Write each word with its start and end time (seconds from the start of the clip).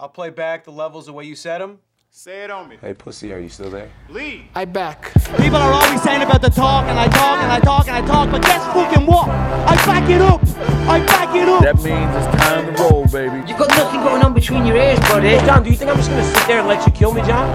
I'll 0.00 0.08
play 0.08 0.30
back 0.30 0.62
the 0.62 0.70
levels 0.70 1.06
the 1.06 1.12
way 1.12 1.24
you 1.24 1.34
said 1.34 1.60
them. 1.60 1.80
Say 2.10 2.44
it 2.44 2.50
on 2.52 2.68
me. 2.68 2.78
Hey, 2.80 2.94
pussy, 2.94 3.32
are 3.32 3.40
you 3.40 3.48
still 3.48 3.68
there? 3.68 3.90
Lead. 4.08 4.48
I 4.54 4.64
back. 4.64 5.12
People 5.36 5.56
are 5.56 5.72
always 5.72 6.00
saying 6.02 6.22
about 6.22 6.40
the 6.40 6.50
talk, 6.50 6.84
and 6.86 6.98
I 6.98 7.08
talk, 7.08 7.42
and 7.42 7.50
I 7.50 7.58
talk, 7.58 7.88
and 7.88 7.96
I 7.96 8.06
talk, 8.06 8.30
but 8.30 8.42
guess 8.42 8.64
fucking 8.72 9.04
what? 9.06 9.28
I 9.28 9.74
back 9.86 10.08
it 10.08 10.22
up. 10.22 10.40
I 10.88 11.04
back 11.04 11.34
it 11.34 11.48
up. 11.48 11.62
That 11.62 11.76
means 11.82 12.14
it's 12.14 12.42
time 12.42 12.74
to 12.74 12.82
roll, 12.82 13.06
baby. 13.08 13.38
You've 13.48 13.58
got 13.58 13.70
nothing 13.70 14.00
going 14.00 14.22
on 14.22 14.34
between 14.34 14.64
your 14.64 14.76
ears, 14.76 15.00
buddy. 15.00 15.36
John, 15.44 15.64
do 15.64 15.70
you 15.70 15.76
think 15.76 15.90
I'm 15.90 15.96
just 15.96 16.10
gonna 16.10 16.24
sit 16.24 16.46
there 16.46 16.60
and 16.60 16.68
let 16.68 16.86
you 16.86 16.92
kill 16.92 17.12
me, 17.12 17.20
John? 17.22 17.48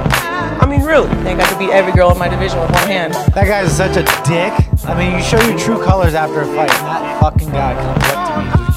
I 0.62 0.66
mean, 0.66 0.82
really? 0.82 1.08
I 1.10 1.24
think 1.24 1.40
I 1.40 1.48
could 1.48 1.60
beat 1.60 1.72
every 1.72 1.94
girl 1.94 2.12
in 2.12 2.18
my 2.18 2.28
division 2.28 2.60
with 2.60 2.72
one 2.72 2.88
hand. 2.88 3.14
That 3.34 3.48
guy's 3.48 3.76
such 3.76 3.96
a 3.96 4.04
dick. 4.28 4.54
I 4.86 4.94
mean, 5.00 5.16
you 5.16 5.24
show 5.24 5.42
your 5.48 5.58
true 5.58 5.82
colors 5.82 6.14
after 6.14 6.42
a 6.42 6.46
fight, 6.46 6.70
and 6.70 6.88
that 6.88 7.22
fucking 7.22 7.50
guy 7.50 7.74
comes 7.74 8.04
up 8.04 8.12
to 8.12 8.18
me. 8.18 8.23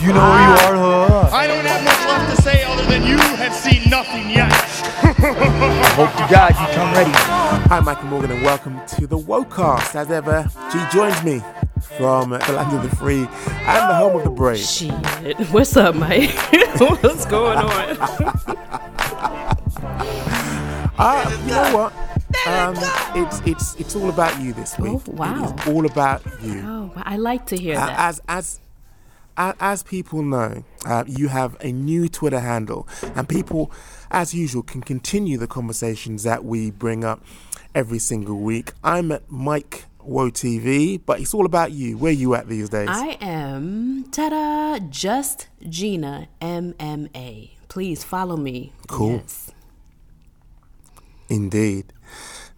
You 0.07 0.13
know 0.13 0.21
who 0.21 0.39
you 0.39 0.53
are, 0.55 0.77
huh? 0.77 1.31
I 1.37 1.47
don't 1.49 1.65
have 1.65 1.83
much 1.85 1.99
left 2.07 2.37
to 2.37 2.43
say 2.43 2.63
other 2.63 2.85
than 2.85 3.03
you 3.03 3.17
have 3.19 3.53
seen 3.53 3.91
nothing 3.91 4.31
yet. 4.31 4.53
Hope 5.97 6.13
to 6.13 6.27
God 6.33 6.51
you 6.51 6.75
come 6.77 6.93
ready. 6.95 7.11
Hi, 7.13 7.81
Michael 7.81 8.05
Morgan, 8.05 8.31
and 8.31 8.43
welcome 8.45 8.81
to 8.99 9.09
the 9.09 9.19
Wokecast. 9.19 9.97
As 9.97 10.09
ever, 10.13 10.49
G 10.73 10.79
joins 10.97 11.21
me 11.25 11.43
from 11.99 12.31
the 12.31 12.53
land 12.53 12.77
of 12.77 12.89
the 12.89 12.95
free 12.97 13.23
and 13.49 13.91
the 13.91 13.95
home 13.97 14.15
of 14.17 14.23
the 14.23 14.31
brave. 14.31 14.59
Shit. 14.61 14.93
What's 15.51 15.77
up, 15.77 15.97
Mike? 15.97 16.31
What's 16.79 17.27
going 17.27 17.59
on? 17.59 17.97
Uh, 20.99 21.37
you 21.47 21.51
know 21.51 21.77
what? 21.77 21.93
Um, 22.47 22.77
it's 23.17 23.41
it's 23.45 23.75
it's 23.75 23.97
all 23.97 24.09
about 24.09 24.41
you 24.41 24.53
this 24.53 24.79
week. 24.79 24.93
Oh, 24.93 25.03
wow. 25.09 25.53
It 25.57 25.61
is 25.67 25.75
all 25.75 25.85
about 25.87 26.23
you. 26.43 26.63
Oh, 26.65 26.93
I 26.95 27.17
like 27.17 27.47
to 27.47 27.57
hear 27.57 27.77
Uh, 27.77 27.87
that. 27.87 27.99
as 27.99 28.21
as 28.29 28.61
a- 28.63 28.66
as 29.37 29.83
people 29.83 30.23
know, 30.23 30.65
uh, 30.85 31.05
you 31.07 31.29
have 31.29 31.57
a 31.61 31.73
new 31.73 32.09
Twitter 32.09 32.41
handle, 32.41 32.89
and 33.15 33.29
people, 33.29 33.71
as 34.11 34.35
usual, 34.35 34.63
can 34.63 34.81
continue 34.81 35.39
the 35.39 35.47
conversations 35.47 36.23
that 36.23 36.45
we 36.45 36.71
bring 36.71 37.05
up 37.05 37.23
every 37.75 37.99
single 37.99 38.39
week. 38.41 38.73
I'm 38.83 39.13
at 39.13 39.31
Mike 39.31 39.85
Woe 40.03 40.31
TV, 40.31 41.01
but 41.05 41.21
it's 41.21 41.35
all 41.35 41.47
about 41.47 41.73
you. 41.73 41.99
Where 41.99 42.13
you 42.13 42.35
at 42.35 42.49
these 42.49 42.69
days? 42.69 42.89
I 42.91 43.19
am 43.21 44.05
ta-da, 44.11 44.79
just 44.89 45.49
Gina 45.69 46.29
MMA. 46.41 47.51
Please 47.69 48.05
follow 48.05 48.37
me. 48.37 48.73
Cool. 48.89 49.17
Yes. 49.17 49.51
Indeed. 51.29 51.93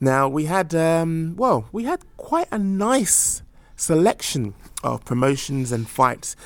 Now 0.01 0.29
we 0.29 0.45
had 0.45 0.75
um, 0.75 1.35
well, 1.37 1.69
we 1.73 1.85
had 1.85 2.05
quite 2.17 2.47
a 2.53 2.59
nice 2.59 3.43
selection 3.75 4.55
of 4.85 5.05
promotions 5.05 5.73
and 5.73 5.89
fights 5.89 6.37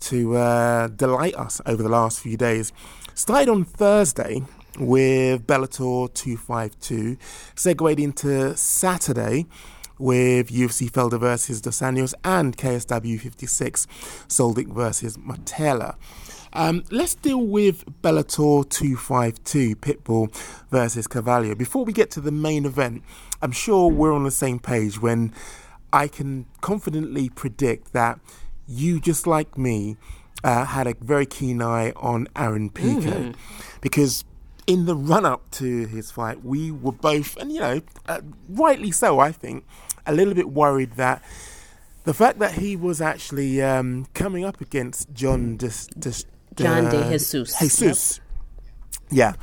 to 0.00 0.36
uh, 0.36 0.88
delight 0.88 1.34
us 1.34 1.60
over 1.66 1.82
the 1.82 1.88
last 1.88 2.20
few 2.20 2.36
days. 2.36 2.72
Started 3.14 3.48
on 3.48 3.64
Thursday 3.64 4.42
with 4.78 5.46
Bellator 5.46 6.12
252, 6.12 7.16
segued 7.54 8.00
into 8.00 8.56
Saturday 8.56 9.46
with 9.98 10.48
UFC 10.48 10.90
Felder 10.90 11.20
versus 11.20 11.60
Dos 11.60 11.80
Anjos 11.80 12.14
and 12.24 12.56
KSW 12.56 13.20
56 13.20 13.86
Soldic 14.28 14.66
versus 14.72 15.16
Materla. 15.16 15.94
Um, 16.52 16.84
let's 16.90 17.16
deal 17.16 17.44
with 17.44 17.84
Bellator 18.02 18.68
252, 18.68 19.76
Pitbull 19.76 20.34
versus 20.70 21.06
Carvalho. 21.06 21.54
Before 21.54 21.84
we 21.84 21.92
get 21.92 22.10
to 22.12 22.20
the 22.20 22.30
main 22.30 22.64
event, 22.64 23.02
I'm 23.42 23.52
sure 23.52 23.90
we're 23.90 24.12
on 24.12 24.22
the 24.22 24.30
same 24.30 24.60
page 24.60 25.00
when 25.00 25.32
I 25.92 26.06
can 26.06 26.46
confidently 26.60 27.28
predict 27.28 27.92
that 27.92 28.20
you, 28.66 29.00
just 29.00 29.26
like 29.26 29.56
me, 29.58 29.96
uh, 30.42 30.64
had 30.64 30.86
a 30.86 30.94
very 31.00 31.26
keen 31.26 31.62
eye 31.62 31.92
on 31.96 32.28
Aaron 32.36 32.70
Pico. 32.70 33.32
Because 33.80 34.24
in 34.66 34.86
the 34.86 34.96
run 34.96 35.26
up 35.26 35.50
to 35.52 35.86
his 35.86 36.10
fight, 36.10 36.44
we 36.44 36.70
were 36.70 36.92
both, 36.92 37.36
and 37.36 37.52
you 37.52 37.60
know, 37.60 37.80
uh, 38.08 38.20
rightly 38.48 38.90
so, 38.90 39.18
I 39.18 39.32
think, 39.32 39.64
a 40.06 40.14
little 40.14 40.34
bit 40.34 40.50
worried 40.50 40.92
that 40.92 41.22
the 42.04 42.14
fact 42.14 42.38
that 42.38 42.52
he 42.52 42.76
was 42.76 43.00
actually 43.00 43.62
um, 43.62 44.06
coming 44.14 44.44
up 44.44 44.60
against 44.60 45.12
John 45.12 45.56
Dis, 45.56 45.86
Dis, 45.98 46.24
John 46.54 46.84
De 46.84 46.98
uh, 46.98 47.10
Jesus. 47.10 47.58
Jesus. 47.58 48.20
Yeah. 49.10 49.34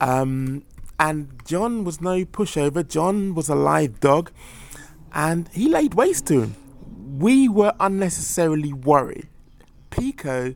Um, 0.00 0.64
and 0.98 1.40
John 1.44 1.84
was 1.84 2.00
no 2.00 2.24
pushover. 2.24 2.86
John 2.86 3.34
was 3.34 3.48
a 3.48 3.54
live 3.54 4.00
dog. 4.00 4.30
And 5.12 5.48
he 5.48 5.68
laid 5.68 5.94
waste 5.94 6.26
to 6.26 6.42
him. 6.42 6.56
We 7.18 7.48
were 7.48 7.72
unnecessarily 7.80 8.72
worried. 8.72 9.28
Pico, 9.90 10.54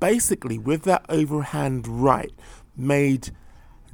basically, 0.00 0.58
with 0.58 0.84
that 0.84 1.04
overhand 1.08 1.86
right, 1.86 2.32
made 2.76 3.30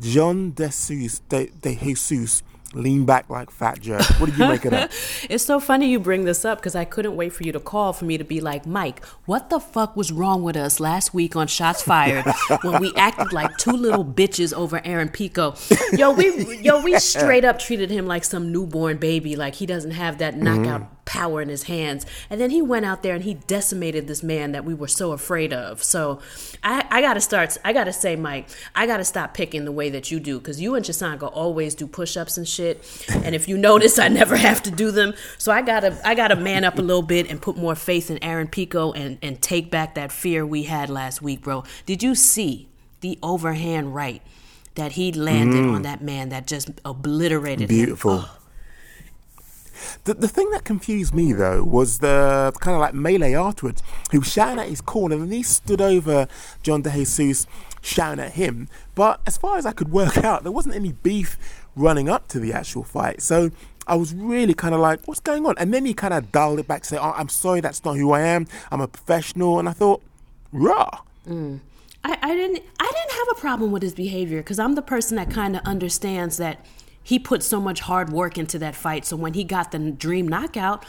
John 0.01 0.53
De 0.53 0.67
Jesus, 0.67 1.21
De, 1.29 1.47
De 1.47 1.75
Jesus 1.75 2.43
lean 2.75 3.05
back 3.05 3.29
like 3.31 3.51
Fat 3.51 3.81
Joe. 3.81 3.99
What 4.19 4.27
did 4.27 4.39
you 4.39 4.47
make 4.47 4.65
of 4.65 4.73
that? 4.73 4.93
It's 5.31 5.45
so 5.45 5.59
funny 5.59 5.91
you 5.91 5.99
bring 5.99 6.25
this 6.25 6.45
up 6.45 6.59
because 6.59 6.75
I 6.75 6.85
couldn't 6.85 7.17
wait 7.17 7.33
for 7.33 7.45
you 7.45 7.53
to 7.53 7.61
call 7.61 7.93
for 7.93 8.05
me 8.05 8.19
to 8.19 8.25
be 8.25 8.41
like, 8.41 8.67
Mike, 8.67 9.05
what 9.25 9.49
the 9.49 9.59
fuck 9.59 9.97
was 9.97 10.13
wrong 10.13 10.43
with 10.43 10.57
us 10.57 10.81
last 10.81 11.15
week 11.15 11.35
on 11.35 11.47
Shots 11.47 11.83
Fired 11.83 12.25
when 12.63 12.81
we 12.81 12.93
acted 12.95 13.33
like 13.33 13.57
two 13.57 13.73
little 13.73 14.05
bitches 14.05 14.53
over 14.53 14.81
Aaron 14.85 15.09
Pico? 15.09 15.55
Yo, 15.93 16.13
we 16.13 16.59
yo 16.59 16.83
we 16.83 16.99
straight 16.99 17.45
up 17.45 17.59
treated 17.59 17.91
him 17.91 18.07
like 18.07 18.25
some 18.25 18.53
newborn 18.53 18.99
baby, 18.99 19.35
like 19.35 19.55
he 19.55 19.67
doesn't 19.67 19.93
have 19.93 20.19
that 20.19 20.37
knockout 20.37 20.83
mm-hmm. 20.83 20.94
Power 21.05 21.41
in 21.43 21.49
his 21.49 21.65
hands. 21.65 22.07
And 22.31 22.41
then 22.41 22.51
he 22.51 22.63
went 22.63 22.85
out 22.85 23.03
there 23.03 23.15
and 23.15 23.25
he 23.25 23.35
decimated 23.35 24.07
this 24.07 24.23
man 24.23 24.53
that 24.53 24.65
we 24.65 24.75
were 24.75 24.89
so 24.89 25.13
afraid 25.13 25.53
of. 25.53 25.83
So 25.83 26.21
I, 26.63 26.87
I 26.91 27.01
gotta 27.01 27.21
start. 27.21 27.57
I 27.65 27.73
gotta 27.73 27.93
say, 27.93 28.17
Mike, 28.17 28.49
I 28.75 28.87
gotta 28.87 29.05
stop 29.05 29.35
picking 29.35 29.65
the 29.65 29.73
way 29.73 29.91
that 29.91 30.11
you 30.11 30.21
do 30.21 30.39
because 30.39 30.61
you 30.61 30.75
and 30.75 30.85
Chisango 30.85 31.31
always 31.33 31.75
do 31.75 31.87
push-ups 31.87 32.37
and 32.37 32.49
shit. 32.49 32.83
And 33.11 33.35
if 33.35 33.49
you 33.49 33.57
notice, 33.57 33.99
I 33.99 34.09
never 34.09 34.37
have 34.37 34.63
to 34.65 34.71
do 34.71 34.91
them. 34.91 35.15
So 35.39 35.53
I 35.53 35.63
gotta 35.63 35.99
I 36.05 36.15
gotta 36.15 36.37
man 36.37 36.65
up 36.65 36.79
a 36.79 36.83
little 36.83 37.03
bit 37.03 37.31
and 37.31 37.41
put 37.41 37.57
more 37.57 37.75
faith 37.75 38.11
in 38.11 38.23
Aaron 38.23 38.49
Pico 38.49 38.93
and 38.93 39.19
and 39.23 39.41
take 39.41 39.71
back 39.71 39.95
that 39.95 40.13
fear 40.13 40.47
we 40.47 40.65
had 40.65 40.91
last 40.91 41.23
week, 41.23 41.43
bro. 41.43 41.65
Did 41.87 42.03
you 42.03 42.15
see 42.15 42.69
the 43.01 43.19
overhand 43.23 43.95
right? 43.95 44.23
That 44.77 44.93
he 44.93 45.13
landed 45.13 45.63
mm. 45.63 45.75
on 45.75 45.83
that 45.83 46.03
man 46.03 46.31
that 46.31 46.49
just 46.49 46.69
obliterated 46.85 47.71
him. 47.71 47.77
Beautiful. 47.77 48.25
The, 50.05 50.15
the 50.15 50.29
thing 50.29 50.51
that 50.51 50.65
confused 50.65 51.15
me 51.15 51.33
though 51.33 51.63
was 51.63 51.99
the 51.99 52.53
kind 52.61 52.75
of 52.75 52.81
like 52.81 52.95
melee 52.95 53.35
afterwards, 53.35 53.83
who 54.11 54.21
was 54.21 54.33
shouting 54.33 54.59
at 54.59 54.69
his 54.69 54.81
corner, 54.81 55.17
and 55.17 55.33
he 55.33 55.43
stood 55.43 55.81
over 55.81 56.29
John 56.63 56.83
De 56.83 56.91
Jesus, 56.91 57.47
shouting 57.81 58.25
at 58.25 58.33
him. 58.33 58.69
But 58.95 59.21
as 59.27 59.37
far 59.37 59.59
as 59.59 59.67
I 59.67 59.73
could 59.73 59.91
work 59.91 60.19
out, 60.25 60.43
there 60.43 60.53
wasn't 60.53 60.75
any 60.75 60.93
beef 60.93 61.39
running 61.77 62.09
up 62.09 62.29
to 62.29 62.41
the 62.41 62.53
actual 62.53 62.85
fight. 62.85 63.23
So 63.23 63.51
I 63.87 63.97
was 63.97 64.15
really 64.15 64.55
kind 64.55 64.75
of 64.75 64.81
like, 64.81 65.07
what's 65.07 65.21
going 65.21 65.45
on? 65.47 65.55
And 65.59 65.73
then 65.73 65.85
he 65.85 65.95
kind 65.95 66.15
of 66.15 66.33
dialed 66.33 66.59
it 66.59 66.69
back, 66.69 66.83
to 66.83 66.89
say, 66.89 66.97
oh, 66.97 67.13
I'm 67.17 67.29
sorry, 67.29 67.61
that's 67.61 67.85
not 67.85 67.97
who 67.97 68.13
I 68.13 68.21
am. 68.21 68.47
I'm 68.71 68.81
a 68.81 68.89
professional. 68.89 69.59
And 69.59 69.69
I 69.69 69.73
thought, 69.73 70.03
raw. 70.53 70.89
Mm. 71.29 71.61
I, 72.05 72.19
I 72.21 72.35
didn't 72.35 72.63
I 72.79 72.85
didn't 72.85 73.19
have 73.19 73.29
a 73.37 73.41
problem 73.41 73.73
with 73.73 73.83
his 73.83 73.95
behavior 73.95 74.41
because 74.41 74.59
I'm 74.59 74.75
the 74.75 74.83
person 74.83 75.17
that 75.17 75.31
kind 75.31 75.57
of 75.57 75.63
understands 75.65 76.37
that 76.37 76.65
he 77.05 77.19
put 77.19 77.43
so 77.45 77.61
much 77.61 77.81
hard 77.81 78.11
work 78.11 78.37
into 78.37 78.59
that 78.59 78.75
fight. 78.75 79.05
So 79.05 79.17
when 79.17 79.35
he 79.35 79.45
got 79.45 79.71
the 79.71 79.79
dream 79.79 80.27
knockout, 80.27 80.85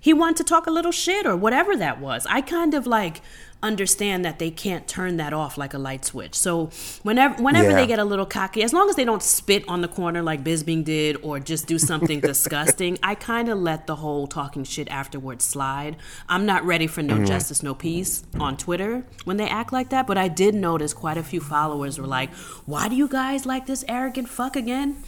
he 0.00 0.12
wanted 0.12 0.38
to 0.38 0.44
talk 0.44 0.66
a 0.66 0.70
little 0.70 0.92
shit 0.92 1.26
or 1.26 1.36
whatever 1.36 1.76
that 1.76 2.00
was. 2.00 2.26
I 2.28 2.40
kind 2.40 2.74
of 2.74 2.86
like 2.86 3.20
understand 3.60 4.24
that 4.24 4.38
they 4.38 4.50
can't 4.50 4.86
turn 4.86 5.16
that 5.16 5.32
off 5.32 5.58
like 5.58 5.74
a 5.74 5.78
light 5.78 6.04
switch. 6.04 6.34
So 6.36 6.70
whenever 7.02 7.42
whenever 7.42 7.70
Yeah. 7.70 7.76
they 7.76 7.86
get 7.88 7.98
a 7.98 8.04
little 8.04 8.24
cocky, 8.24 8.62
as 8.62 8.72
long 8.72 8.88
as 8.88 8.94
they 8.94 9.04
don't 9.04 9.22
spit 9.22 9.64
on 9.66 9.80
the 9.80 9.88
corner 9.88 10.22
like 10.22 10.44
Bisping 10.44 10.84
did 10.84 11.16
or 11.22 11.40
just 11.40 11.66
do 11.66 11.78
something 11.78 12.20
disgusting, 12.32 12.98
I 13.02 13.16
kind 13.16 13.48
of 13.48 13.58
let 13.58 13.88
the 13.88 13.96
whole 13.96 14.28
talking 14.28 14.62
shit 14.62 14.88
afterwards 14.88 15.44
slide. 15.44 15.96
I'm 16.28 16.46
not 16.46 16.64
ready 16.64 16.86
for 16.86 17.02
no 17.02 17.16
mm-hmm. 17.16 17.24
justice, 17.24 17.62
no 17.62 17.74
peace 17.74 18.22
on 18.38 18.56
Twitter 18.56 19.04
when 19.24 19.36
they 19.36 19.48
act 19.48 19.72
like 19.72 19.88
that, 19.90 20.06
but 20.06 20.16
I 20.16 20.28
did 20.28 20.54
notice 20.54 20.94
quite 20.94 21.18
a 21.18 21.24
few 21.24 21.40
followers 21.40 21.98
were 21.98 22.06
like, 22.06 22.32
"Why 22.64 22.88
do 22.88 22.94
you 22.94 23.08
guys 23.08 23.44
like 23.44 23.66
this 23.66 23.84
arrogant 23.88 24.28
fuck 24.28 24.54
again?" 24.54 25.02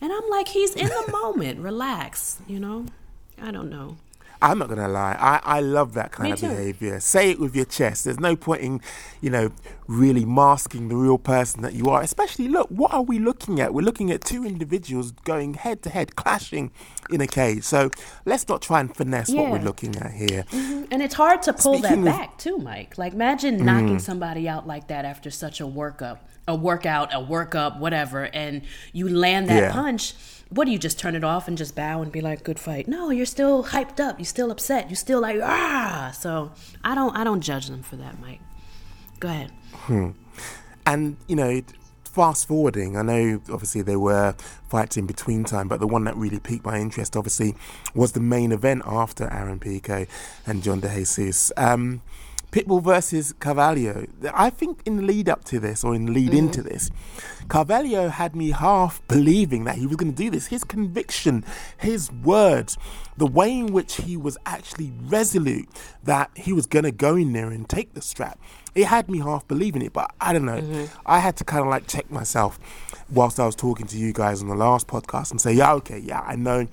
And 0.00 0.12
I'm 0.12 0.28
like, 0.30 0.48
"He's 0.48 0.74
in 0.74 0.88
the 0.88 1.10
moment. 1.10 1.60
Relax, 1.70 2.40
you 2.46 2.60
know?" 2.60 2.86
I 3.40 3.50
don't 3.50 3.70
know. 3.70 3.96
I'm 4.40 4.58
not 4.58 4.68
gonna 4.68 4.88
lie. 4.88 5.16
I, 5.18 5.40
I 5.56 5.60
love 5.60 5.94
that 5.94 6.12
kind 6.12 6.28
Me 6.28 6.32
of 6.32 6.38
too. 6.40 6.48
behavior. 6.48 7.00
Say 7.00 7.32
it 7.32 7.40
with 7.40 7.56
your 7.56 7.64
chest. 7.64 8.04
There's 8.04 8.20
no 8.20 8.36
point 8.36 8.62
in, 8.62 8.80
you 9.20 9.30
know, 9.30 9.50
really 9.88 10.24
masking 10.24 10.88
the 10.88 10.96
real 10.96 11.18
person 11.18 11.62
that 11.62 11.72
you 11.72 11.86
are. 11.86 12.02
Especially, 12.02 12.46
look, 12.46 12.68
what 12.68 12.92
are 12.92 13.02
we 13.02 13.18
looking 13.18 13.60
at? 13.60 13.74
We're 13.74 13.82
looking 13.82 14.12
at 14.12 14.22
two 14.22 14.44
individuals 14.44 15.10
going 15.10 15.54
head 15.54 15.82
to 15.82 15.90
head, 15.90 16.14
clashing 16.14 16.70
in 17.10 17.20
a 17.20 17.26
cage. 17.26 17.64
So 17.64 17.90
let's 18.24 18.48
not 18.48 18.62
try 18.62 18.80
and 18.80 18.94
finesse 18.94 19.30
what 19.30 19.50
we're 19.50 19.58
looking 19.58 19.96
at 19.96 20.12
here. 20.12 20.44
Mm-hmm. 20.52 20.84
And 20.92 21.02
it's 21.02 21.14
hard 21.14 21.42
to 21.42 21.52
pull 21.52 21.78
Speaking 21.78 22.04
that 22.04 22.12
of- 22.12 22.18
back 22.18 22.38
too, 22.38 22.58
Mike. 22.58 22.96
Like 22.96 23.14
imagine 23.14 23.64
knocking 23.64 23.96
mm. 23.96 24.00
somebody 24.00 24.48
out 24.48 24.66
like 24.68 24.86
that 24.88 25.04
after 25.04 25.30
such 25.30 25.60
a 25.60 25.64
workup, 25.64 26.18
a 26.48 26.54
workout, 26.56 27.14
a 27.14 27.18
workup, 27.18 27.78
whatever, 27.78 28.24
and 28.24 28.62
you 28.92 29.08
land 29.08 29.48
that 29.48 29.62
Yeah. 29.62 29.72
punch. 29.72 30.14
What 30.50 30.64
do 30.64 30.70
you 30.72 30.78
just 30.78 30.98
turn 30.98 31.14
it 31.14 31.22
off 31.22 31.46
and 31.46 31.58
just 31.58 31.76
bow 31.76 32.00
and 32.02 32.10
be 32.10 32.22
like, 32.22 32.42
"Good 32.42 32.58
fight"? 32.58 32.88
No, 32.88 33.10
you're 33.10 33.26
still 33.26 33.64
hyped 33.64 34.00
up. 34.00 34.18
You're 34.18 34.24
still 34.24 34.50
upset. 34.50 34.88
You're 34.88 34.96
still 34.96 35.20
like, 35.20 35.38
ah. 35.42 36.10
So 36.18 36.50
I 36.82 36.94
don't, 36.94 37.14
I 37.14 37.22
don't 37.22 37.42
judge 37.42 37.68
them 37.68 37.82
for 37.82 37.96
that, 37.96 38.18
Mike. 38.20 38.40
Go 39.20 39.28
ahead. 39.28 39.52
And 40.86 41.16
you 41.26 41.36
know, 41.36 41.60
fast 42.04 42.48
forwarding, 42.48 42.96
I 42.96 43.02
know 43.02 43.42
obviously 43.52 43.82
there 43.82 43.98
were 43.98 44.34
fights 44.70 44.96
in 44.96 45.06
between 45.06 45.44
time, 45.44 45.68
but 45.68 45.80
the 45.80 45.86
one 45.86 46.04
that 46.04 46.16
really 46.16 46.40
piqued 46.40 46.64
my 46.64 46.78
interest 46.78 47.14
obviously 47.16 47.54
was 47.94 48.12
the 48.12 48.20
main 48.20 48.52
event 48.52 48.82
after 48.86 49.30
Aaron 49.30 49.58
Pico 49.60 50.06
and 50.46 50.62
John 50.62 50.80
De 50.80 50.88
Jesus. 50.94 51.52
Um, 51.58 52.00
Pitbull 52.50 52.82
versus 52.82 53.34
Carvalho. 53.40 54.06
I 54.32 54.50
think 54.50 54.80
in 54.86 54.96
the 54.96 55.02
lead 55.02 55.28
up 55.28 55.44
to 55.44 55.60
this, 55.60 55.84
or 55.84 55.94
in 55.94 56.06
the 56.06 56.12
lead 56.12 56.28
Mm-hmm. 56.30 56.38
into 56.38 56.62
this, 56.62 56.90
Carvalho 57.48 58.08
had 58.08 58.34
me 58.36 58.50
half 58.50 59.06
believing 59.08 59.64
that 59.64 59.76
he 59.76 59.86
was 59.86 59.96
going 59.96 60.12
to 60.12 60.16
do 60.16 60.30
this. 60.30 60.46
His 60.48 60.64
conviction, 60.64 61.44
his 61.78 62.10
words, 62.12 62.76
the 63.16 63.26
way 63.26 63.50
in 63.58 63.72
which 63.72 63.96
he 63.96 64.16
was 64.16 64.36
actually 64.46 64.92
resolute 65.02 65.68
that 66.04 66.30
he 66.34 66.52
was 66.52 66.66
going 66.66 66.84
to 66.84 66.90
go 66.90 67.16
in 67.16 67.32
there 67.32 67.48
and 67.48 67.68
take 67.68 67.94
the 67.94 68.02
strap, 68.02 68.38
it 68.74 68.86
had 68.86 69.08
me 69.10 69.18
half 69.18 69.46
believing 69.48 69.82
it. 69.82 69.92
But 69.92 70.14
I 70.20 70.32
don't 70.32 70.44
know. 70.44 70.60
Mm-hmm. 70.60 71.00
I 71.06 71.18
had 71.18 71.36
to 71.38 71.44
kind 71.44 71.62
of 71.62 71.68
like 71.68 71.86
check 71.86 72.10
myself 72.10 72.58
whilst 73.10 73.40
I 73.40 73.46
was 73.46 73.56
talking 73.56 73.86
to 73.86 73.96
you 73.98 74.12
guys 74.12 74.42
on 74.42 74.48
the 74.48 74.54
last 74.54 74.86
podcast 74.86 75.30
and 75.30 75.40
say, 75.40 75.52
yeah, 75.52 75.72
okay, 75.74 75.98
yeah, 75.98 76.20
I 76.20 76.36
know. 76.36 76.66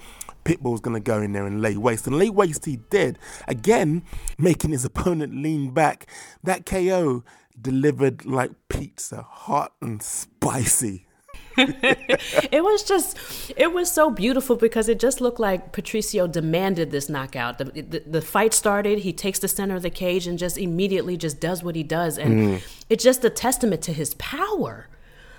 Pitbull's 0.46 0.80
going 0.80 0.94
to 0.94 1.02
go 1.02 1.22
in 1.22 1.34
there 1.34 1.46
and 1.46 1.62
lay 1.62 1.76
waste. 1.76 2.08
And 2.08 2.18
lay 2.18 2.30
waste 2.30 2.66
he 2.66 2.78
did. 2.78 3.20
Again, 3.48 4.04
making 4.38 4.72
his 4.72 4.86
opponent 4.92 5.36
lean 5.36 5.72
back. 5.72 6.08
That 6.44 6.66
KO 6.66 7.24
delivered 7.60 8.26
like 8.26 8.52
pizza, 8.70 9.24
hot 9.24 9.74
and 9.82 10.02
spicy. 10.02 11.06
it 11.58 12.64
was 12.64 12.84
just 12.84 13.18
it 13.56 13.74
was 13.74 13.90
so 13.90 14.12
beautiful 14.12 14.58
because 14.58 14.90
it 14.90 15.00
just 15.00 15.22
looked 15.22 15.40
like 15.40 15.72
patricio 15.72 16.28
demanded 16.28 16.92
this 16.92 17.08
knockout 17.08 17.58
the, 17.58 17.66
the, 17.66 18.04
the 18.06 18.22
fight 18.22 18.54
started 18.54 19.00
he 19.00 19.14
takes 19.14 19.40
the 19.40 19.48
center 19.48 19.76
of 19.76 19.82
the 19.82 19.90
cage 19.90 20.28
and 20.28 20.38
just 20.38 20.58
immediately 20.58 21.16
just 21.16 21.40
does 21.40 21.64
what 21.64 21.76
he 21.76 21.84
does 21.84 22.18
and 22.18 22.34
mm. 22.34 22.62
it's 22.90 23.04
just 23.04 23.24
a 23.24 23.30
testament 23.30 23.82
to 23.82 23.94
his 23.94 24.14
power 24.16 24.88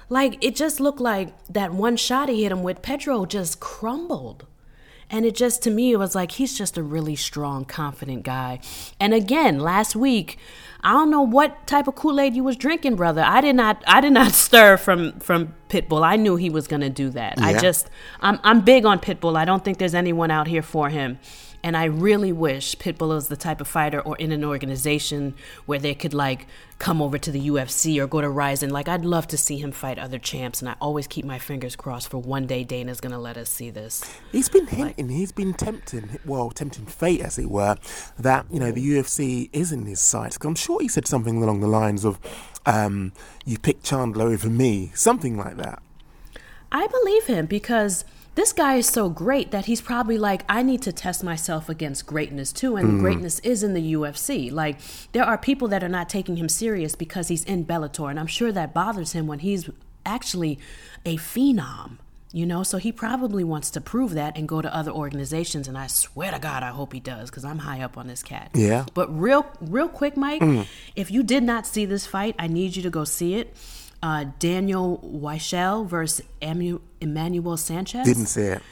like 0.09 0.43
it 0.43 0.57
just 0.57 0.81
looked 0.81 1.01
like 1.01 1.35
that 1.49 1.73
one 1.73 1.97
shot 1.97 2.31
he 2.31 2.45
hit 2.45 2.53
him 2.53 2.63
with 2.63 2.81
pedro 2.81 3.27
just 3.27 3.61
crumbled 3.61 4.47
and 5.11 5.25
it 5.25 5.35
just 5.35 5.63
to 5.63 5.71
me 5.71 5.93
it 5.93 5.99
was 5.99 6.15
like 6.15 6.33
he's 6.33 6.57
just 6.57 6.77
a 6.77 6.83
really 6.83 7.17
strong 7.17 7.65
confident 7.65 8.23
guy. 8.23 8.61
And 9.01 9.15
again 9.15 9.59
last 9.61 9.97
week 9.97 10.39
i 10.83 10.93
don't 10.93 11.11
know 11.11 11.23
what 11.23 11.67
type 11.67 11.89
of 11.89 11.95
kool-aid 11.97 12.35
you 12.35 12.45
was 12.45 12.57
drinking 12.57 12.97
brother. 12.97 13.23
I 13.23 13.41
did 13.41 13.57
not 13.57 13.83
i 13.87 14.01
did 14.01 14.13
not 14.13 14.33
stir 14.47 14.77
from 14.77 15.19
from 15.21 15.55
pitbull. 15.69 16.05
I 16.05 16.17
knew 16.17 16.37
he 16.37 16.51
was 16.51 16.69
going 16.69 16.83
to 16.83 16.91
do 16.91 17.11
that. 17.11 17.35
I 17.39 17.59
just 17.59 17.91
I'm, 18.21 18.39
I'm 18.45 18.61
big 18.61 18.85
on 18.85 19.01
pitbull. 19.01 19.37
I 19.37 19.45
don't 19.45 19.65
think 19.65 19.79
there's 19.79 19.95
anyone 19.95 20.31
out 20.31 20.47
here 20.47 20.63
for 20.63 20.89
him 20.89 21.19
and 21.67 21.77
I 21.77 21.87
really 21.87 22.31
wish 22.31 22.77
Pitbull 22.77 23.17
is 23.17 23.27
the 23.27 23.37
type 23.37 23.61
of 23.61 23.67
fighter 23.67 24.01
or 24.01 24.17
in 24.19 24.31
an 24.31 24.45
organization 24.45 25.35
where 25.65 25.81
they 25.81 25.97
could 25.97 26.15
like 26.15 26.47
come 26.79 27.03
over 27.03 27.19
to 27.19 27.33
the 27.33 27.49
UFC 27.49 28.01
or 28.01 28.07
go 28.07 28.21
to 28.21 28.31
Rizin. 28.31 28.71
Like 28.71 28.87
I'd 28.87 29.05
love 29.05 29.27
to 29.27 29.37
see 29.37 29.59
him 29.59 29.73
fight 29.73 29.99
other 29.99 30.21
champs, 30.21 30.63
and 30.63 30.69
I 30.69 30.77
always 30.81 31.09
keep 31.09 31.25
my 31.25 31.41
fingers 31.41 31.75
crossed 31.75 32.09
for 32.09 32.19
one 32.19 32.47
day 32.47 32.63
Dana's 32.63 33.01
gonna 33.01 33.19
let 33.19 33.37
us 33.37 33.51
see 33.51 33.71
this. 33.71 34.05
He's 34.31 34.49
been 34.49 34.69
hinting, 34.69 35.09
he's 35.09 35.33
been 35.33 35.55
tempting, 35.55 36.21
well, 36.25 36.51
tempting 36.51 36.87
fate, 36.87 37.21
as 37.21 37.37
it 37.37 37.51
were, 37.51 37.77
that, 38.17 38.47
you 38.49 38.61
know, 38.61 38.71
the 38.71 38.89
UFC 38.89 39.51
is 39.53 39.73
in 39.73 39.87
his 39.87 40.01
sights. 40.01 40.39
I'm 40.45 40.55
sure 40.55 40.81
he 40.81 40.87
said 40.87 41.09
something 41.09 41.43
along 41.43 41.59
the 41.59 41.67
lines 41.67 42.05
of, 42.05 42.21
um, 42.65 43.13
you 43.45 43.59
picked 43.59 43.83
Chandler 43.83 44.27
over 44.27 44.49
me, 44.49 44.93
something 44.95 45.37
like 45.37 45.57
that. 45.57 45.83
I 46.71 46.87
believe 46.87 47.27
him 47.27 47.47
because 47.47 48.05
this 48.37 48.53
guy 48.53 48.75
is 48.77 48.87
so 48.87 49.09
great 49.09 49.51
that 49.51 49.65
he's 49.65 49.81
probably 49.81 50.19
like, 50.19 50.45
I 50.49 50.63
need 50.63 50.83
to 50.83 50.93
test 50.93 51.25
myself 51.25 51.71
against 51.71 52.07
greatness 52.07 52.53
too. 52.53 52.77
And 52.77 52.87
mm-hmm. 52.87 53.01
greatness 53.01 53.39
is 53.41 53.63
in 53.63 53.73
the 53.73 53.95
UFC. 53.95 54.53
Like, 54.53 54.79
there 55.13 55.25
are 55.25 55.39
people 55.39 55.69
that 55.69 55.83
are 55.83 55.89
not 55.89 56.11
taking 56.11 56.37
him 56.37 56.49
serious 56.51 56.95
because 56.95 57.29
he's 57.29 57.45
in 57.45 57.65
Bellator. 57.65 58.11
And 58.11 58.21
I'm 58.21 58.27
sure 58.27 58.53
that 58.53 58.75
bothers 58.75 59.13
him 59.13 59.27
when 59.27 59.39
he's 59.39 59.69
actually 60.05 60.59
a 61.05 61.17
phenom. 61.17 61.99
You 62.33 62.45
know, 62.45 62.63
so 62.63 62.77
he 62.77 62.93
probably 62.93 63.45
wants 63.45 63.71
to 63.71 63.81
prove 63.81 64.13
that 64.13 64.37
and 64.37 64.47
go 64.47 64.61
to 64.61 64.75
other 64.75 64.91
organizations. 64.91 65.69
And 65.69 65.79
I 65.79 65.87
swear 65.87 66.31
to 66.33 66.39
God, 66.39 66.63
I 66.63 66.69
hope 66.69 66.93
he 66.93 67.01
does 67.01 67.31
because 67.31 67.47
I'm 67.47 67.57
high 67.57 67.81
up 67.81 67.97
on 67.97 68.09
this 68.09 68.23
cat. 68.23 68.51
Yeah. 68.53 68.85
But 68.93 69.19
real, 69.19 69.47
real 69.63 69.89
quick, 69.89 70.19
Mike, 70.19 70.43
mm. 70.43 70.67
if 70.95 71.11
you 71.11 71.23
did 71.23 71.43
not 71.43 71.67
see 71.67 71.87
this 71.87 72.05
fight, 72.05 72.35
I 72.39 72.49
need 72.49 72.77
you 72.77 72.83
to 72.83 72.91
go 72.91 73.05
see 73.05 73.37
it. 73.37 73.57
Uh, 74.03 74.27
Daniel 74.39 75.01
Weichel 75.05 75.87
versus 75.87 76.25
Emmanuel 77.01 77.57
Sanchez. 77.57 78.07
Didn't 78.07 78.27
say 78.27 78.53
it. 78.53 78.63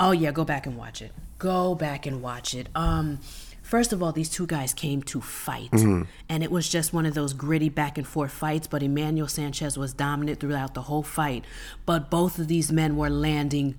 Oh 0.00 0.12
yeah, 0.12 0.30
go 0.32 0.44
back 0.44 0.66
and 0.66 0.76
watch 0.76 1.00
it. 1.02 1.12
Go 1.38 1.74
back 1.74 2.06
and 2.06 2.22
watch 2.22 2.54
it. 2.54 2.68
Um, 2.74 3.18
first 3.62 3.92
of 3.92 4.02
all, 4.02 4.12
these 4.12 4.28
two 4.30 4.46
guys 4.46 4.72
came 4.74 5.02
to 5.04 5.20
fight, 5.20 5.70
and 5.72 6.42
it 6.42 6.50
was 6.50 6.68
just 6.68 6.92
one 6.92 7.06
of 7.06 7.14
those 7.14 7.32
gritty 7.32 7.68
back 7.68 7.96
and 7.98 8.06
forth 8.06 8.32
fights. 8.32 8.66
But 8.66 8.82
Emmanuel 8.82 9.28
Sanchez 9.28 9.78
was 9.78 9.92
dominant 9.92 10.40
throughout 10.40 10.74
the 10.74 10.82
whole 10.82 11.02
fight. 11.02 11.44
But 11.84 12.10
both 12.10 12.38
of 12.38 12.48
these 12.48 12.72
men 12.72 12.96
were 12.96 13.10
landing 13.10 13.76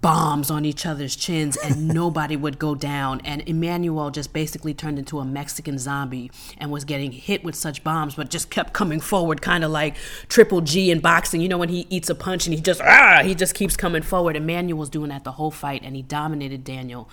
bombs 0.00 0.50
on 0.50 0.64
each 0.64 0.86
other's 0.86 1.14
chins 1.14 1.56
and 1.56 1.88
nobody 1.94 2.36
would 2.36 2.58
go 2.58 2.74
down. 2.74 3.20
And 3.24 3.42
Emmanuel 3.46 4.10
just 4.10 4.32
basically 4.32 4.72
turned 4.72 4.98
into 4.98 5.20
a 5.20 5.24
Mexican 5.24 5.78
zombie 5.78 6.30
and 6.56 6.70
was 6.70 6.84
getting 6.84 7.12
hit 7.12 7.44
with 7.44 7.54
such 7.54 7.84
bombs 7.84 8.14
but 8.14 8.30
just 8.30 8.50
kept 8.50 8.72
coming 8.72 9.00
forward 9.00 9.42
kind 9.42 9.64
of 9.64 9.70
like 9.70 9.96
triple 10.28 10.62
G 10.62 10.90
in 10.90 11.00
boxing. 11.00 11.40
You 11.40 11.48
know 11.48 11.58
when 11.58 11.68
he 11.68 11.86
eats 11.90 12.08
a 12.08 12.14
punch 12.14 12.46
and 12.46 12.54
he 12.54 12.60
just 12.60 12.80
ah 12.80 13.20
he 13.22 13.34
just 13.34 13.54
keeps 13.54 13.76
coming 13.76 14.02
forward. 14.02 14.36
Emmanuel's 14.36 14.88
doing 14.88 15.10
that 15.10 15.24
the 15.24 15.32
whole 15.32 15.50
fight 15.50 15.82
and 15.84 15.94
he 15.94 16.02
dominated 16.02 16.64
Daniel. 16.64 17.08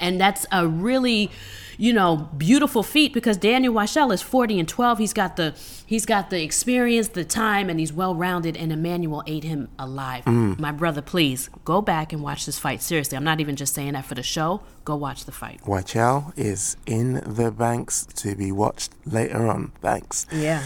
And 0.00 0.20
that's 0.20 0.46
a 0.50 0.66
really 0.66 1.30
you 1.78 1.92
know 1.92 2.28
beautiful 2.36 2.82
feat 2.82 3.12
because 3.12 3.36
Daniel 3.36 3.74
Weichel 3.74 4.12
is 4.12 4.22
40 4.22 4.60
and 4.60 4.68
12 4.68 4.98
he's 4.98 5.12
got 5.12 5.36
the 5.36 5.54
he's 5.86 6.06
got 6.06 6.30
the 6.30 6.42
experience 6.42 7.08
the 7.08 7.24
time 7.24 7.68
and 7.70 7.78
he's 7.80 7.92
well 7.92 8.14
rounded 8.14 8.56
and 8.56 8.72
Emmanuel 8.72 9.22
ate 9.26 9.44
him 9.44 9.68
alive. 9.78 10.24
Mm. 10.24 10.58
My 10.58 10.72
brother 10.72 11.02
please 11.02 11.50
go 11.64 11.80
back 11.80 12.12
and 12.12 12.22
watch 12.22 12.46
this 12.46 12.58
fight. 12.58 12.82
Seriously 12.82 13.16
I'm 13.16 13.24
not 13.24 13.40
even 13.40 13.56
just 13.56 13.74
saying 13.74 13.92
that 13.92 14.04
for 14.04 14.14
the 14.14 14.22
show. 14.22 14.62
Go 14.84 14.96
watch 14.96 15.24
the 15.24 15.32
fight. 15.32 15.60
Weichel 15.64 16.32
is 16.36 16.76
in 16.86 17.14
the 17.26 17.50
banks 17.50 18.06
to 18.16 18.34
be 18.34 18.50
watched 18.52 18.92
later 19.06 19.46
on. 19.46 19.72
Thanks. 19.80 20.26
yeah. 20.32 20.64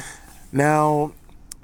Now, 0.52 1.12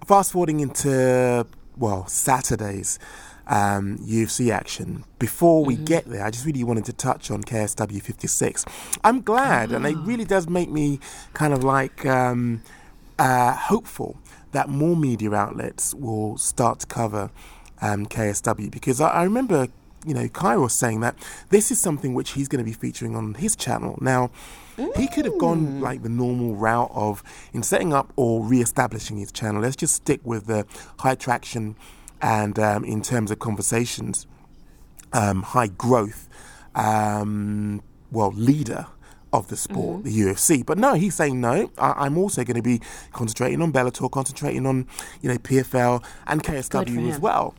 fast 0.07 0.33
forwarding 0.33 0.61
into, 0.61 1.47
well, 1.77 2.07
Saturday's 2.09 2.99
um, 3.47 3.99
UFC 3.99 4.51
action. 4.51 5.05
Before 5.19 5.65
we 5.65 5.77
get 5.77 6.07
there, 6.07 6.25
I 6.25 6.31
just 6.31 6.47
really 6.47 6.65
wanted 6.65 6.85
to 6.87 6.93
touch 6.93 7.31
on 7.31 7.43
KSW 7.43 8.03
56. 8.03 8.65
I'm 9.05 9.23
glad, 9.23 9.73
and 9.73 9.87
it 9.87 9.97
really 9.99 10.25
does 10.25 10.49
make 10.49 10.71
me 10.71 11.01
kind 11.33 11.53
of 11.53 11.65
like 11.65 12.07
um, 12.07 12.63
uh, 13.19 13.53
hopeful 13.53 14.19
that 14.53 14.69
more 14.69 14.97
media 14.97 15.33
outlets 15.33 15.95
will 15.95 16.37
start 16.37 16.81
to 16.81 16.87
cover 16.87 17.31
um, 17.81 18.07
KSW 18.07 18.71
because 18.71 19.01
I, 19.01 19.09
I 19.09 19.23
remember. 19.25 19.69
You 20.05 20.15
know, 20.15 20.27
Cairo 20.27 20.67
saying 20.67 20.99
that 21.03 21.15
this 21.51 21.71
is 21.71 21.81
something 21.81 22.13
which 22.13 22.31
he's 22.31 22.49
going 22.49 22.59
to 22.59 22.69
be 22.69 22.73
featuring 22.73 23.15
on 23.15 23.35
his 23.35 23.55
channel. 23.55 23.97
Now, 24.01 24.33
he 24.97 25.07
could 25.07 25.25
have 25.27 25.39
gone 25.39 25.81
like 25.81 26.03
the 26.03 26.09
normal 26.09 26.57
route 26.57 26.91
of 26.93 27.23
in 27.53 27.63
setting 27.63 27.93
up 27.93 28.13
or 28.17 28.43
re-establishing 28.43 29.19
his 29.19 29.31
channel. 29.31 29.63
Let's 29.63 29.77
just 29.77 29.95
stick 29.95 30.21
with 30.25 30.47
the 30.47 30.67
high 30.99 31.15
traction 31.15 31.77
and 32.23 32.59
um, 32.59 32.85
in 32.85 33.03
terms 33.03 33.31
of 33.31 33.39
conversations, 33.41 34.27
um, 35.13 35.43
high 35.43 35.67
growth, 35.67 36.29
um, 36.75 37.83
well, 38.11 38.31
leader 38.33 38.87
of 39.33 39.49
the 39.49 39.57
sport, 39.57 40.05
the 40.05 40.11
UFC. 40.11 40.65
But 40.65 40.79
no, 40.79 40.95
he's 40.95 41.15
saying 41.15 41.41
no. 41.41 41.71
I- 41.79 42.05
I'm 42.05 42.17
also 42.19 42.45
going 42.45 42.57
to 42.57 42.63
be 42.63 42.81
concentrating 43.13 43.61
on 43.63 43.73
Bellator, 43.73 44.11
concentrating 44.11 44.67
on 44.67 44.87
you 45.21 45.29
know 45.31 45.37
PFL 45.39 46.05
and 46.27 46.43
KSW 46.43 47.11
as 47.11 47.19
well. 47.19 47.55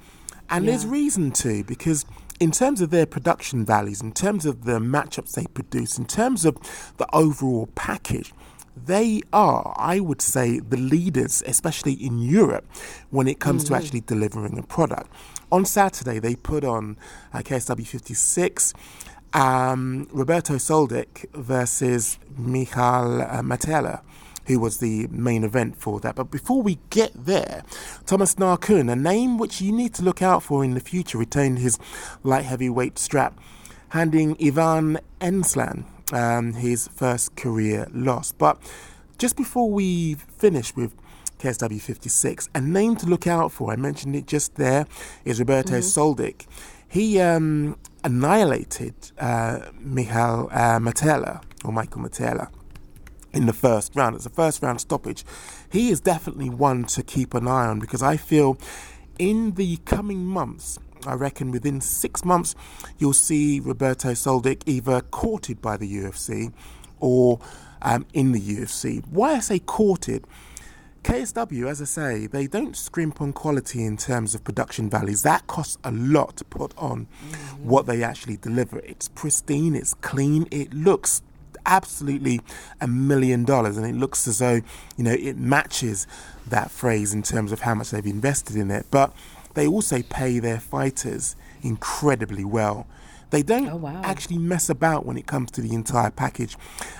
And 0.49 0.67
there's 0.67 0.85
reason 0.85 1.31
to 1.31 1.63
because 1.63 2.05
in 2.39 2.51
terms 2.51 2.79
of 2.81 2.89
their 2.91 3.05
production 3.05 3.65
values, 3.65 4.01
in 4.01 4.11
terms 4.11 4.45
of 4.45 4.65
the 4.65 4.77
matchups 4.79 5.31
they 5.33 5.45
produce, 5.53 5.97
in 5.97 6.05
terms 6.05 6.45
of 6.45 6.57
the 6.97 7.07
overall 7.13 7.69
package, 7.75 8.33
they 8.75 9.21
are, 9.31 9.75
I 9.77 9.99
would 9.99 10.21
say, 10.21 10.59
the 10.59 10.77
leaders, 10.77 11.43
especially 11.45 11.93
in 11.93 12.19
Europe, 12.19 12.65
when 13.09 13.27
it 13.27 13.39
comes 13.39 13.63
to 13.65 13.75
actually 13.75 14.01
delivering 14.01 14.57
a 14.57 14.63
product. 14.63 15.11
On 15.51 15.65
Saturday, 15.65 16.19
they 16.19 16.35
put 16.35 16.63
on 16.63 16.97
uh, 17.33 17.39
KSW 17.39 17.85
56. 17.85 18.73
Um, 19.33 20.07
Roberto 20.11 20.55
Soldic 20.55 21.25
versus 21.33 22.19
Michal 22.37 23.21
uh, 23.21 23.41
Materla, 23.41 24.01
who 24.45 24.59
was 24.59 24.77
the 24.77 25.07
main 25.07 25.43
event 25.43 25.75
for 25.77 25.99
that. 26.01 26.15
But 26.15 26.29
before 26.29 26.61
we 26.61 26.79
get 26.89 27.11
there, 27.15 27.63
Thomas 28.05 28.35
Narkun, 28.35 28.91
a 28.91 28.95
name 28.95 29.37
which 29.37 29.61
you 29.61 29.71
need 29.71 29.93
to 29.95 30.03
look 30.03 30.21
out 30.21 30.43
for 30.43 30.63
in 30.63 30.75
the 30.75 30.79
future, 30.79 31.17
retained 31.17 31.59
his 31.59 31.79
light 32.23 32.45
heavyweight 32.45 32.99
strap, 32.99 33.39
handing 33.89 34.35
Ivan 34.43 34.99
Erslan 35.19 35.85
um, 36.11 36.53
his 36.53 36.87
first 36.87 37.35
career 37.35 37.87
loss. 37.93 38.31
But 38.31 38.57
just 39.17 39.37
before 39.37 39.69
we 39.69 40.15
finish 40.15 40.75
with 40.75 40.93
KSW 41.39 41.81
56, 41.81 42.49
a 42.55 42.61
name 42.61 42.95
to 42.97 43.05
look 43.05 43.27
out 43.27 43.51
for, 43.51 43.71
I 43.71 43.75
mentioned 43.75 44.15
it 44.15 44.27
just 44.27 44.55
there, 44.55 44.87
is 45.25 45.39
Roberto 45.39 45.79
Soldic. 45.79 46.45
He 46.87 47.19
um, 47.19 47.77
annihilated 48.03 48.93
uh, 49.17 49.59
Michal 49.79 50.49
uh, 50.51 50.79
Materla, 50.79 51.43
or 51.63 51.71
Michael 51.71 52.01
Materla 52.01 52.49
in 53.33 53.47
the 53.47 53.53
first 53.53 53.95
round. 53.95 54.15
It's 54.15 54.25
a 54.25 54.29
first 54.29 54.61
round 54.61 54.79
stoppage. 54.79 55.25
He 55.71 55.89
is 55.89 55.99
definitely 55.99 56.49
one 56.49 56.85
to 56.85 57.03
keep 57.03 57.33
an 57.33 57.47
eye 57.47 57.65
on 57.65 57.79
because 57.79 58.03
I 58.03 58.15
feel 58.17 58.57
in 59.17 59.53
the 59.55 59.77
coming 59.85 60.23
months, 60.23 60.79
I 61.07 61.13
reckon 61.13 61.51
within 61.51 61.81
six 61.81 62.23
months, 62.25 62.55
you'll 62.97 63.13
see 63.13 63.59
Roberto 63.59 64.11
Soldic 64.11 64.63
either 64.65 65.01
courted 65.01 65.61
by 65.61 65.77
the 65.77 65.91
UFC 65.91 66.53
or 66.99 67.39
um, 67.81 68.05
in 68.13 68.31
the 68.31 68.39
UFC. 68.39 69.05
Why 69.07 69.33
I 69.33 69.39
say 69.39 69.59
courted? 69.59 70.25
KSW, 71.03 71.69
as 71.69 71.81
I 71.81 71.85
say, 71.85 72.27
they 72.27 72.47
don't 72.47 72.77
scrimp 72.77 73.21
on 73.21 73.33
quality 73.33 73.83
in 73.83 73.97
terms 73.97 74.33
of 74.33 74.43
production 74.45 74.89
values. 74.89 75.21
That 75.23 75.45
costs 75.47 75.77
a 75.83 75.91
lot 75.91 76.37
to 76.37 76.45
put 76.45 76.73
on 76.77 77.07
what 77.61 77.87
they 77.87 78.03
actually 78.03 78.37
deliver. 78.37 78.79
It's 78.79 79.09
pristine, 79.09 79.75
it's 79.75 79.93
clean, 79.95 80.47
it 80.49 80.73
looks 80.73 81.21
absolutely 81.65 82.41
a 82.79 82.87
million 82.87 83.43
dollars, 83.43 83.77
and 83.77 83.85
it 83.85 83.95
looks 83.95 84.27
as 84.27 84.39
though 84.39 84.61
you 84.97 85.03
know 85.03 85.11
it 85.11 85.37
matches 85.37 86.07
that 86.47 86.71
phrase 86.71 87.13
in 87.13 87.21
terms 87.21 87.51
of 87.51 87.61
how 87.61 87.73
much 87.73 87.91
they've 87.91 88.05
invested 88.05 88.55
in 88.55 88.71
it. 88.71 88.85
But 88.89 89.13
they 89.53 89.67
also 89.67 90.01
pay 90.03 90.39
their 90.39 90.59
fighters 90.59 91.35
incredibly 91.61 92.43
well. 92.45 92.87
They 93.29 93.41
don't 93.41 93.67
Oh, 93.67 93.77
wow. 93.77 94.01
actually 94.03 94.37
mess 94.37 94.69
about 94.69 95.05
when 95.07 95.17
it 95.17 95.25
comes 95.25 95.49
to 95.51 95.61
the 95.61 95.73
entire 95.73 96.11
package. 96.11 96.55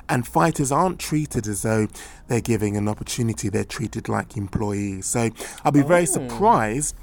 And 0.10 0.26
fighters 0.28 0.72
aren't 0.72 0.98
treated 1.00 1.46
as 1.48 1.62
though 1.62 1.88
they're 2.28 2.42
giving 2.42 2.76
an 2.76 2.88
opportunity, 2.88 3.50
they're 3.50 3.64
treated 3.64 4.10
like 4.10 4.36
employees. 4.36 5.06
So 5.06 5.30
I'll 5.64 5.72
be 5.72 5.84
very 5.84 6.08
surprised 6.08 6.96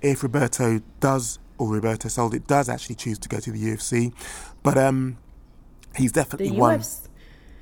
if 0.00 0.22
Roberto 0.22 0.80
does, 1.00 1.38
or 1.58 1.68
Roberto 1.74 2.08
Soldic 2.08 2.46
does 2.46 2.70
actually 2.70 2.94
choose 2.94 3.18
to 3.18 3.28
go 3.28 3.38
to 3.40 3.50
the 3.52 3.62
UFC. 3.62 4.12
But 4.62 4.78
um, 4.78 5.18
he's 5.94 6.12
The 6.12 6.20
definitely 6.22 6.52
one. 6.52 6.80
UFC, 6.80 7.07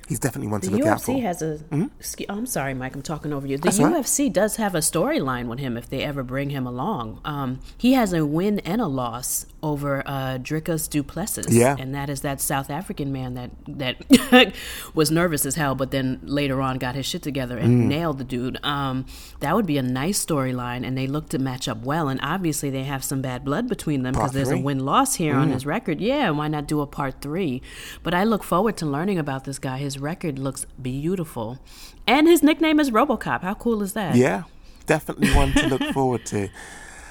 He's 0.07 0.19
definitely 0.19 0.47
one 0.49 0.61
to 0.61 0.69
the 0.69 0.77
look 0.77 0.87
out 0.87 1.01
for. 1.01 1.11
UFC 1.13 1.21
has 1.21 1.41
a. 1.41 1.59
Excuse, 1.99 2.27
I'm 2.29 2.45
sorry, 2.45 2.73
Mike. 2.73 2.95
I'm 2.95 3.01
talking 3.01 3.33
over 3.33 3.45
you. 3.45 3.57
The 3.57 3.63
That's 3.63 3.79
all 3.79 3.87
right. 3.87 4.03
UFC 4.03 4.31
does 4.31 4.55
have 4.55 4.73
a 4.73 4.79
storyline 4.79 5.47
with 5.47 5.59
him 5.59 5.75
if 5.77 5.89
they 5.89 6.01
ever 6.03 6.23
bring 6.23 6.49
him 6.51 6.65
along. 6.65 7.19
Um, 7.25 7.59
he 7.77 7.93
has 7.93 8.13
a 8.13 8.25
win 8.25 8.59
and 8.59 8.79
a 8.81 8.87
loss 8.87 9.45
over 9.61 10.03
uh, 10.05 10.37
Dricus 10.37 10.89
du 10.89 11.03
Plessis. 11.03 11.47
Yeah. 11.49 11.75
and 11.77 11.93
that 11.93 12.09
is 12.09 12.21
that 12.21 12.39
South 12.39 12.69
African 12.69 13.11
man 13.11 13.33
that 13.33 13.51
that 13.67 14.53
was 14.93 15.11
nervous 15.11 15.45
as 15.45 15.55
hell, 15.55 15.75
but 15.75 15.91
then 15.91 16.19
later 16.23 16.61
on 16.61 16.77
got 16.77 16.95
his 16.95 17.05
shit 17.05 17.21
together 17.21 17.57
and 17.57 17.67
Mm. 17.67 17.87
nailed 17.87 18.17
the 18.17 18.23
dude. 18.23 18.57
Um, 18.63 19.05
that 19.41 19.55
would 19.55 19.65
be 19.65 19.77
a 19.77 19.81
nice 19.83 20.23
storyline, 20.25 20.85
and 20.87 20.97
they 20.97 21.05
look 21.07 21.29
to 21.29 21.37
match 21.39 21.67
up 21.67 21.83
well. 21.83 22.07
And 22.07 22.19
obviously, 22.23 22.69
they 22.69 22.83
have 22.83 23.03
some 23.03 23.21
bad 23.21 23.43
blood 23.43 23.67
between 23.67 24.03
them 24.03 24.13
because 24.13 24.31
there's 24.31 24.51
a 24.51 24.57
win 24.57 24.79
loss 24.85 25.15
here 25.15 25.35
on 25.35 25.49
Mm. 25.49 25.53
his 25.53 25.65
record. 25.65 25.99
Yeah, 26.01 26.29
why 26.31 26.47
not 26.47 26.65
do 26.67 26.79
a 26.81 26.87
part 26.87 27.21
three? 27.21 27.61
But 28.03 28.13
I 28.13 28.23
look 28.23 28.43
forward 28.43 28.77
to 28.77 28.85
learning 28.85 29.19
about 29.19 29.43
this 29.43 29.59
guy. 29.59 29.77
His 29.77 29.96
record 29.99 30.39
looks 30.39 30.65
beautiful. 30.81 31.59
And 32.05 32.27
his 32.27 32.43
nickname 32.43 32.79
is 32.79 32.91
Robocop. 32.91 33.41
How 33.41 33.53
cool 33.53 33.81
is 33.81 33.93
that? 33.93 34.15
Yeah, 34.15 34.43
definitely 34.85 35.33
one 35.33 35.53
to 35.53 35.67
look 35.67 35.83
forward 35.93 36.25
to. 36.27 36.49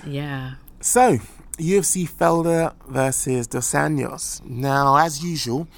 Yeah. 0.07 0.55
So, 0.81 1.19
UFC 1.59 2.09
Felder 2.09 2.75
versus 2.89 3.47
Dos 3.47 3.73
Anjos. 3.73 4.45
Now, 4.45 4.97
as 4.97 5.25
usual, 5.25 5.69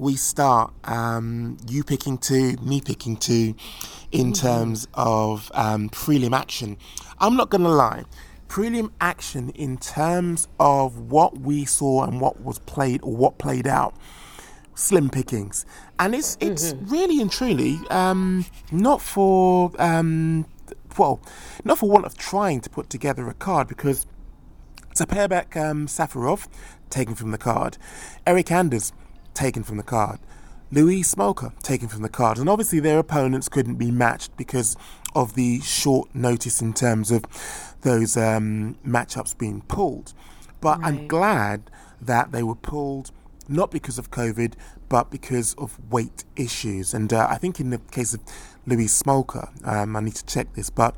we 0.00 0.16
start 0.16 0.72
um, 0.84 1.58
you 1.68 1.84
picking 1.84 2.16
two, 2.18 2.56
me 2.62 2.80
picking 2.80 3.16
two, 3.16 3.54
in 4.10 4.32
terms 4.32 4.88
of 4.94 5.52
um, 5.54 5.90
prelim 5.90 6.36
action. 6.36 6.76
I'm 7.18 7.36
not 7.36 7.50
going 7.50 7.62
to 7.62 7.68
lie. 7.68 8.04
Prelim 8.48 8.90
action 9.00 9.50
in 9.50 9.76
terms 9.76 10.48
of 10.58 10.98
what 10.98 11.38
we 11.38 11.64
saw 11.64 12.04
and 12.04 12.20
what 12.20 12.42
was 12.42 12.58
played 12.60 13.00
or 13.02 13.14
what 13.14 13.38
played 13.38 13.66
out, 13.66 13.94
slim 14.74 15.10
pickings, 15.10 15.66
and 15.98 16.14
it's 16.14 16.36
it's 16.40 16.74
really 16.82 17.20
and 17.20 17.30
truly 17.30 17.78
um, 17.90 18.44
not 18.72 19.00
for 19.00 19.72
um, 19.78 20.46
well, 20.98 21.20
not 21.64 21.78
for 21.78 21.88
want 21.88 22.06
of 22.06 22.16
trying 22.16 22.60
to 22.60 22.70
put 22.70 22.90
together 22.90 23.28
a 23.28 23.34
card 23.34 23.68
because 23.68 24.06
Saparbek 24.94 25.56
um, 25.56 25.86
Safarov, 25.86 26.48
taken 26.90 27.14
from 27.14 27.30
the 27.30 27.38
card. 27.38 27.78
Eric 28.26 28.50
Anders, 28.50 28.92
taken 29.34 29.62
from 29.62 29.76
the 29.76 29.82
card. 29.82 30.18
Louis 30.72 31.02
Smolka, 31.02 31.58
taken 31.62 31.88
from 31.88 32.02
the 32.02 32.08
card. 32.08 32.38
And 32.38 32.48
obviously, 32.48 32.80
their 32.80 32.98
opponents 32.98 33.48
couldn't 33.48 33.76
be 33.76 33.90
matched 33.90 34.36
because 34.36 34.76
of 35.14 35.34
the 35.34 35.60
short 35.60 36.14
notice 36.14 36.60
in 36.60 36.72
terms 36.72 37.10
of 37.10 37.24
those 37.80 38.16
um, 38.16 38.76
matchups 38.86 39.36
being 39.36 39.62
pulled. 39.62 40.12
But 40.60 40.78
I'm 40.82 41.08
glad 41.08 41.70
that 42.00 42.32
they 42.32 42.42
were 42.42 42.54
pulled 42.54 43.10
not 43.50 43.70
because 43.70 43.98
of 43.98 44.10
COVID, 44.10 44.54
but 44.88 45.10
because 45.10 45.54
of 45.54 45.78
weight 45.90 46.24
issues. 46.36 46.94
And 46.94 47.12
uh, 47.12 47.26
I 47.28 47.36
think 47.36 47.60
in 47.60 47.70
the 47.70 47.78
case 47.78 48.14
of 48.14 48.20
Louis 48.66 48.86
Smolka, 48.86 49.50
um, 49.66 49.96
I 49.96 50.00
need 50.00 50.14
to 50.14 50.26
check 50.26 50.54
this, 50.54 50.70
but 50.70 50.94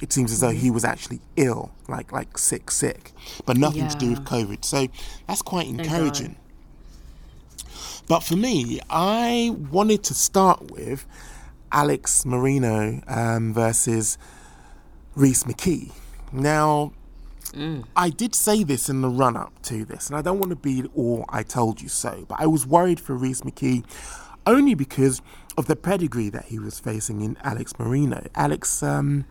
it 0.00 0.12
seems 0.12 0.30
as 0.30 0.40
though 0.40 0.50
he 0.50 0.70
was 0.70 0.84
actually 0.84 1.20
ill, 1.36 1.72
like 1.88 2.12
like 2.12 2.38
sick, 2.38 2.70
sick, 2.70 3.12
but 3.44 3.56
nothing 3.56 3.88
to 3.88 3.96
do 3.96 4.10
with 4.10 4.24
COVID. 4.24 4.64
So 4.64 4.86
that's 5.26 5.42
quite 5.42 5.66
encouraging. 5.66 6.36
But 8.08 8.20
for 8.20 8.36
me, 8.36 8.80
I 8.88 9.54
wanted 9.70 10.04
to 10.04 10.14
start 10.14 10.70
with 10.70 11.06
Alex 11.72 12.24
Morono 12.24 13.02
um, 13.10 13.52
versus 13.52 14.16
Reese 15.16 15.44
McKee. 15.44 15.92
Now, 16.32 16.92
I 17.96 18.10
did 18.10 18.34
say 18.34 18.64
this 18.64 18.88
in 18.88 19.02
the 19.02 19.08
run 19.08 19.36
up 19.36 19.62
to 19.62 19.84
this, 19.84 20.08
and 20.08 20.16
I 20.16 20.22
don't 20.22 20.38
want 20.38 20.50
to 20.50 20.56
be 20.56 20.84
all 20.94 21.24
I 21.28 21.42
told 21.42 21.80
you 21.80 21.88
so, 21.88 22.24
but 22.28 22.40
I 22.40 22.46
was 22.46 22.66
worried 22.66 23.00
for 23.00 23.14
Reese 23.14 23.42
McKee 23.42 23.84
only 24.46 24.74
because 24.74 25.20
of 25.58 25.66
the 25.66 25.76
pedigree 25.76 26.28
that 26.30 26.46
he 26.46 26.58
was 26.58 26.78
facing 26.78 27.20
in 27.20 27.36
Alex 27.42 27.72
Morono. 27.74 28.28
Alex 28.34 28.82
um, 28.82 29.24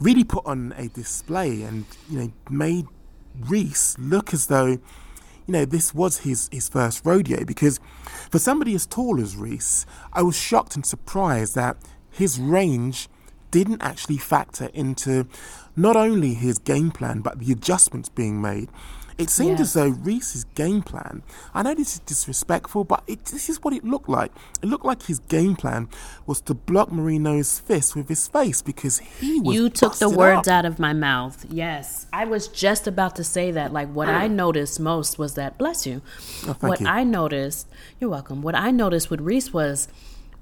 really 0.00 0.24
put 0.24 0.44
on 0.46 0.72
a 0.76 0.88
display 0.88 1.62
and 1.62 1.84
you 2.08 2.18
know 2.18 2.32
made 2.50 2.86
Reese 3.40 3.96
look 3.98 4.32
as 4.32 4.46
though 4.46 4.66
you 4.66 4.80
know 5.46 5.64
this 5.64 5.94
was 5.94 6.18
his 6.18 6.48
his 6.52 6.68
first 6.68 7.04
rodeo 7.04 7.44
because 7.44 7.80
for 8.30 8.38
somebody 8.38 8.74
as 8.74 8.86
tall 8.86 9.20
as 9.20 9.36
Reese, 9.36 9.86
I 10.12 10.22
was 10.22 10.36
shocked 10.36 10.76
and 10.76 10.84
surprised 10.84 11.54
that 11.54 11.76
his 12.10 12.38
range 12.38 13.08
didn't 13.50 13.82
actually 13.82 14.18
factor 14.18 14.70
into 14.74 15.26
not 15.76 15.96
only 15.96 16.34
his 16.34 16.58
game 16.58 16.90
plan 16.90 17.20
but 17.20 17.38
the 17.38 17.52
adjustments 17.52 18.08
being 18.08 18.40
made. 18.40 18.68
It 19.18 19.30
seemed 19.30 19.58
as 19.58 19.72
though 19.72 19.88
Reese's 19.88 20.44
game 20.54 20.80
plan, 20.80 21.24
I 21.52 21.64
know 21.64 21.74
this 21.74 21.94
is 21.94 21.98
disrespectful, 21.98 22.84
but 22.84 23.02
it, 23.08 23.24
this 23.24 23.50
is 23.50 23.60
what 23.64 23.74
it 23.74 23.82
looked 23.82 24.08
like. 24.08 24.30
It 24.62 24.66
looked 24.66 24.84
like 24.84 25.02
his 25.02 25.18
game 25.18 25.56
plan 25.56 25.88
was 26.24 26.40
to 26.42 26.54
block 26.54 26.90
Morono's 26.90 27.58
fist 27.58 27.96
with 27.96 28.08
his 28.08 28.28
face 28.28 28.62
because 28.62 28.98
he 28.98 29.40
was. 29.40 29.56
You 29.56 29.70
took 29.70 29.96
the 29.96 30.08
words 30.08 30.46
up. 30.46 30.54
out 30.54 30.64
of 30.66 30.78
my 30.78 30.92
mouth. 30.92 31.44
Yes. 31.50 32.06
I 32.12 32.26
was 32.26 32.46
just 32.46 32.86
about 32.86 33.16
to 33.16 33.24
say 33.24 33.50
that. 33.50 33.72
Like, 33.72 33.88
what 33.92 34.08
I 34.08 34.28
noticed 34.28 34.78
most 34.78 35.18
was 35.18 35.34
that, 35.34 35.58
bless 35.58 35.84
you. 35.84 36.00
Oh, 36.46 36.56
what 36.60 36.80
you. 36.80 36.86
I 36.86 37.02
noticed, 37.02 37.66
you're 37.98 38.10
welcome. 38.10 38.40
What 38.40 38.54
I 38.54 38.70
noticed 38.70 39.10
with 39.10 39.20
Reese 39.20 39.52
was, 39.52 39.88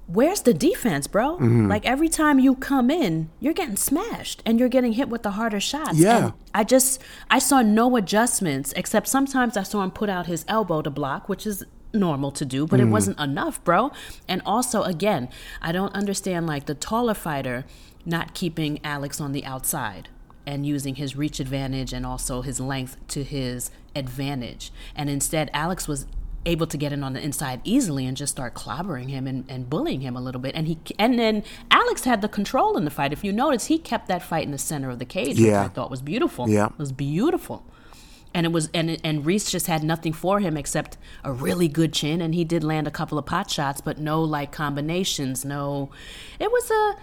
where's 0.07 0.41
the 0.41 0.53
defense, 0.53 1.05
bro? 1.07 1.35
Mm-hmm. 1.35 1.67
Like, 1.67 1.85
every 1.85 2.09
time 2.09 2.39
you 2.39 2.55
come 2.55 2.89
in, 2.89 3.29
you're 3.39 3.53
getting 3.53 3.75
smashed 3.75 4.41
and 4.45 4.59
you're 4.59 4.69
getting 4.69 4.93
hit 4.93 5.09
with 5.09 5.23
the 5.23 5.31
harder 5.31 5.59
shots. 5.59 5.99
Yeah. 5.99 6.17
And 6.17 6.33
I 6.53 6.63
just, 6.63 7.01
I 7.29 7.39
saw 7.39 7.61
no 7.61 7.95
adjustments, 7.97 8.73
except 8.75 9.07
sometimes 9.07 9.57
I 9.57 9.63
saw 9.63 9.83
him 9.83 9.91
put 9.91 10.09
out 10.09 10.25
his 10.25 10.45
elbow 10.47 10.81
to 10.81 10.89
block, 10.89 11.29
which 11.29 11.45
is 11.45 11.63
normal 11.93 12.31
to 12.31 12.45
do, 12.45 12.67
but 12.67 12.79
it 12.79 12.85
wasn't 12.85 13.19
enough, 13.19 13.63
bro. 13.63 13.91
And 14.27 14.41
also, 14.45 14.83
again, 14.83 15.29
I 15.61 15.71
don't 15.71 15.93
understand 15.93 16.47
like 16.47 16.65
the 16.65 16.75
taller 16.75 17.13
fighter 17.13 17.65
not 18.05 18.33
keeping 18.33 18.79
Alex 18.83 19.19
on 19.19 19.31
the 19.31 19.45
outside 19.45 20.09
and 20.45 20.65
using 20.65 20.95
his 20.95 21.15
reach 21.15 21.39
advantage 21.39 21.91
and 21.91 22.05
also 22.05 22.41
his 22.41 22.59
length 22.59 22.97
to 23.09 23.23
his 23.23 23.69
advantage. 23.95 24.71
And 24.95 25.09
instead, 25.09 25.49
Alex 25.53 25.87
was 25.87 26.05
able 26.47 26.65
to 26.65 26.77
get 26.77 26.93
in 26.93 27.03
on 27.03 27.13
the 27.13 27.21
inside 27.21 27.61
easily 27.63 28.05
and 28.05 28.17
just 28.17 28.31
start 28.31 28.55
clobbering 28.55 29.09
him 29.09 29.27
and, 29.27 29.45
and 29.49 29.69
bullying 29.69 30.01
him 30.01 30.15
a 30.15 30.21
little 30.21 30.41
bit. 30.41 30.55
And 30.55 30.67
he 30.67 30.79
and 30.97 31.19
then 31.19 31.43
Alex 31.69 32.05
had 32.05 32.21
the 32.21 32.29
control 32.29 32.77
in 32.77 32.85
the 32.85 32.91
fight. 32.91 33.13
If 33.13 33.23
you 33.23 33.31
notice, 33.31 33.65
he 33.65 33.77
kept 33.77 34.07
that 34.07 34.23
fight 34.23 34.45
in 34.45 34.51
the 34.51 34.57
center 34.57 34.89
of 34.89 34.99
the 34.99 35.05
cage, 35.05 35.39
which 35.39 35.51
I 35.51 35.67
thought 35.67 35.91
was 35.91 36.01
beautiful. 36.01 36.49
Yeah. 36.49 36.67
It 36.67 36.79
was 36.79 36.91
beautiful. 36.91 37.63
And 38.33 38.45
it 38.45 38.51
was 38.51 38.69
and 38.73 38.97
and 39.03 39.25
Reese 39.25 39.51
just 39.51 39.67
had 39.67 39.83
nothing 39.83 40.13
for 40.13 40.39
him 40.39 40.57
except 40.57 40.97
a 41.23 41.31
really 41.31 41.67
good 41.67 41.93
chin 41.93 42.21
and 42.21 42.33
he 42.33 42.43
did 42.43 42.63
land 42.63 42.87
a 42.87 42.91
couple 42.91 43.17
of 43.17 43.25
pot 43.25 43.51
shots, 43.51 43.81
but 43.81 43.99
no 43.99 44.21
like 44.21 44.51
combinations, 44.51 45.43
no 45.43 45.89
it 46.39 46.51
was 46.51 46.71
a 46.71 46.95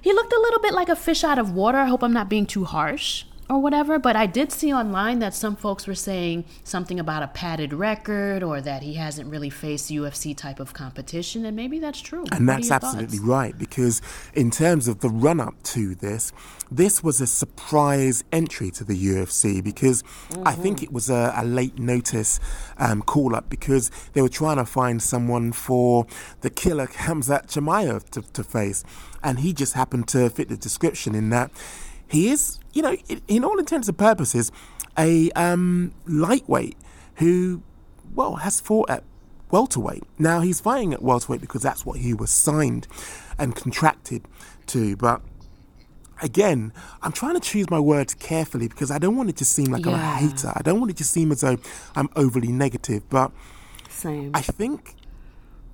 he 0.00 0.12
looked 0.12 0.32
a 0.32 0.40
little 0.40 0.60
bit 0.60 0.74
like 0.74 0.88
a 0.88 0.96
fish 0.96 1.22
out 1.24 1.38
of 1.38 1.52
water. 1.52 1.78
I 1.78 1.86
hope 1.86 2.02
I'm 2.02 2.12
not 2.12 2.28
being 2.28 2.46
too 2.46 2.64
harsh 2.64 3.24
or 3.52 3.60
whatever. 3.60 3.98
But 3.98 4.16
I 4.16 4.26
did 4.26 4.50
see 4.52 4.72
online 4.72 5.18
that 5.20 5.34
some 5.34 5.56
folks 5.56 5.86
were 5.86 5.94
saying 5.94 6.44
something 6.64 6.98
about 6.98 7.22
a 7.22 7.28
padded 7.28 7.72
record 7.72 8.42
or 8.42 8.60
that 8.60 8.82
he 8.82 8.94
hasn't 8.94 9.30
really 9.30 9.50
faced 9.50 9.90
UFC 9.90 10.36
type 10.36 10.58
of 10.60 10.72
competition, 10.72 11.44
and 11.44 11.54
maybe 11.56 11.78
that's 11.78 12.00
true. 12.00 12.24
And 12.32 12.46
What 12.46 12.54
that's 12.56 12.70
absolutely 12.70 13.18
thoughts? 13.18 13.28
right 13.28 13.58
because, 13.58 14.00
in 14.34 14.50
terms 14.50 14.88
of 14.88 15.00
the 15.00 15.10
run 15.10 15.40
up 15.40 15.62
to 15.64 15.94
this, 15.94 16.32
this 16.70 17.02
was 17.04 17.20
a 17.20 17.26
surprise 17.26 18.24
entry 18.32 18.70
to 18.72 18.84
the 18.84 18.96
UFC 18.96 19.62
because 19.62 20.02
I 20.44 20.52
think 20.54 20.72
Mm-hmm. 20.78 20.84
it 20.84 20.92
was 20.92 21.10
a, 21.10 21.34
a 21.36 21.44
late 21.44 21.78
notice 21.78 22.40
um, 22.78 23.02
call 23.02 23.36
up 23.36 23.50
because 23.50 23.90
they 24.14 24.22
were 24.22 24.28
trying 24.30 24.56
to 24.56 24.64
find 24.64 25.02
someone 25.02 25.52
for 25.52 26.06
the 26.40 26.48
killer 26.48 26.86
Khamzat 26.86 27.48
Chimaev 27.48 28.08
to, 28.10 28.22
to 28.22 28.42
face. 28.42 28.84
And 29.22 29.40
he 29.40 29.52
just 29.52 29.74
happened 29.74 30.08
to 30.08 30.30
fit 30.30 30.48
the 30.48 30.56
description 30.56 31.14
in 31.14 31.28
that 31.30 31.50
he 32.08 32.30
is, 32.30 32.58
you 32.72 32.82
know, 32.82 32.96
in, 33.08 33.20
in 33.28 33.44
all 33.44 33.58
intents 33.58 33.88
and 33.88 33.96
purposes, 33.96 34.50
a 34.98 35.30
um, 35.32 35.92
lightweight 36.06 36.76
who, 37.16 37.62
well, 38.14 38.36
has 38.36 38.60
fought 38.60 38.90
at 38.90 39.04
welterweight. 39.50 40.04
Now 40.18 40.40
he's 40.40 40.60
fighting 40.60 40.92
at 40.92 41.02
welterweight 41.02 41.40
because 41.40 41.62
that's 41.62 41.84
what 41.84 41.98
he 41.98 42.14
was 42.14 42.30
signed 42.30 42.86
and 43.38 43.54
contracted 43.54 44.24
to. 44.68 44.96
But 44.96 45.20
again, 46.22 46.72
I'm 47.02 47.12
trying 47.12 47.34
to 47.34 47.40
choose 47.40 47.68
my 47.70 47.80
words 47.80 48.14
carefully 48.14 48.68
because 48.68 48.90
I 48.90 48.98
don't 48.98 49.16
want 49.16 49.28
it 49.28 49.36
to 49.36 49.44
seem 49.44 49.66
like 49.66 49.86
I'm 49.86 49.94
a 49.94 50.16
hater. 50.16 50.52
I 50.54 50.62
don't 50.62 50.80
want 50.80 50.90
it 50.90 50.96
to 50.98 51.04
seem 51.04 51.32
as 51.32 51.42
though 51.42 51.58
I'm 51.94 52.08
overly 52.16 52.52
negative. 52.52 53.08
But 53.10 53.32
Same. 53.88 54.30
I 54.34 54.40
think 54.40 54.94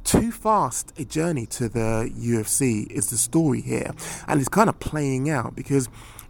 too 0.05 0.33
fast 0.33 0.99
a 0.99 1.05
journey 1.05 1.45
to 1.45 1.69
the 1.69 2.11
UFC 2.19 2.91
is 2.91 3.11
the 3.11 3.19
story 3.19 3.61
here, 3.61 3.93
and 4.27 4.41
it's 4.41 4.49
kind 4.49 4.69
of 4.69 4.81
playing 4.81 5.29
out 5.29 5.55
because, 5.55 5.89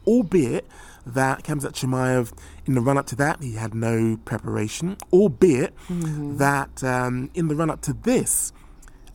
albeit 0.08 0.66
that 1.04 1.44
Khamzat 1.44 1.72
Chimaev 1.72 2.32
in 2.66 2.74
the 2.74 2.80
run 2.80 2.96
up 2.98 3.06
to 3.06 3.16
that 3.16 3.42
he 3.42 3.52
had 3.52 3.74
no 3.74 4.18
preparation, 4.24 4.96
albeit 5.12 5.74
that 6.38 6.82
um, 6.82 7.30
in 7.34 7.48
the 7.48 7.54
run 7.54 7.70
up 7.70 7.82
to 7.82 7.92
this 7.92 8.52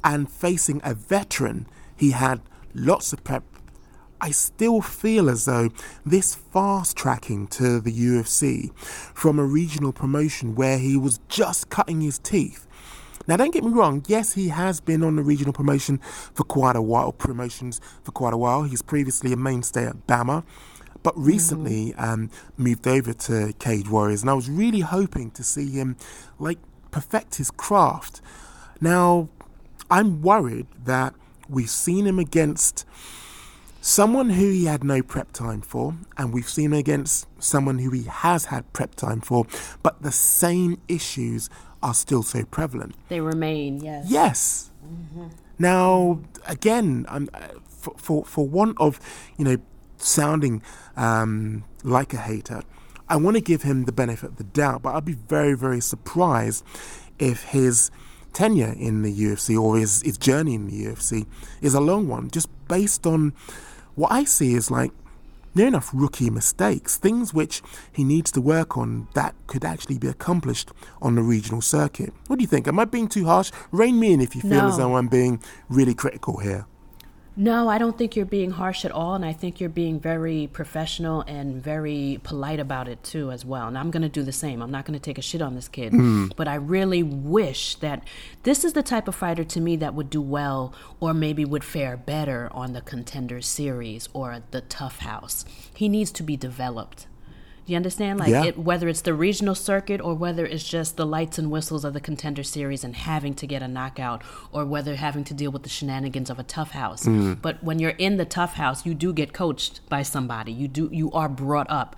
and 0.03 0.31
facing 0.31 0.81
a 0.83 0.93
veteran 0.93 1.65
he 1.95 2.12
had 2.12 2.41
lots 2.75 3.12
of 3.12 3.23
prep. 3.23 3.43
I 4.21 4.31
still 4.31 4.81
feel 4.81 5.29
as 5.29 5.45
though 5.45 5.69
this 6.05 6.33
fast 6.35 6.95
tracking 6.95 7.47
to 7.47 7.81
the 7.81 7.91
UFC 7.91 8.73
from 8.77 9.38
a 9.38 9.43
regional 9.43 9.91
promotion 9.91 10.55
where 10.55 10.77
he 10.77 10.95
was 10.95 11.19
just 11.27 11.69
cutting 11.69 12.01
his 12.01 12.19
teeth. 12.19 12.65
Now, 13.25 13.38
don't 13.38 13.53
get 13.53 13.63
me 13.63 13.71
wrong, 13.71 14.03
yes, 14.07 14.33
he 14.33 14.50
has 14.50 14.81
been 14.81 15.01
on 15.01 15.15
the 15.15 15.23
regional 15.23 15.53
promotion 15.53 16.00
for 16.33 16.43
quite 16.43 16.75
a 16.75 16.81
while, 16.81 17.13
promotions 17.13 17.79
for 18.03 18.12
quite 18.12 18.33
a 18.33 18.38
while. 18.38 18.63
He's 18.63 18.81
previously 18.81 19.31
a 19.31 19.38
mainstay 19.38 19.85
at 19.85 20.07
BAMMA, 20.07 20.43
but 21.03 21.17
recently 21.17 21.93
um, 21.95 22.31
moved 22.57 22.88
over 22.88 23.13
to 23.13 23.53
Cage 23.60 23.89
Warriors, 23.89 24.22
and 24.22 24.29
I 24.29 24.33
was 24.33 24.50
really 24.50 24.79
hoping 24.79 25.31
to 25.31 25.43
see 25.43 25.69
him 25.72 25.98
like 26.39 26.60
perfect 26.91 27.36
his 27.36 27.51
craft. 27.51 28.22
Now, 28.79 29.29
I'm 29.91 30.22
worried 30.22 30.67
that 30.86 31.13
we've 31.50 31.69
seen 31.69 32.07
him 32.07 32.19
against 32.19 32.86
someone 33.81 34.29
who 34.31 34.50
he 34.50 34.65
had 34.65 34.83
no 34.83 35.03
prep 35.03 35.33
time 35.33 35.62
for, 35.62 35.95
and 36.17 36.33
we've 36.33 36.48
seen 36.48 36.67
him 36.67 36.74
against 36.74 37.27
someone 37.38 37.79
who 37.79 37.91
he 37.91 38.03
has 38.03 38.45
had 38.45 38.72
prep 38.72 38.95
time 38.95 39.19
for, 39.19 39.45
but 39.83 40.01
the 40.01 40.12
same 40.12 40.79
issues 40.88 41.50
are 41.81 41.93
still 41.93 42.24
so 42.24 42.45
prevalent. 42.45 42.95
they 43.10 43.19
remain, 43.19 43.81
yes. 43.83 44.05
Yes. 44.10 44.72
Now, 45.60 46.22
again, 46.48 47.05
I'm, 47.10 47.29
uh, 47.33 47.39
for, 47.67 47.93
for 47.98 48.25
for 48.25 48.48
want 48.48 48.77
of 48.79 49.00
you 49.38 49.45
know 49.45 49.57
sounding 50.03 50.62
um, 50.95 51.63
like 51.83 52.13
a 52.13 52.17
hater, 52.17 52.62
I 53.10 53.17
want 53.17 53.36
to 53.36 53.41
give 53.41 53.63
him 53.63 53.86
the 53.86 53.91
benefit 53.91 54.31
of 54.31 54.36
the 54.38 54.43
doubt, 54.43 54.81
but 54.81 54.95
I'd 54.95 55.05
be 55.05 55.13
very 55.13 55.55
very 55.55 55.81
surprised 55.81 56.63
if 57.19 57.43
his 57.43 57.91
tenure 58.33 58.74
in 58.77 59.03
the 59.03 59.13
UFC 59.13 59.60
or 59.60 59.77
his, 59.77 60.01
his 60.01 60.17
journey 60.17 60.55
in 60.55 60.67
the 60.67 60.86
UFC 60.86 61.25
is 61.62 61.74
a 61.74 61.79
long 61.79 62.07
one, 62.07 62.29
just 62.29 62.50
based 62.67 63.05
on 63.05 63.33
what 63.95 64.12
I 64.12 64.24
see 64.24 64.55
is 64.55 64.72
like 64.72 64.91
near 65.55 65.67
enough 65.67 65.91
rookie 65.93 66.29
mistakes, 66.29 66.98
things 66.98 67.33
which 67.33 67.62
he 67.91 68.03
needs 68.03 68.31
to 68.31 68.41
work 68.41 68.75
on 68.75 69.07
that 69.13 69.36
could 69.48 69.63
actually 69.63 70.00
be 70.00 70.07
accomplished 70.07 70.72
on 71.01 71.15
the 71.15 71.22
regional 71.22 71.62
circuit. 71.62 72.12
What 72.27 72.38
do 72.38 72.43
you 72.43 72.48
think? 72.48 72.67
Am 72.67 72.79
I 72.79 72.86
being 72.86 73.07
too 73.07 73.25
harsh? 73.25 73.51
Rein 73.72 74.00
me 74.00 74.13
in 74.13 74.22
if 74.22 74.36
you 74.36 74.41
feel 74.41 74.67
as 74.67 74.77
though 74.77 74.98
I'm 74.98 75.07
being 75.07 75.41
really 75.69 75.93
critical 75.93 76.38
here. 76.38 76.65
No, 77.35 77.67
I 77.67 77.79
don't 77.79 77.97
think 77.97 78.15
you're 78.15 78.27
being 78.27 78.51
harsh 78.51 78.85
at 78.85 78.91
all, 78.91 79.15
and 79.15 79.25
I 79.25 79.33
think 79.33 79.59
you're 79.59 79.69
being 79.69 79.99
very 79.99 80.47
professional 80.53 81.21
and 81.21 81.61
very 81.61 82.19
polite 82.21 82.59
about 82.59 82.87
it 82.87 83.03
too, 83.03 83.31
as 83.31 83.43
well. 83.43 83.67
And 83.67 83.75
I'm 83.75 83.89
going 83.89 84.03
to 84.03 84.09
do 84.09 84.21
the 84.21 84.31
same. 84.31 84.61
I'm 84.61 84.69
not 84.69 84.85
going 84.85 84.93
to 84.93 85.03
take 85.03 85.17
a 85.17 85.21
shit 85.23 85.41
on 85.41 85.55
this 85.55 85.67
kid, 85.67 85.93
hmm. 85.93 86.27
but 86.35 86.47
I 86.47 86.55
really 86.55 87.01
wish 87.01 87.75
that 87.75 88.03
this 88.43 88.63
is 88.63 88.74
the 88.74 88.83
type 88.83 89.07
of 89.07 89.15
fighter 89.15 89.43
to 89.46 89.59
me 89.59 89.75
that 89.77 89.96
would 89.96 90.11
do 90.11 90.22
well, 90.22 90.75
or 91.00 91.13
maybe 91.13 91.43
would 91.43 91.63
fare 91.63 91.98
better 91.98 92.50
on 92.51 92.74
the 92.74 92.81
Contender 92.81 93.41
Series 93.41 94.09
or 94.13 94.43
the 94.51 94.61
TUF 94.61 95.00
House. 95.00 95.43
He 95.74 95.89
needs 95.89 96.11
to 96.11 96.24
be 96.24 96.37
developed. 96.37 97.07
Do 97.65 97.71
you 97.71 97.77
understand? 97.77 98.19
Like 98.19 98.29
Yeah. 98.29 98.43
it, 98.45 98.57
whether 98.57 98.89
it's 98.89 99.01
the 99.01 99.13
regional 99.13 99.55
circuit 99.55 100.01
or 100.01 100.13
whether 100.15 100.45
it's 100.45 100.67
just 100.67 100.97
the 100.97 101.05
lights 101.05 101.37
and 101.37 101.49
whistles 101.49 101.85
of 101.85 101.93
the 101.93 102.01
contender 102.01 102.43
series 102.43 102.83
and 102.83 102.95
having 102.95 103.33
to 103.35 103.47
get 103.47 103.61
a 103.61 103.67
knockout, 103.67 104.21
or 104.51 104.65
whether 104.65 104.95
having 104.95 105.23
to 105.25 105.33
deal 105.33 105.51
with 105.51 105.63
the 105.63 105.69
shenanigans 105.69 106.29
of 106.29 106.39
a 106.39 106.43
TUF 106.43 106.71
house. 106.71 107.05
Mm. 107.05 107.41
But 107.41 107.63
when 107.63 107.79
you're 107.79 107.91
in 107.91 108.17
the 108.17 108.25
TUF 108.25 108.55
house, 108.55 108.85
you 108.85 108.93
do 108.93 109.13
get 109.13 109.31
coached 109.31 109.79
by 109.87 110.03
somebody. 110.03 110.51
You 110.51 110.67
do 110.67 110.89
you 110.91 111.11
are 111.11 111.29
brought 111.29 111.69
up 111.69 111.95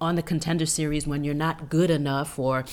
on 0.00 0.14
the 0.14 0.22
contender 0.22 0.66
series 0.66 1.06
when 1.06 1.24
you're 1.24 1.34
not 1.34 1.68
good 1.68 1.90
enough 1.90 2.38
or 2.38 2.64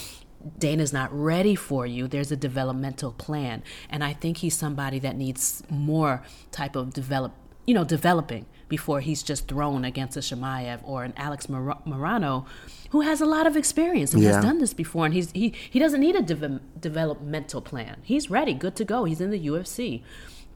Dana's 0.60 0.94
not 0.94 1.12
ready 1.12 1.56
for 1.56 1.88
you, 1.88 2.08
there's 2.08 2.32
a 2.32 2.36
developmental 2.36 3.12
plan. 3.12 3.64
And 3.90 4.04
I 4.04 4.14
think 4.14 4.38
he's 4.38 4.56
somebody 4.56 5.00
that 5.00 5.16
needs 5.16 5.64
more 5.70 6.22
type 6.52 6.76
of 6.76 6.94
develop, 6.94 7.34
you 7.66 7.74
know, 7.74 7.84
developing 7.84 8.46
before 8.68 9.00
he's 9.00 9.22
just 9.24 9.48
thrown 9.48 9.86
against 9.86 10.18
a 10.18 10.22
Chimaev 10.22 10.80
or 10.84 11.04
an 11.04 11.14
Alex 11.18 11.48
Mor- 11.50 11.78
Morono 11.86 12.46
who 12.90 13.02
has 13.02 13.22
a 13.22 13.26
lot 13.26 13.46
of 13.48 13.56
experience 13.56 14.14
and 14.14 14.24
Yeah. 14.24 14.34
has 14.34 14.44
done 14.44 14.60
this 14.60 14.74
before 14.74 15.06
and 15.06 15.14
he's 15.14 15.32
he 15.32 15.54
he 15.70 15.80
doesn't 15.80 16.00
need 16.00 16.16
a 16.16 16.22
deve- 16.22 16.62
developmental 16.80 17.62
plan. 17.62 17.98
He's 18.04 18.30
ready, 18.30 18.54
good 18.54 18.76
to 18.78 18.86
go. 18.86 19.04
He's 19.06 19.22
in 19.22 19.30
the 19.32 19.40
UFC. 19.48 20.02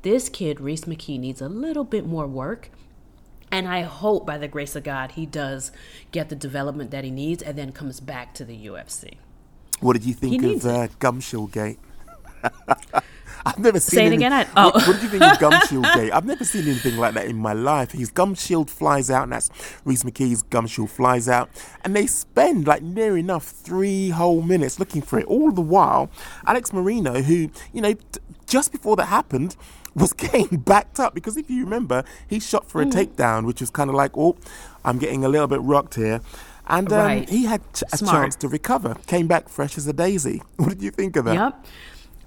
This 0.02 0.30
kid 0.30 0.60
Reese 0.60 0.86
McKee 0.86 1.19
needs 1.19 1.41
a 1.41 1.50
little 1.50 1.84
bit 1.84 2.06
more 2.06 2.26
work. 2.28 2.72
And 3.52 3.67
I 3.67 3.82
hope 3.82 4.26
by 4.28 4.38
the 4.38 4.48
grace 4.48 4.76
of 4.76 4.84
God 4.84 5.12
he 5.13 5.26
does 5.26 5.72
get 6.12 6.30
the 6.30 6.36
development 6.36 6.91
that 6.91 7.04
he 7.04 7.12
needs 7.12 7.41
and 7.43 7.58
then 7.58 7.72
comes 7.72 8.00
back 8.00 8.34
to 8.36 8.45
the 8.45 8.56
UFC. 8.67 9.15
What 9.82 9.93
did 9.93 10.06
you 10.06 10.13
think 10.13 10.36
of 10.36 10.41
needs 10.50 10.65
uh, 10.65 10.88
Gumshield 11.00 11.52
Gate? 11.52 11.80
I've 13.45 13.60
never 13.60 13.80
seen 13.80 13.97
Say 13.97 14.04
it 14.04 14.08
any- 14.08 14.15
again, 14.17 14.34
I- 14.34 14.47
oh. 14.56 14.65
What, 14.71 14.88
what 14.88 14.93
did 14.95 15.04
you 15.04 15.10
think 15.10 15.23
of 15.23 15.38
Gumshield 15.38 15.93
Gate? 15.95 16.12
I've 16.12 16.25
never 16.25 16.43
seen 16.43 16.63
anything 16.67 16.97
like 16.97 17.13
that 17.13 17.25
in 17.25 17.38
my 17.38 17.54
life. 17.54 17.91
His 17.91 18.12
gum 18.12 18.36
shield 18.36 18.69
flies 18.69 19.10
out, 19.10 19.23
and 19.23 19.32
that's 19.32 19.49
Reese 19.86 20.04
McKee's 20.04 20.41
gum 20.43 20.67
shield 20.67 20.89
flies 20.91 21.30
out, 21.30 21.49
and 21.84 21.95
they 21.95 22.06
spend 22.08 22.67
like 22.67 22.82
near 22.84 23.17
enough 23.17 23.45
three 23.45 24.10
whole 24.10 24.41
minutes 24.41 24.80
looking 24.80 25.02
for 25.02 25.19
it. 25.19 25.25
All 25.25 25.52
the 25.52 25.62
while, 25.62 26.10
Alex 26.45 26.71
Morono, 26.71 27.23
who 27.23 27.49
you 27.73 27.82
know, 27.82 27.93
t- 27.93 28.19
just 28.47 28.71
before 28.71 28.95
that 28.97 29.06
happened, 29.06 29.56
was 29.95 30.13
getting 30.25 30.58
backed 30.60 30.99
up 30.99 31.13
because 31.13 31.38
if 31.38 31.49
you 31.49 31.63
remember, 31.63 32.04
he 32.28 32.39
shot 32.39 32.65
for 32.69 32.82
a 32.82 32.86
Mm. 32.86 32.91
takedown, 32.91 33.45
which 33.45 33.62
was 33.62 33.69
kind 33.69 33.89
of 33.89 33.95
like, 33.95 34.12
oh, 34.17 34.36
I'm 34.84 34.97
getting 34.97 35.23
a 35.23 35.30
little 35.30 35.47
bit 35.47 35.62
rocked 35.62 35.95
here. 35.95 36.21
And 36.67 36.91
um, 36.93 36.99
Right. 36.99 37.30
he 37.30 37.45
had 37.45 37.62
ch- 37.73 37.84
a 37.91 37.97
chance 37.97 38.36
to 38.38 38.47
recover. 38.47 38.95
Came 39.08 39.25
back 39.28 39.49
fresh 39.49 39.75
as 39.78 39.88
a 39.88 39.93
daisy. 39.93 40.41
What 40.58 40.69
did 40.69 40.82
you 40.84 40.91
think 40.91 41.15
of 41.15 41.25
that? 41.25 41.34
Yep. 41.34 41.65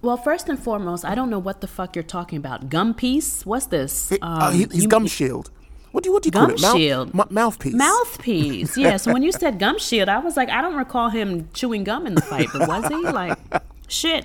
Well, 0.02 0.16
first 0.16 0.48
and 0.48 0.58
foremost, 0.58 1.04
I 1.04 1.14
don't 1.14 1.30
know 1.30 1.38
what 1.38 1.60
the 1.60 1.66
fuck 1.68 1.94
you're 1.96 2.02
talking 2.02 2.36
about. 2.36 2.68
Gum 2.68 2.92
piece? 2.92 3.46
What's 3.46 3.66
this? 3.66 4.10
It- 4.12 4.18
uh, 4.22 4.48
Um, 4.48 4.52
he- 4.54 4.64
his 4.64 4.82
you- 4.84 4.88
gum 4.88 5.06
shield. 5.06 5.50
What 5.92 6.02
do 6.04 6.08
you 6.08 6.14
what 6.14 6.22
do 6.22 6.28
you 6.28 6.32
call 6.32 6.46
Gum 6.46 6.54
it? 6.56 6.60
Mouth- 6.62 6.76
shield. 6.76 7.14
mu- 7.14 7.22
mouthpiece. 7.30 7.74
Mouthpiece. 7.74 8.76
Yeah. 8.84 8.96
So 8.96 9.12
when 9.12 9.22
you 9.22 9.30
said 9.30 9.58
gum 9.58 9.78
shield, 9.78 10.08
I 10.08 10.18
was 10.18 10.36
like, 10.38 10.48
I 10.48 10.60
don't 10.62 10.74
recall 10.74 11.10
him 11.10 11.48
chewing 11.52 11.84
gum 11.84 12.06
in 12.06 12.14
the 12.14 12.22
fight, 12.22 12.48
but 12.52 12.66
was 12.66 12.86
he? 12.88 12.96
Like, 12.96 13.38
shit. 13.88 14.24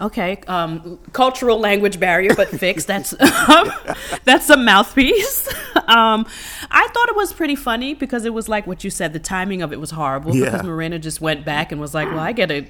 Okay. 0.00 0.38
Um, 0.48 0.98
cultural 1.12 1.60
language 1.60 2.00
barrier, 2.00 2.34
but 2.34 2.48
fixed. 2.48 2.88
That's 2.88 3.10
that's 4.24 4.50
a 4.50 4.56
mouthpiece. 4.56 5.48
Um, 5.86 6.26
I 6.70 6.88
thought 6.92 7.08
it 7.10 7.16
was 7.16 7.32
pretty 7.32 7.54
funny 7.56 7.94
because 7.94 8.24
it 8.24 8.34
was 8.34 8.48
like 8.48 8.66
what 8.66 8.82
you 8.82 8.90
said. 8.90 9.12
The 9.12 9.20
timing 9.20 9.62
of 9.62 9.72
it 9.72 9.78
was 9.78 9.92
horrible 9.92 10.34
Yeah. 10.34 10.46
because 10.46 10.62
Morono 10.62 11.00
just 11.00 11.20
went 11.20 11.44
back 11.44 11.70
and 11.70 11.80
was 11.80 11.94
like, 11.94 12.08
"Well, 12.08 12.18
I 12.18 12.32
get 12.32 12.50
a 12.50 12.66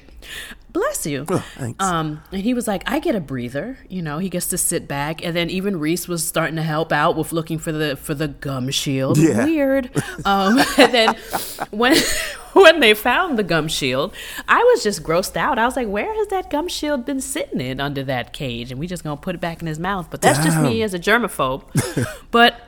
bless 0.73 1.07
you." 1.07 1.25
Oh, 1.29 1.45
thanks. 1.57 1.85
Um, 1.85 2.23
and 2.33 2.43
he 2.43 2.55
was 2.55 2.67
like, 2.67 2.83
I 2.87 2.99
get 2.99 3.15
a 3.15 3.21
breather. 3.21 3.79
You 3.89 4.03
know, 4.03 4.19
he 4.19 4.29
gets 4.29 4.47
to 4.49 4.59
sit 4.59 4.87
back. 4.89 5.25
And 5.25 5.35
then 5.37 5.51
even 5.51 5.79
Reese 5.79 6.09
was 6.09 6.27
starting 6.27 6.57
to 6.57 6.63
help 6.63 6.93
out 6.93 7.17
with 7.17 7.33
looking 7.33 7.59
for 7.59 7.73
the 7.73 7.97
for 7.97 8.15
the 8.15 8.29
gum 8.29 8.71
shield. 8.71 9.19
Yeah. 9.19 9.45
Weird. 9.45 9.91
Um, 10.27 10.59
and 10.79 10.95
then 10.95 11.17
when 11.71 11.97
when 12.53 12.81
they 12.81 12.95
found 12.95 13.39
the 13.39 13.43
gum 13.43 13.69
shield, 13.69 14.15
I 14.49 14.63
was 14.63 14.83
just 14.83 15.03
grossed 15.03 15.37
out. 15.37 15.59
I 15.59 15.67
was 15.67 15.77
like, 15.77 15.89
where 15.89 16.15
has 16.15 16.29
that 16.29 16.51
gum 16.51 16.69
shield 16.69 17.05
been 17.05 17.21
sitting 17.21 17.61
in 17.61 17.81
under 17.81 18.03
that 18.05 18.33
cage? 18.33 18.71
And 18.71 18.81
we 18.81 18.87
just 18.87 19.03
gonna 19.03 19.17
put 19.21 19.35
it 19.35 19.41
back 19.41 19.61
in 19.61 19.67
his 19.67 19.79
mouth. 19.79 20.09
But 20.11 20.23
that's 20.23 20.43
just 20.43 20.59
me 20.61 20.83
as 20.83 20.95
a 20.95 20.99
germaphobe. 20.99 21.65
but 22.31 22.61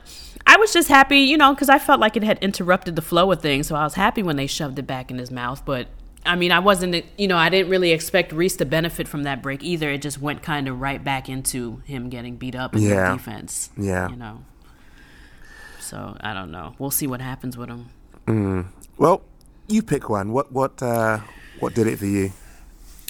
I 0.47 0.57
was 0.59 0.73
just 0.73 0.89
happy, 0.89 1.19
you 1.19 1.37
know, 1.37 1.55
because 1.55 1.69
I 1.69 1.79
felt 1.79 1.99
like 1.99 2.17
it 2.17 2.23
had 2.23 2.39
interrupted 2.39 2.95
the 2.95 3.03
flow 3.03 3.33
of 3.33 3.41
things. 3.41 3.67
So 3.67 3.75
I 3.75 3.85
was 3.85 3.95
happy 3.95 4.23
when 4.23 4.37
they 4.37 4.47
shoved 4.47 4.79
it 4.79 4.87
back 4.87 5.11
in 5.11 5.19
his 5.19 5.31
mouth. 5.31 5.65
But 5.65 5.89
I 6.27 6.37
mean, 6.37 6.53
I 6.53 6.59
wasn't, 6.59 7.05
you 7.17 7.29
know, 7.29 7.37
I 7.37 7.49
didn't 7.49 7.71
really 7.71 7.93
expect 7.93 8.33
Reese 8.33 8.57
to 8.57 8.65
benefit 8.65 9.07
from 9.09 9.23
that 9.23 9.43
break 9.43 9.63
either. 9.63 9.91
It 9.91 10.03
just 10.03 10.21
went 10.21 10.43
kind 10.43 10.69
of 10.69 10.81
right 10.81 11.03
back 11.03 11.29
into 11.29 11.83
him 11.85 12.09
getting 12.11 12.37
beat 12.37 12.55
up 12.55 12.75
in 12.75 12.83
Yeah. 12.83 13.11
the 13.13 13.17
defense. 13.17 13.71
Yeah. 13.77 14.09
You 14.09 14.17
know. 14.17 14.45
So 15.81 16.17
I 16.21 16.35
don't 16.35 16.51
know. 16.51 16.75
We'll 16.79 16.91
see 16.91 17.07
what 17.07 17.21
happens 17.21 17.57
with 17.57 17.69
him. 17.69 17.89
Mm. 18.27 18.67
Well, 18.99 19.23
you 19.69 19.83
pick 19.83 20.09
one. 20.09 20.33
What 20.33 20.51
what 20.53 20.83
uh, 20.83 21.21
what 21.61 21.75
did 21.75 21.87
it 21.87 21.99
for 21.99 22.07
you? 22.07 22.33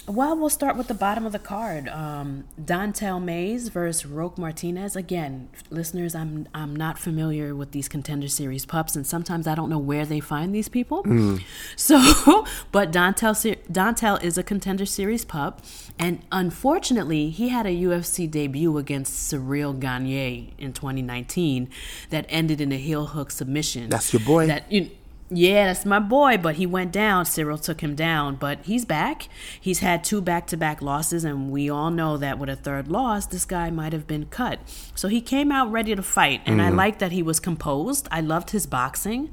Well, 0.07 0.37
we'll 0.37 0.49
start 0.49 0.77
with 0.77 0.87
the 0.87 0.93
bottom 0.93 1.25
of 1.25 1.33
the 1.33 1.39
card. 1.39 1.89
Um, 1.89 2.45
Don'Tale 2.63 3.19
Mayes 3.19 3.67
versus 3.67 4.05
Roque 4.05 4.37
Martinez. 4.37 4.95
Again, 4.95 5.49
listeners, 5.69 6.15
I'm 6.15 6.47
I'm 6.53 6.73
not 6.73 6.97
familiar 6.97 7.53
with 7.53 7.71
these 7.71 7.89
contender 7.89 8.29
series 8.29 8.65
pups, 8.65 8.95
and 8.95 9.05
sometimes 9.05 9.47
I 9.47 9.55
don't 9.55 9.69
know 9.69 9.77
where 9.77 10.05
they 10.05 10.21
find 10.21 10.55
these 10.55 10.69
people. 10.69 11.03
Mm. 11.03 11.43
So, 11.75 12.45
but 12.71 12.91
Don'Tale 12.91 13.55
Don'Tale 13.71 14.17
is 14.17 14.37
a 14.37 14.43
contender 14.43 14.85
series 14.85 15.25
pup, 15.25 15.61
and 15.99 16.21
unfortunately, 16.31 17.29
he 17.29 17.49
had 17.49 17.65
a 17.65 17.69
UFC 17.69 18.29
debut 18.29 18.77
against 18.77 19.31
Ciryl 19.31 19.77
Gane 19.77 20.53
in 20.57 20.73
2019 20.73 21.69
that 22.09 22.25
ended 22.29 22.61
in 22.61 22.71
a 22.71 22.77
heel 22.77 23.07
hook 23.07 23.31
submission. 23.31 23.89
That's 23.89 24.13
your 24.13 24.21
boy. 24.21 24.47
That 24.47 24.71
you. 24.71 24.89
Yeah, 25.29 25.65
that's 25.65 25.85
my 25.85 25.99
boy, 25.99 26.37
but 26.37 26.55
he 26.55 26.65
went 26.65 26.93
down. 26.93 27.25
Ciryl 27.25 27.61
took 27.61 27.81
him 27.81 27.95
down, 27.95 28.35
but 28.35 28.59
he's 28.63 28.85
back. 28.85 29.27
He's 29.59 29.79
had 29.79 30.03
two 30.05 30.21
back 30.21 30.47
to 30.47 30.57
back 30.57 30.81
losses, 30.81 31.25
and 31.25 31.51
we 31.51 31.69
all 31.69 31.91
know 31.91 32.15
that 32.15 32.39
with 32.39 32.47
a 32.49 32.55
third 32.55 32.87
loss, 32.87 33.25
this 33.25 33.43
guy 33.43 33.69
might 33.69 33.91
have 33.91 34.07
been 34.07 34.27
cut. 34.27 34.59
So 34.95 35.09
he 35.09 35.19
came 35.19 35.51
out 35.51 35.69
ready 35.69 35.93
to 35.95 36.01
fight, 36.01 36.41
and 36.45 36.61
I 36.61 36.71
Mhm. 36.71 36.75
like 36.77 36.99
that 36.99 37.11
he 37.11 37.21
was 37.21 37.41
composed. 37.41 38.07
I 38.09 38.21
loved 38.21 38.51
his 38.51 38.65
boxing. 38.65 39.29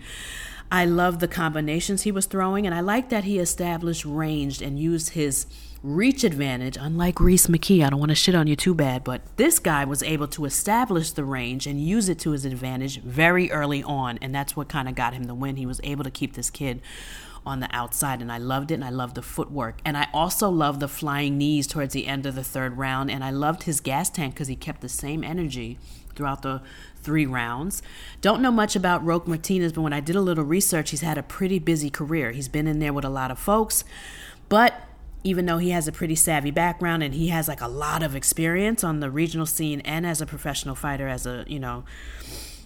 I 0.73 0.85
loved 0.85 1.21
the 1.21 1.29
combinations 1.29 2.03
he 2.03 2.11
was 2.11 2.27
throwing, 2.27 2.67
and 2.67 2.75
I 2.75 2.81
like 2.81 3.09
that 3.11 3.23
he 3.23 3.39
established 3.39 4.05
range 4.05 4.61
and 4.61 4.77
used 4.81 5.11
his 5.11 5.47
reach 5.85 6.25
advantage. 6.25 6.79
Unlike 6.81 7.21
Reese 7.21 7.47
McKee, 7.47 7.85
I 7.85 7.91
don't 7.91 8.01
want 8.01 8.09
to 8.09 8.15
shit 8.15 8.35
on 8.35 8.47
you 8.47 8.57
too 8.57 8.75
bad, 8.75 9.05
but 9.05 9.21
this 9.37 9.59
guy 9.59 9.85
was 9.85 10.03
able 10.03 10.27
to 10.29 10.47
establish 10.47 11.11
the 11.11 11.25
range 11.25 11.67
and 11.67 11.79
use 11.79 12.09
it 12.09 12.19
to 12.21 12.31
his 12.31 12.47
advantage 12.47 13.03
very 13.03 13.51
early 13.51 13.83
on, 13.83 14.19
and 14.23 14.35
that's 14.35 14.57
what 14.57 14.67
kind 14.67 14.89
of 14.89 14.95
got 14.95 15.13
him 15.13 15.25
the 15.25 15.35
win. 15.35 15.57
He 15.57 15.67
was 15.67 15.83
able 15.85 16.03
to 16.03 16.11
keep 16.11 16.33
this 16.33 16.49
kid 16.49 16.81
on 17.45 17.61
the 17.61 17.69
outside, 17.71 18.23
and 18.23 18.33
I 18.33 18.39
loved 18.39 18.71
it, 18.71 18.75
and 18.75 18.85
I 18.85 18.89
loved 18.89 19.15
the 19.15 19.21
footwork. 19.21 19.81
And 19.85 19.95
I 19.99 20.09
also 20.15 20.49
loved 20.49 20.81
the 20.81 20.89
flying 20.89 21.37
knees 21.37 21.67
towards 21.67 21.93
the 21.93 22.07
end 22.07 22.25
of 22.25 22.35
the 22.35 22.43
third 22.43 22.79
round, 22.79 23.11
and 23.11 23.23
I 23.23 23.31
loved 23.31 23.65
his 23.65 23.83
gas 23.83 24.09
tank 24.09 24.33
because 24.33 24.49
he 24.49 24.57
kept 24.57 24.81
the 24.81 24.89
same 24.89 25.23
energy 25.23 25.79
throughout 26.15 26.41
the 26.41 26.63
three 26.97 27.27
rounds. 27.27 27.83
Don't 28.23 28.41
know 28.41 28.51
much 28.51 28.75
about 28.75 29.05
Roque 29.05 29.29
Martinez, 29.29 29.75
but 29.75 29.83
when 29.83 29.93
I 29.93 30.01
did 30.01 30.17
a 30.17 30.23
little 30.23 30.45
research, 30.45 30.93
he's 30.93 31.03
had 31.03 31.19
a 31.19 31.23
pretty 31.23 31.59
busy 31.59 31.91
career. 31.91 32.33
He's 32.33 32.49
been 32.49 32.67
in 32.67 32.79
there 32.79 32.95
with 32.95 33.05
a 33.05 33.11
lot 33.11 33.31
of 33.31 33.39
folks, 33.39 33.85
but 34.49 34.81
even 35.25 35.47
though 35.47 35.59
he 35.59 35.71
has 35.71 35.89
a 35.89 35.93
pretty 35.93 36.15
savvy 36.15 36.51
background 36.51 37.03
and 37.03 37.15
he 37.15 37.29
has 37.29 37.49
like 37.49 37.61
a 37.63 37.69
lot 37.69 38.03
of 38.03 38.15
experience 38.15 38.85
on 38.85 39.01
the 39.01 39.11
regional 39.11 39.47
scene 39.47 39.81
and 39.81 40.07
as 40.07 40.21
a 40.21 40.27
professional 40.27 40.75
fighter, 40.75 41.09
as 41.09 41.27
a, 41.27 41.45
you 41.49 41.59
know, 41.59 41.85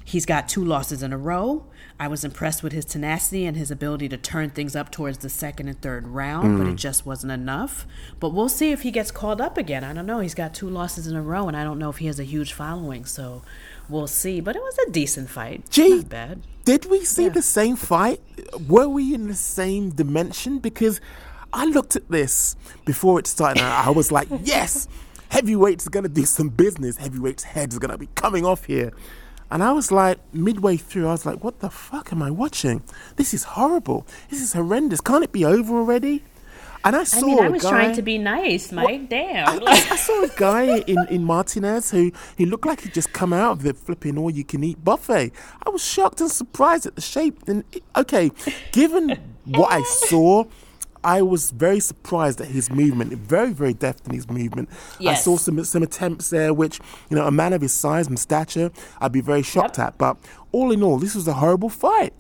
he's 0.05 0.27
got 0.27 0.49
two 0.49 0.64
losses 0.64 1.03
in 1.03 1.12
a 1.12 1.18
row. 1.18 1.64
I 2.01 2.07
was 2.09 2.25
impressed 2.25 2.62
with 2.62 2.73
his 2.73 2.85
tenacity 2.85 3.44
and 3.44 3.57
his 3.57 3.71
ability 3.71 4.09
to 4.11 4.16
turn 4.16 4.51
things 4.51 4.77
up 4.77 4.90
towards 4.90 5.18
the 5.18 5.29
second 5.29 5.68
and 5.68 5.81
third 5.81 6.07
round, 6.09 6.59
but 6.59 6.66
Mm. 6.66 6.73
it 6.73 6.77
just 6.77 7.05
wasn't 7.05 7.33
enough. 7.33 7.87
But 8.21 8.31
we'll 8.31 8.49
see 8.49 8.71
if 8.71 8.83
he 8.83 8.90
gets 8.92 9.11
called 9.11 9.40
up 9.40 9.59
again. 9.59 9.83
I 9.85 9.92
don't 9.92 10.07
know. 10.07 10.21
He's 10.21 10.35
got 10.35 10.55
two 10.55 10.68
losses 10.68 11.07
in 11.09 11.16
a 11.16 11.23
row, 11.23 11.49
and 11.49 11.57
I 11.57 11.64
don't 11.64 11.79
know 11.79 11.90
if 11.90 11.99
he 11.99 12.07
has 12.07 12.21
a 12.21 12.25
huge 12.25 12.53
following, 12.53 13.05
so 13.05 13.42
we'll 13.88 14.07
see. 14.07 14.40
But 14.40 14.55
it 14.55 14.62
was 14.62 14.79
a 14.87 14.90
decent 14.90 15.29
fight. 15.29 15.68
Gee, 15.71 15.97
Not 15.97 16.09
bad. 16.09 16.42
Did 16.64 16.85
we 16.87 17.05
see 17.05 17.29
the 17.29 17.42
same 17.42 17.75
fight? 17.77 18.21
Were 18.68 18.88
we 18.88 19.12
in 19.14 19.27
the 19.27 19.35
same 19.35 19.90
dimension? 19.90 20.59
Because 20.59 21.01
I 21.53 21.65
looked 21.67 21.97
at 21.97 22.09
this 22.11 22.57
before 22.85 23.19
it 23.19 23.27
started 23.27 23.63
and 23.63 23.73
I 23.73 23.91
was 23.91 24.13
like, 24.13 24.29
yes, 24.43 24.89
heavyweights 25.31 25.87
are 25.87 25.91
going 25.91 26.05
to 26.05 26.09
do 26.09 26.25
some 26.25 26.49
business. 26.49 26.97
Heavyweights' 26.97 27.45
head 27.45 27.73
is 27.73 27.79
going 27.79 27.91
to 27.91 27.99
be 27.99 28.09
coming 28.15 28.45
off 28.45 28.65
here. 28.65 28.93
And 29.51 29.63
I 29.63 29.73
was 29.73 29.91
like, 29.91 30.19
midway 30.35 30.77
through, 30.77 31.09
I 31.09 31.13
was 31.13 31.25
like, 31.25 31.43
what 31.43 31.61
the 31.61 31.71
fuck 31.71 32.13
am 32.13 32.23
I 32.23 32.31
watching? 32.31 32.83
This 33.17 33.33
is 33.33 33.45
horrible. 33.45 34.07
This 34.29 34.43
is 34.43 34.53
horrendous. 34.53 35.01
Can't 35.01 35.25
it 35.25 35.33
be 35.33 35.45
over 35.45 35.75
already? 35.75 36.23
And 36.85 36.95
I 36.95 37.05
saw 37.05 37.19
I 37.19 37.23
mean, 37.23 37.45
I 37.45 37.49
was 37.49 37.63
guy, 37.63 37.71
trying 37.71 37.97
to 37.97 38.03
be 38.03 38.19
nice, 38.19 38.71
Mike. 38.71 39.09
Damn. 39.09 39.63
I, 39.67 39.73
I 39.73 39.97
saw 39.97 40.23
a 40.23 40.29
guy 40.37 40.79
in, 40.81 40.97
in 41.11 41.25
Martinez 41.25 41.91
who 41.91 42.13
he 42.37 42.47
looked 42.47 42.67
like 42.67 42.83
he'd 42.83 42.95
just 42.95 43.13
come 43.13 43.33
out 43.33 43.53
of 43.53 43.63
the 43.63 43.75
flipping 43.75 44.17
all 44.17 44.31
you 44.31 44.45
can 44.45 44.63
eat 44.63 44.85
buffet. 44.85 45.33
I 45.67 45.71
was 45.71 45.85
shocked 45.85 46.21
and 46.21 46.31
surprised 46.31 46.87
at 46.87 46.95
the 46.95 47.01
shape. 47.01 47.49
And 47.49 47.65
okay, 47.97 48.31
given 48.73 49.35
what 49.45 49.73
I 49.73 49.83
saw, 49.83 50.45
I 51.05 51.23
was 51.23 51.51
very 51.51 51.81
surprised 51.81 52.41
at 52.41 52.49
his 52.49 52.71
movement. 52.71 53.13
Very, 53.13 53.53
very 53.53 53.75
deft 53.75 54.07
in 54.07 54.15
his 54.15 54.29
movement. 54.29 54.69
I 55.07 55.15
saw 55.15 55.37
some 55.37 55.63
some 55.65 55.83
attempts 55.83 56.31
there, 56.31 56.53
which 56.53 56.81
you 57.11 57.17
know, 57.17 57.27
a 57.27 57.31
man 57.31 57.53
of 57.53 57.63
his 57.63 57.73
size 57.73 58.07
and 58.07 58.19
stature, 58.19 58.71
I'd 59.01 59.13
be 59.13 59.21
very 59.21 59.43
shocked 59.43 59.79
at. 59.79 59.99
But 59.99 60.19
all 60.53 60.73
in 60.73 60.83
all, 60.83 60.99
this 60.99 61.15
was 61.15 61.29
a 61.29 61.35
horrible 61.35 61.69
fight. 61.69 62.13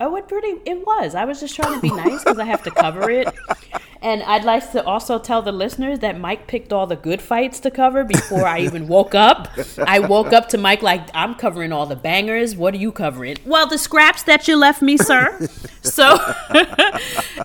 Oh, 0.00 0.16
it 0.16 0.28
pretty 0.28 0.58
it 0.64 0.86
was. 0.86 1.14
I 1.14 1.24
was 1.24 1.40
just 1.40 1.54
trying 1.54 1.74
to 1.74 1.80
be 1.80 1.90
nice 1.94 2.24
because 2.24 2.38
I 2.38 2.44
have 2.44 2.62
to 2.64 2.70
cover 2.70 3.10
it. 3.10 3.28
And 4.02 4.22
I'd 4.22 4.44
like 4.44 4.72
to 4.72 4.82
also 4.82 5.18
tell 5.18 5.42
the 5.42 5.52
listeners 5.52 5.98
that 5.98 6.18
Mike 6.18 6.46
picked 6.46 6.72
all 6.72 6.86
the 6.86 6.96
good 6.96 7.20
fights 7.20 7.60
to 7.60 7.70
cover 7.70 8.02
before 8.02 8.46
I 8.46 8.60
even 8.60 8.88
woke 8.88 9.14
up. 9.14 9.48
I 9.78 9.98
woke 9.98 10.32
up 10.32 10.48
to 10.50 10.58
Mike 10.58 10.80
like 10.80 11.06
I'm 11.12 11.34
covering 11.34 11.70
all 11.70 11.84
the 11.84 11.96
bangers. 11.96 12.56
What 12.56 12.72
are 12.72 12.78
you 12.78 12.92
covering? 12.92 13.36
Well, 13.44 13.66
the 13.66 13.76
scraps 13.76 14.22
that 14.22 14.48
you 14.48 14.56
left 14.56 14.80
me, 14.82 14.96
sir. 14.96 15.48
So, 15.82 16.18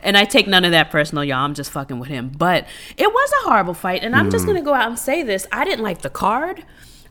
and 0.04 0.18
I 0.18 0.26
take 0.26 0.46
none 0.46 0.65
of 0.65 0.72
that 0.72 0.91
personal, 0.91 1.24
y'all. 1.24 1.38
I'm 1.38 1.54
just 1.54 1.72
fucking 1.72 2.00
with 2.00 2.10
him. 2.10 2.32
But 2.38 2.68
it 2.98 3.08
was 3.12 3.32
a 3.41 3.50
horrible 3.50 3.74
fight, 3.74 4.04
and 4.04 4.13
I'm 4.13 4.30
just 4.30 4.44
Mm. 4.44 4.48
gonna 4.48 4.62
go 4.62 4.74
out 4.74 4.89
and 4.89 5.00
say 5.00 5.24
this: 5.24 5.48
I 5.54 5.63
didn't 5.63 5.84
like 5.84 6.02
the 6.02 6.10
card. 6.10 6.65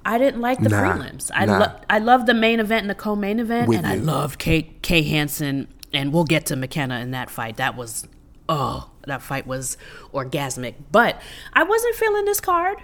I 0.05 0.19
didn't 0.19 0.43
like 0.43 0.61
the 0.63 0.69
Nah, 0.69 0.83
prelims. 0.83 1.31
I 1.35 1.47
nah. 1.47 1.59
lo- 1.59 1.73
I 1.89 1.99
loved 1.99 2.27
the 2.27 2.35
main 2.35 2.61
event 2.61 2.83
and 2.83 2.91
the 2.91 2.95
co-main 2.95 3.41
event, 3.41 3.69
With 3.69 3.79
and 3.79 3.87
I 3.87 3.95
you. 3.95 4.03
loved 4.03 4.39
Kay 4.39 4.63
Kay 4.83 5.03
Hansen. 5.03 5.69
And 5.95 6.13
we'll 6.13 6.25
get 6.25 6.45
to 6.47 6.57
McKenna 6.57 7.01
in 7.01 7.13
that 7.13 7.31
fight. 7.31 7.57
That 7.57 7.75
was 7.75 8.07
oh, 8.49 8.91
that 9.07 9.23
fight 9.23 9.47
was 9.47 9.77
orgasmic. 10.13 10.75
But 10.93 11.21
I 11.53 11.63
wasn't 11.63 11.95
feeling 11.97 12.25
this 12.25 12.41
card. 12.41 12.79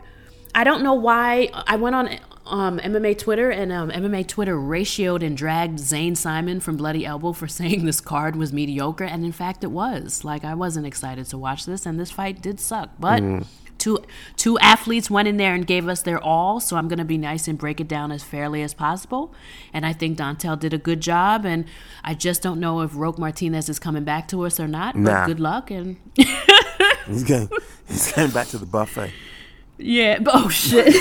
I 0.54 0.64
don't 0.64 0.82
know 0.82 0.94
why. 0.94 1.50
I 1.52 1.76
went 1.76 1.94
on 1.94 2.18
um, 2.46 2.78
MMA 2.80 3.16
Twitter, 3.18 3.50
and 3.50 3.70
um, 3.70 3.90
MMA 3.90 4.26
Twitter 4.26 4.56
ratioed 4.56 5.24
and 5.24 5.36
dragged 5.36 5.78
Zane 5.78 6.16
Simon 6.16 6.58
from 6.58 6.76
Bloody 6.76 7.06
Elbow 7.06 7.32
for 7.32 7.46
saying 7.58 7.84
this 7.84 8.00
card 8.00 8.36
was 8.36 8.52
mediocre, 8.52 9.04
and 9.04 9.24
in 9.24 9.32
fact, 9.32 9.62
it 9.62 9.70
was. 9.70 10.24
Like 10.24 10.44
I 10.44 10.54
wasn't 10.54 10.86
excited 10.86 11.26
to 11.26 11.38
watch 11.38 11.66
this, 11.66 11.86
and 11.86 12.00
this 12.00 12.10
fight 12.10 12.42
did 12.42 12.58
suck. 12.60 12.90
But 12.98 13.22
Mm. 13.22 13.46
Two 13.80 13.98
two 14.36 14.56
athletes 14.60 15.10
went 15.10 15.26
in 15.26 15.36
there 15.38 15.54
and 15.54 15.66
gave 15.66 15.88
us 15.88 16.02
their 16.02 16.20
all, 16.22 16.60
so 16.60 16.76
I'm 16.76 16.86
gonna 16.86 17.04
be 17.04 17.18
nice 17.18 17.48
and 17.48 17.58
break 17.58 17.80
it 17.80 17.88
down 17.88 18.12
as 18.12 18.22
fairly 18.22 18.62
as 18.62 18.74
possible. 18.74 19.34
And 19.72 19.84
I 19.84 19.92
think 19.92 20.16
Don'Tale 20.18 20.56
did 20.56 20.72
a 20.72 20.78
good 20.78 21.00
job, 21.00 21.44
and 21.44 21.64
I 22.04 22.14
just 22.14 22.42
don't 22.42 22.60
know 22.60 22.82
if 22.82 22.94
Roque 22.94 23.18
Martinez 23.18 23.68
is 23.68 23.78
coming 23.80 24.04
back 24.04 24.28
to 24.28 24.42
us 24.46 24.60
or 24.60 24.68
not. 24.68 24.94
Nah. 24.94 25.10
But 25.22 25.26
good 25.26 25.40
luck 25.40 25.70
and. 25.72 25.96
He's 27.06 27.24
going, 27.24 27.48
he's 27.88 28.12
going 28.12 28.30
back 28.30 28.46
to 28.48 28.58
the 28.58 28.66
buffet. 28.66 29.10
Yeah. 29.78 30.18
but- 30.20 30.34
Oh 30.36 30.48
shit. 30.48 30.86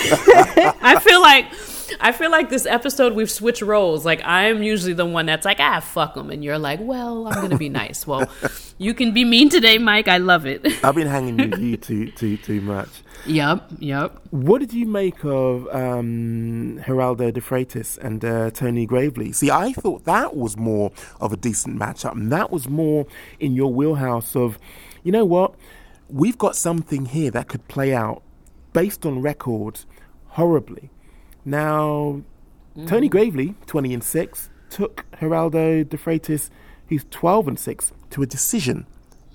I 0.82 1.00
feel 1.00 1.22
like 1.22 1.54
I 2.00 2.12
feel 2.12 2.32
like 2.32 2.50
this 2.50 2.66
episode 2.66 3.14
we've 3.14 3.30
switched 3.30 3.62
roles. 3.62 4.06
Like 4.06 4.22
I'm 4.24 4.64
usually 4.64 4.94
the 4.94 5.06
one 5.06 5.26
that's 5.26 5.46
like, 5.46 5.60
ah, 5.60 5.80
fuck 5.80 6.16
them, 6.16 6.30
and 6.30 6.44
you're 6.44 6.60
like, 6.60 6.80
well, 6.82 7.28
I'm 7.28 7.42
gonna 7.42 7.58
be 7.58 7.70
nice. 7.70 8.06
Well, 8.06 8.30
you 8.78 8.94
can 8.94 9.14
be 9.14 9.26
mean 9.26 9.50
today, 9.50 9.78
Mike. 9.78 10.08
I 10.08 10.18
love 10.18 10.46
it. 10.46 10.66
I've 10.84 10.96
been 10.96 11.08
hanging 11.08 11.38
with 11.38 11.60
you 11.60 11.78
too, 11.88 12.12
too, 12.12 12.38
too 12.38 12.62
much. 12.62 12.90
Yep. 13.26 13.68
Yep. 13.80 14.20
What 14.32 14.60
did 14.60 14.74
you 14.74 14.86
make 14.86 15.24
of 15.26 15.68
um, 15.74 16.82
Geraldo 16.86 17.34
de 17.34 17.42
Freitas 17.42 17.98
and 17.98 18.24
uh, 18.24 18.52
Tony 18.52 18.86
Gravely? 18.86 19.32
See, 19.32 19.52
I 19.52 19.74
thought 19.74 20.06
that 20.06 20.36
was 20.36 20.58
more 20.58 20.92
of 21.20 21.34
a 21.34 21.38
decent 21.38 21.78
matchup, 21.78 22.14
and 22.14 22.32
that 22.32 22.52
was 22.52 22.70
more 22.70 23.06
in 23.40 23.54
your 23.54 23.74
wheelhouse 23.74 24.36
of, 24.36 24.58
you 25.04 25.12
know 25.12 25.26
what, 25.26 25.56
we've 26.10 26.38
got 26.38 26.56
something 26.56 27.06
here 27.06 27.32
that 27.32 27.48
could 27.48 27.68
play 27.68 27.94
out 27.94 28.24
based 28.74 29.06
on 29.06 29.22
records 29.22 29.86
horribly. 30.30 30.90
Now, 31.50 32.22
Tony 32.86 33.10
Gravely, 33.10 33.56
20 33.66 33.94
and 33.96 34.04
6, 34.04 34.50
took 34.70 35.06
Geraldo 35.20 35.88
de 35.88 35.98
Freitas, 35.98 36.50
who's 36.90 37.06
12 37.10 37.48
and 37.48 37.60
6, 37.60 37.92
to 38.12 38.22
a 38.22 38.26
decision. 38.28 38.86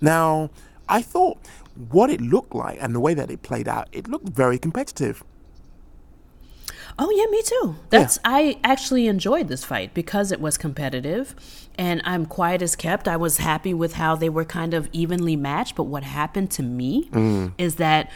Now, 0.01 0.51
I 0.89 1.03
thought 1.03 1.39
what 1.91 2.11
it 2.11 2.21
looked 2.21 2.55
like 2.55 2.79
and 2.81 2.95
the 2.95 3.01
way 3.01 3.15
that 3.15 3.31
it 3.31 3.43
played 3.43 3.67
out, 3.67 3.89
it 3.91 4.07
looked 4.09 4.29
very 4.29 4.59
competitive. 4.59 5.25
Oh 6.97 7.11
yeah, 7.11 7.29
me 7.29 7.43
too. 7.43 7.75
That's 7.91 8.21
I 8.25 8.61
actually 8.63 9.09
enjoyed 9.09 9.49
this 9.49 9.65
fight 9.65 9.93
because 9.95 10.31
it 10.31 10.41
was 10.41 10.57
competitive 10.57 11.35
and 11.77 12.01
I'm 12.05 12.25
quiet 12.25 12.63
as 12.63 12.77
kept. 12.77 13.09
I 13.09 13.17
was 13.17 13.39
happy 13.39 13.75
with 13.75 13.95
how 13.95 14.15
they 14.15 14.29
were 14.29 14.45
kind 14.45 14.73
of 14.75 14.89
evenly 14.93 15.35
matched, 15.35 15.75
but 15.75 15.85
what 15.85 16.05
happened 16.05 16.53
to 16.53 16.63
me 16.63 17.09
Mm. 17.11 17.53
is 17.59 17.75
that 17.77 18.09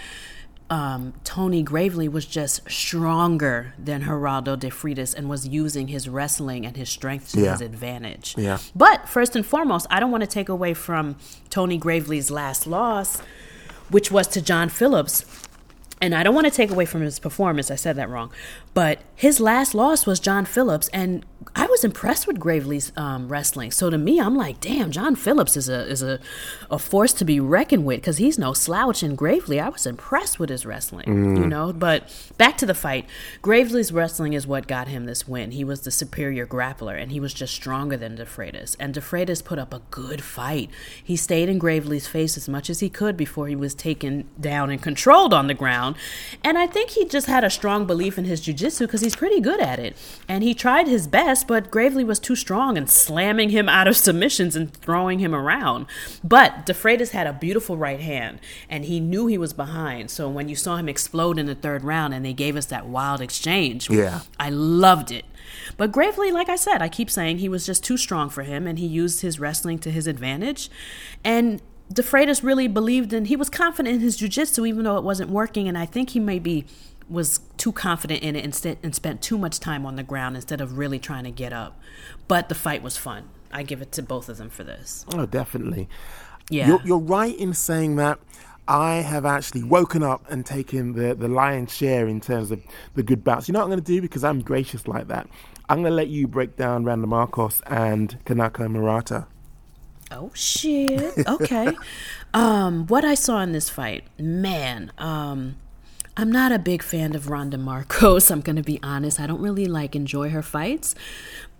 um, 0.70 1.14
Tony 1.24 1.62
Gravely 1.62 2.09
was 2.09 2.26
just 2.26 2.70
stronger 2.70 3.72
than 3.78 4.02
Geraldo 4.02 4.59
de 4.59 4.68
Freitas 4.70 5.14
and 5.14 5.28
was 5.28 5.48
using 5.48 5.88
his 5.88 6.09
wrestling 6.09 6.66
and 6.66 6.76
his 6.76 6.88
strength 6.90 7.33
to 7.33 7.40
Yeah. 7.40 7.52
his 7.52 7.61
advantage. 7.62 8.35
Yeah. 8.37 8.59
But 8.74 9.09
first 9.09 9.35
and 9.35 9.46
foremost, 9.46 9.87
I 9.90 9.98
don't 10.00 10.11
want 10.11 10.22
to 10.22 10.28
take 10.28 10.48
away 10.48 10.74
from 10.74 11.16
Tony 11.48 11.78
Gravely's 11.78 12.31
last 12.31 12.66
loss, 12.66 13.22
which 13.90 14.11
was 14.11 14.26
to 14.28 14.42
John 14.42 14.68
Phillips. 14.68 15.24
And 16.00 16.14
I 16.14 16.22
don't 16.22 16.35
want 16.35 16.46
to 16.46 16.52
take 16.52 16.70
away 16.70 16.85
from 16.85 17.00
his 17.00 17.18
performance. 17.18 17.70
I 17.72 17.74
said 17.74 17.96
that 17.96 18.09
wrong. 18.09 18.31
But 18.78 19.00
his 19.16 19.40
last 19.40 19.74
loss 19.74 20.06
was 20.06 20.20
John 20.20 20.44
Phillips. 20.44 20.86
And 20.92 21.26
I 21.56 21.66
was 21.66 21.82
impressed 21.82 22.28
with 22.28 22.38
Gravely's 22.38 22.92
um, 22.96 23.28
wrestling. 23.28 23.72
So 23.72 23.90
to 23.90 23.98
me, 23.98 24.20
I'm 24.20 24.36
like, 24.36 24.60
damn, 24.60 24.92
John 24.92 25.16
Phillips 25.16 25.56
is 25.56 25.68
a 25.68 25.86
is 25.86 26.04
a, 26.04 26.20
a 26.70 26.78
force 26.78 27.12
to 27.14 27.24
be 27.24 27.40
reckoned 27.40 27.84
with 27.84 28.00
because 28.00 28.18
he's 28.18 28.38
no 28.38 28.52
slouch. 28.52 29.02
And 29.02 29.18
Gravely, 29.18 29.58
I 29.58 29.68
was 29.68 29.86
impressed 29.86 30.38
with 30.38 30.50
his 30.50 30.64
wrestling, 30.64 31.36
you 31.36 31.46
know. 31.46 31.72
But 31.72 32.32
back 32.38 32.56
to 32.58 32.66
the 32.66 32.74
fight. 32.74 33.06
Gravely's 33.42 33.92
wrestling 33.92 34.34
is 34.34 34.46
what 34.46 34.68
got 34.68 34.86
him 34.86 35.06
this 35.06 35.26
win. 35.26 35.50
He 35.50 35.64
was 35.64 35.80
the 35.80 35.90
superior 35.90 36.46
grappler, 36.46 37.00
and 37.00 37.10
he 37.10 37.18
was 37.18 37.34
just 37.34 37.54
stronger 37.54 37.96
than 37.96 38.16
DeFreitas. 38.16 38.76
And 38.78 38.94
DeFreitas 38.94 39.44
put 39.44 39.58
up 39.58 39.74
a 39.74 39.82
good 39.90 40.22
fight. 40.22 40.70
He 41.02 41.16
stayed 41.16 41.48
in 41.48 41.58
Gravely's 41.58 42.06
face 42.06 42.36
as 42.36 42.48
much 42.48 42.70
as 42.70 42.80
he 42.80 42.88
could 42.88 43.16
before 43.16 43.48
he 43.48 43.56
was 43.56 43.74
taken 43.74 44.28
down 44.40 44.70
and 44.70 44.80
controlled 44.80 45.34
on 45.34 45.48
the 45.48 45.54
ground. 45.54 45.96
And 46.44 46.56
I 46.56 46.68
think 46.68 46.90
he 46.90 47.04
just 47.04 47.26
had 47.26 47.42
a 47.42 47.50
strong 47.50 47.84
belief 47.86 48.16
in 48.16 48.26
his 48.26 48.40
jiu-jitsu 48.68 48.87
because 48.87 49.00
he's 49.00 49.16
pretty 49.16 49.40
good 49.40 49.61
at 49.61 49.78
it. 49.78 49.96
And 50.28 50.44
he 50.44 50.54
tried 50.54 50.87
his 50.87 51.07
best, 51.07 51.48
but 51.48 51.70
Gravely 51.70 52.04
was 52.04 52.18
too 52.18 52.37
strong 52.37 52.76
and 52.76 52.88
slamming 52.88 53.50
him 53.50 53.68
out 53.68 53.88
of 53.88 53.96
submissions 53.96 54.57
and 54.57 54.72
throwing 54.72 55.18
him 55.18 55.35
around. 55.35 55.87
But 56.22 56.66
DeFreitas 56.66 57.11
had 57.11 57.26
a 57.26 57.33
beautiful 57.33 57.76
right 57.76 58.00
hand, 58.00 58.40
and 58.68 58.85
he 58.85 59.00
knew 59.00 59.26
he 59.26 59.38
was 59.38 59.52
behind. 59.52 60.11
So 60.11 60.28
when 60.28 60.48
you 60.48 60.57
saw 60.57 60.76
him 60.76 60.88
explode 60.88 61.38
in 61.38 61.46
the 61.46 61.54
third 61.54 61.85
round 61.85 62.14
and 62.14 62.24
they 62.24 62.33
gave 62.33 62.57
us 62.57 62.66
that 62.66 62.87
wild 62.87 63.20
exchange, 63.20 63.90
Yeah. 63.90 64.20
I 64.38 64.50
loved 64.50 65.11
it. 65.11 65.24
But 65.76 65.92
Gravely, 65.92 66.31
like 66.31 66.48
I 66.48 66.57
said, 66.57 66.83
I 66.83 66.88
keep 66.88 67.11
saying 67.11 67.38
he 67.38 67.48
was 67.48 67.64
just 67.64 67.83
too 67.83 67.96
strong 67.96 68.28
for 68.28 68.42
him, 68.42 68.66
and 68.66 68.78
he 68.78 68.87
used 68.87 69.22
his 69.22 69.40
wrestling 69.40 69.78
to 69.81 69.90
his 69.90 70.07
advantage. 70.07 70.70
And 71.24 71.62
DeFreitas 71.92 72.42
really 72.42 72.68
believed 72.68 73.14
in, 73.14 73.24
he 73.26 73.37
was 73.37 73.48
confident 73.48 73.94
in 73.96 74.00
his 74.02 74.16
jiu-jitsu, 74.18 74.66
even 74.66 74.85
though 74.85 74.98
it 74.98 75.04
wasn't 75.04 75.31
working. 75.31 75.68
And 75.68 75.78
I 75.78 75.87
think 75.87 76.11
he 76.11 76.20
maybe 76.20 76.66
was 77.09 77.40
too 77.57 77.73
confident 77.73 78.23
in 78.23 78.37
it 78.37 78.44
instead 78.44 78.79
and 78.83 78.94
spent 78.94 79.23
too 79.23 79.38
much 79.38 79.61
time 79.61 79.87
on 79.87 79.97
the 79.97 80.03
ground 80.03 80.37
instead 80.37 80.61
of 80.61 80.79
really 80.79 80.99
trying 80.99 81.25
to 81.25 81.31
get 81.31 81.53
up. 81.53 81.81
But 82.27 82.49
the 82.49 82.55
fight 82.55 82.83
was 82.83 82.97
fun. 82.97 83.31
I 83.51 83.62
give 83.62 83.81
it 83.81 83.92
to 83.92 84.03
both 84.03 84.29
of 84.29 84.37
them 84.37 84.51
for 84.51 84.64
this. 84.64 85.07
Oh, 85.14 85.27
definitely. 85.27 85.88
Yeah. 86.51 86.68
You're, 86.68 86.83
you're 86.85 86.99
right 86.99 87.37
in 87.37 87.55
saying 87.55 87.97
that. 87.97 88.18
I 88.71 88.97
have 88.97 89.25
actually 89.25 89.62
woken 89.62 90.03
up 90.03 90.31
and 90.31 90.44
taken 90.44 90.92
the, 90.92 91.14
the 91.14 91.27
lion's 91.27 91.75
share 91.75 92.07
in 92.07 92.21
terms 92.21 92.51
of 92.51 92.61
the 92.94 93.03
good 93.03 93.25
bouts. 93.25 93.49
You 93.49 93.55
know 93.55 93.61
what 93.61 93.64
I'm 93.64 93.71
going 93.71 93.83
to 93.83 93.94
do? 93.94 94.03
Because 94.03 94.23
I'm 94.23 94.42
gracious 94.42 94.87
like 94.87 95.09
that. 95.09 95.27
I'm 95.71 95.79
going 95.79 95.90
to 95.90 95.97
let 95.97 96.09
you 96.09 96.29
break 96.29 96.57
down 96.57 96.85
Randa 96.85 97.07
Markos 97.07 97.62
and 97.66 98.23
Kanako 98.27 98.71
Murata. 98.71 99.27
Oh 100.11 100.31
shit. 100.35 101.27
Okay. 101.27 101.77
um, 102.35 102.87
what 102.87 103.05
I 103.05 103.14
saw 103.14 103.40
in 103.40 103.53
this 103.53 103.71
fight, 103.71 104.05
man. 104.18 104.92
Um, 104.99 105.57
I'm 106.20 106.33
not 106.33 106.50
a 106.50 106.59
big 106.59 106.83
fan 106.83 107.14
of 107.14 107.31
Randa 107.31 107.59
Markos. 107.59 108.28
I'm 108.33 108.40
gonna 108.40 108.64
be 108.64 108.81
honest. 108.83 109.20
I 109.20 109.28
don't 109.28 109.40
really 109.40 109.66
like 109.66 109.94
enjoy 109.94 110.31
her 110.31 110.42
fights, 110.42 110.96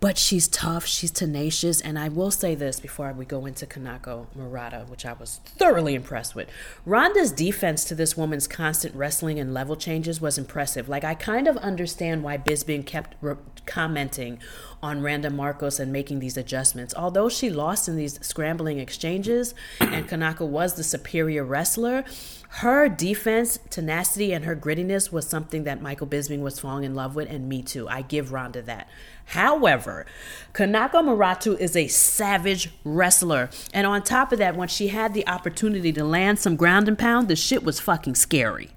but 0.01 0.17
she's 0.17 0.49
tough. 0.49 0.85
She's 0.85 1.11
tenacious, 1.11 1.79
and 1.79 1.97
I 1.97 2.09
will 2.09 2.29
say 2.29 2.55
this 2.55 2.77
before 2.77 3.13
we 3.13 3.23
go 3.23 3.45
into 3.45 3.65
Kanako 3.65 4.27
Murata, 4.35 4.83
which 4.89 5.05
I 5.05 5.13
was 5.13 5.39
thoroughly 5.45 5.95
impressed 5.95 6.35
with. 6.35 6.49
Ronda's 6.85 7.31
defense 7.31 7.85
to 7.85 7.95
this 7.95 8.17
woman's 8.17 8.49
constant 8.49 8.93
wrestling 8.95 9.39
and 9.39 9.53
level 9.53 9.77
changes 9.77 10.19
was 10.19 10.37
impressive. 10.37 10.89
Like 10.89 11.05
I 11.05 11.13
kind 11.13 11.47
of 11.47 11.55
understand 11.55 12.21
why 12.21 12.35
Bisbee 12.35 12.83
kept 12.83 13.15
re- 13.21 13.37
commenting 13.65 14.39
on 14.83 15.01
Randa 15.01 15.29
Markos 15.29 15.79
and 15.79 15.93
making 15.93 16.19
these 16.19 16.35
adjustments. 16.35 16.93
Although 16.97 17.29
she 17.29 17.49
lost 17.49 17.87
in 17.87 17.95
these 17.95 18.19
scrambling 18.21 18.79
exchanges 18.79 19.55
and 19.79 20.05
Kanako 20.09 20.45
was 20.45 20.73
the 20.73 20.83
superior 20.83 21.45
wrestler, 21.45 22.03
her 22.51 22.89
defense, 22.89 23.59
tenacity, 23.69 24.33
and 24.33 24.43
her 24.43 24.55
grittiness 24.55 25.11
was 25.11 25.27
something 25.27 25.65
that 25.65 25.83
Michael 25.83 26.07
Bisping 26.07 26.39
was 26.39 26.59
falling 26.59 26.83
in 26.83 26.95
love 26.95 27.15
with, 27.15 27.29
and 27.29 27.47
me 27.47 27.61
too. 27.61 27.87
I 27.87 28.01
give 28.01 28.31
Ronda 28.31 28.63
that. 28.63 28.89
However, 29.25 30.07
Kanako 30.53 31.05
Murata 31.05 31.55
is 31.57 31.75
a 31.75 31.87
savage 31.87 32.71
wrestler. 32.83 33.51
And 33.71 33.85
on 33.85 34.01
top 34.01 34.31
of 34.31 34.39
that, 34.39 34.55
when 34.55 34.67
she 34.67 34.87
had 34.87 35.13
the 35.13 35.27
opportunity 35.27 35.93
to 35.93 36.03
land 36.03 36.39
some 36.39 36.55
ground 36.55 36.87
and 36.87 36.97
pound, 36.97 37.27
the 37.27 37.35
shit 37.35 37.63
was 37.63 37.79
fucking 37.79 38.15
scary. 38.15 38.71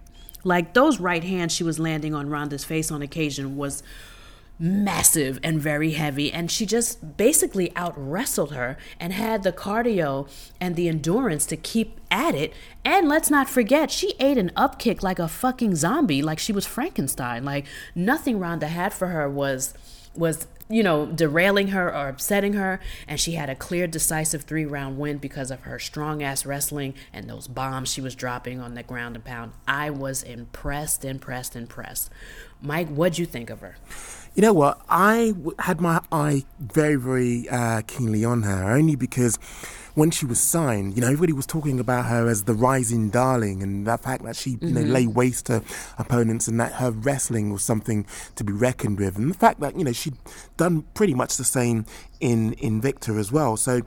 Like 0.45 0.75
those 0.75 1.01
right 1.01 1.25
hands 1.25 1.53
she 1.53 1.65
was 1.65 1.79
landing 1.79 2.15
on 2.15 2.29
Ronda's 2.29 2.65
face 2.65 2.91
on 2.91 3.01
occasion 3.01 3.57
was 3.57 3.83
massive 4.62 5.40
and 5.42 5.61
very 5.61 5.90
heavy 5.90 6.33
and 6.33 6.48
she 6.48 6.64
just 6.64 7.16
basically 7.16 7.75
out 7.75 7.92
wrestled 7.96 8.53
her 8.53 8.77
and 9.01 9.12
had 9.12 9.42
the 9.42 9.51
cardio 9.51 10.29
and 10.61 10.77
the 10.77 10.88
endurance 10.88 11.44
to 11.44 11.57
keep 11.57 12.01
at 12.12 12.37
it. 12.37 12.53
And 12.85 13.09
let's 13.09 13.29
not 13.29 13.48
forget 13.48 13.90
she 13.90 14.14
ate 14.20 14.38
an 14.38 14.53
up 14.55 14.79
kick 14.79 15.03
like 15.03 15.18
a 15.18 15.27
fucking 15.27 15.75
zombie 15.75 16.22
like 16.22 16.38
she 16.38 16.53
was 16.53 16.64
frankenstein. 16.64 17.44
Like 17.44 17.66
nothing 17.96 18.38
Rhonda 18.38 18.68
had 18.68 18.94
for 18.94 19.09
her 19.09 19.29
was 19.29 19.75
was 20.14 20.46
you 20.68 20.83
know 20.85 21.07
derailing 21.07 21.68
her 21.68 21.88
or 21.88 22.09
upsetting 22.09 22.53
her. 22.53 22.79
And 23.09 23.18
she 23.18 23.33
had 23.33 23.51
a 23.51 23.57
clear 23.57 23.88
decisive 23.88 24.42
three 24.42 24.64
round 24.64 24.96
win 24.96 25.18
because 25.18 25.51
of 25.51 25.62
her 25.62 25.81
strong 25.81 26.22
ass 26.22 26.46
wrestling 26.46 26.94
and 27.12 27.29
those 27.29 27.48
bombs 27.48 27.92
she 27.92 28.01
was 28.01 28.14
dropping 28.14 28.61
on 28.61 28.75
the 28.75 28.85
ground 28.85 29.16
and 29.16 29.25
pound. 29.25 29.55
I 29.66 29.90
was 29.90 30.22
impressed 30.22 31.05
impressed 31.05 31.57
impressed. 31.57 32.11
Mike 32.61 32.88
what'd 32.90 33.18
you 33.18 33.27
think 33.27 33.51
of 33.51 33.59
her 33.59 33.75
You 34.35 34.40
know 34.40 34.53
what? 34.55 34.81
I 34.88 35.33
w- 35.37 35.55
had 35.59 35.81
my 35.81 36.01
eye 36.11 36.45
very, 36.59 36.97
very 36.97 37.49
uh, 37.51 37.83
keenly 37.87 38.25
on 38.25 38.42
her, 38.45 38.71
only 38.73 38.97
because 38.97 39.37
when 39.95 40.11
she 40.11 40.25
was 40.25 40.40
signed, 40.40 40.95
you 40.95 41.03
know, 41.03 41.09
everybody 41.09 41.35
was 41.35 41.47
talking 41.47 41.79
about 41.79 42.07
her 42.07 42.27
as 42.29 42.45
the 42.45 42.55
rising 42.55 43.11
darling 43.11 43.62
and 43.62 43.87
the 43.87 43.99
fact 43.99 44.25
that 44.25 44.35
she, 44.35 44.57
you 44.62 44.71
know, 44.71 44.81
lay 44.81 45.07
waste 45.07 45.47
to 45.47 45.62
opponents 45.99 46.49
and 46.49 46.59
that 46.59 46.73
her 46.73 46.90
wrestling 46.90 47.53
was 47.53 47.62
something 47.62 48.07
to 48.37 48.42
be 48.42 48.55
reckoned 48.55 48.99
with. 48.99 49.18
And 49.18 49.31
the 49.31 49.38
fact 49.38 49.61
that, 49.61 49.77
you 49.77 49.85
know, 49.85 49.92
she'd 49.92 50.16
done 50.57 50.83
pretty 50.95 51.12
much 51.12 51.37
the 51.37 51.45
same 51.45 51.85
in 52.21 52.55
Invicta 52.55 53.18
as 53.18 53.31
well. 53.31 53.59
So 53.59 53.83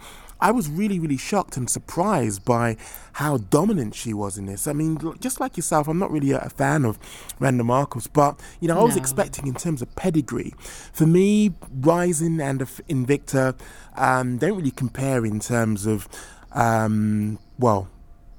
I 0.45 0.51
was 0.51 0.69
really, 0.69 0.99
really 0.99 1.17
shocked 1.17 1.58
and 1.58 1.67
surprised 1.67 2.45
by 2.45 2.77
how 3.13 3.38
dominant 3.38 3.95
she 3.95 4.13
was 4.13 4.38
in 4.38 4.45
this. 4.45 4.67
I 4.67 4.73
mean, 4.73 4.99
just 5.19 5.39
like 5.39 5.58
yourself, 5.58 5.88
I'm 5.88 5.97
not 5.97 6.12
really 6.12 6.34
a, 6.34 6.38
a 6.38 6.49
fan 6.49 6.86
of 6.86 6.99
Randa 7.39 7.63
Markos, 7.63 8.08
but 8.13 8.39
you 8.60 8.67
know, 8.67 8.79
I 8.79 8.84
was 8.84 8.95
No. 8.95 9.01
expecting 9.01 9.47
in 9.47 9.55
terms 9.55 9.81
of 9.81 9.88
pedigree. 9.95 10.53
For 10.93 11.08
me, 11.08 11.53
Rizin 11.81 12.39
and 12.39 12.60
Invicta 12.88 13.55
um, 13.95 14.38
don't 14.38 14.55
really 14.55 14.69
compare 14.69 15.25
in 15.25 15.39
terms 15.39 15.88
of, 15.88 16.08
um, 16.51 17.39
well, 17.58 17.88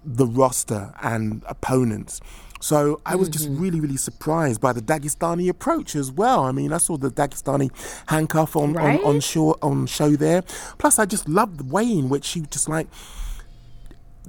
the 0.04 0.26
roster 0.26 0.94
and 1.02 1.42
opponents. 1.48 2.20
So 2.66 3.00
I 3.06 3.14
was 3.14 3.28
just 3.28 3.48
mm-hmm. 3.48 3.62
really, 3.62 3.78
really 3.78 3.96
surprised 3.96 4.60
by 4.60 4.72
the 4.72 4.82
Dagestani 4.82 5.48
approach 5.48 5.94
as 5.94 6.10
well. 6.10 6.42
I 6.42 6.50
mean, 6.50 6.72
I 6.72 6.78
saw 6.78 6.96
the 6.96 7.10
Dagestani 7.12 7.70
handcuff 8.08 8.56
on, 8.56 8.72
Right? 8.72 8.98
on, 9.04 9.06
on 9.06 9.20
show 9.20 9.56
on 9.62 9.86
show 9.86 10.16
there. 10.16 10.42
Plus, 10.76 10.98
I 10.98 11.04
just 11.04 11.28
loved 11.28 11.58
the 11.58 11.64
way 11.72 11.84
in 11.88 12.08
which 12.08 12.24
she 12.24 12.40
just 12.40 12.68
like 12.68 12.88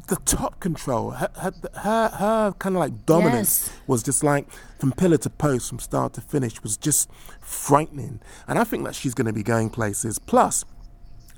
the 0.05 0.17
top 0.17 0.59
control. 0.59 1.09
Her 1.11 1.31
her 1.35 1.53
her, 1.77 2.09
her 2.09 2.51
kind 2.59 2.75
of 2.75 2.79
like 2.81 3.07
dominance 3.07 3.69
Yes. 3.69 3.79
was 3.87 4.03
just 4.03 4.23
like 4.23 4.47
from 4.77 4.91
pillar 4.91 5.17
to 5.17 5.31
post, 5.31 5.69
from 5.69 5.79
start 5.79 6.13
to 6.13 6.21
finish, 6.21 6.61
was 6.61 6.77
just 6.77 7.09
frightening. 7.41 8.19
And 8.47 8.59
I 8.59 8.65
think 8.65 8.85
that 8.85 8.93
she's 8.93 9.15
going 9.15 9.25
to 9.25 9.33
be 9.33 9.41
going 9.41 9.71
places. 9.71 10.19
Plus. 10.19 10.63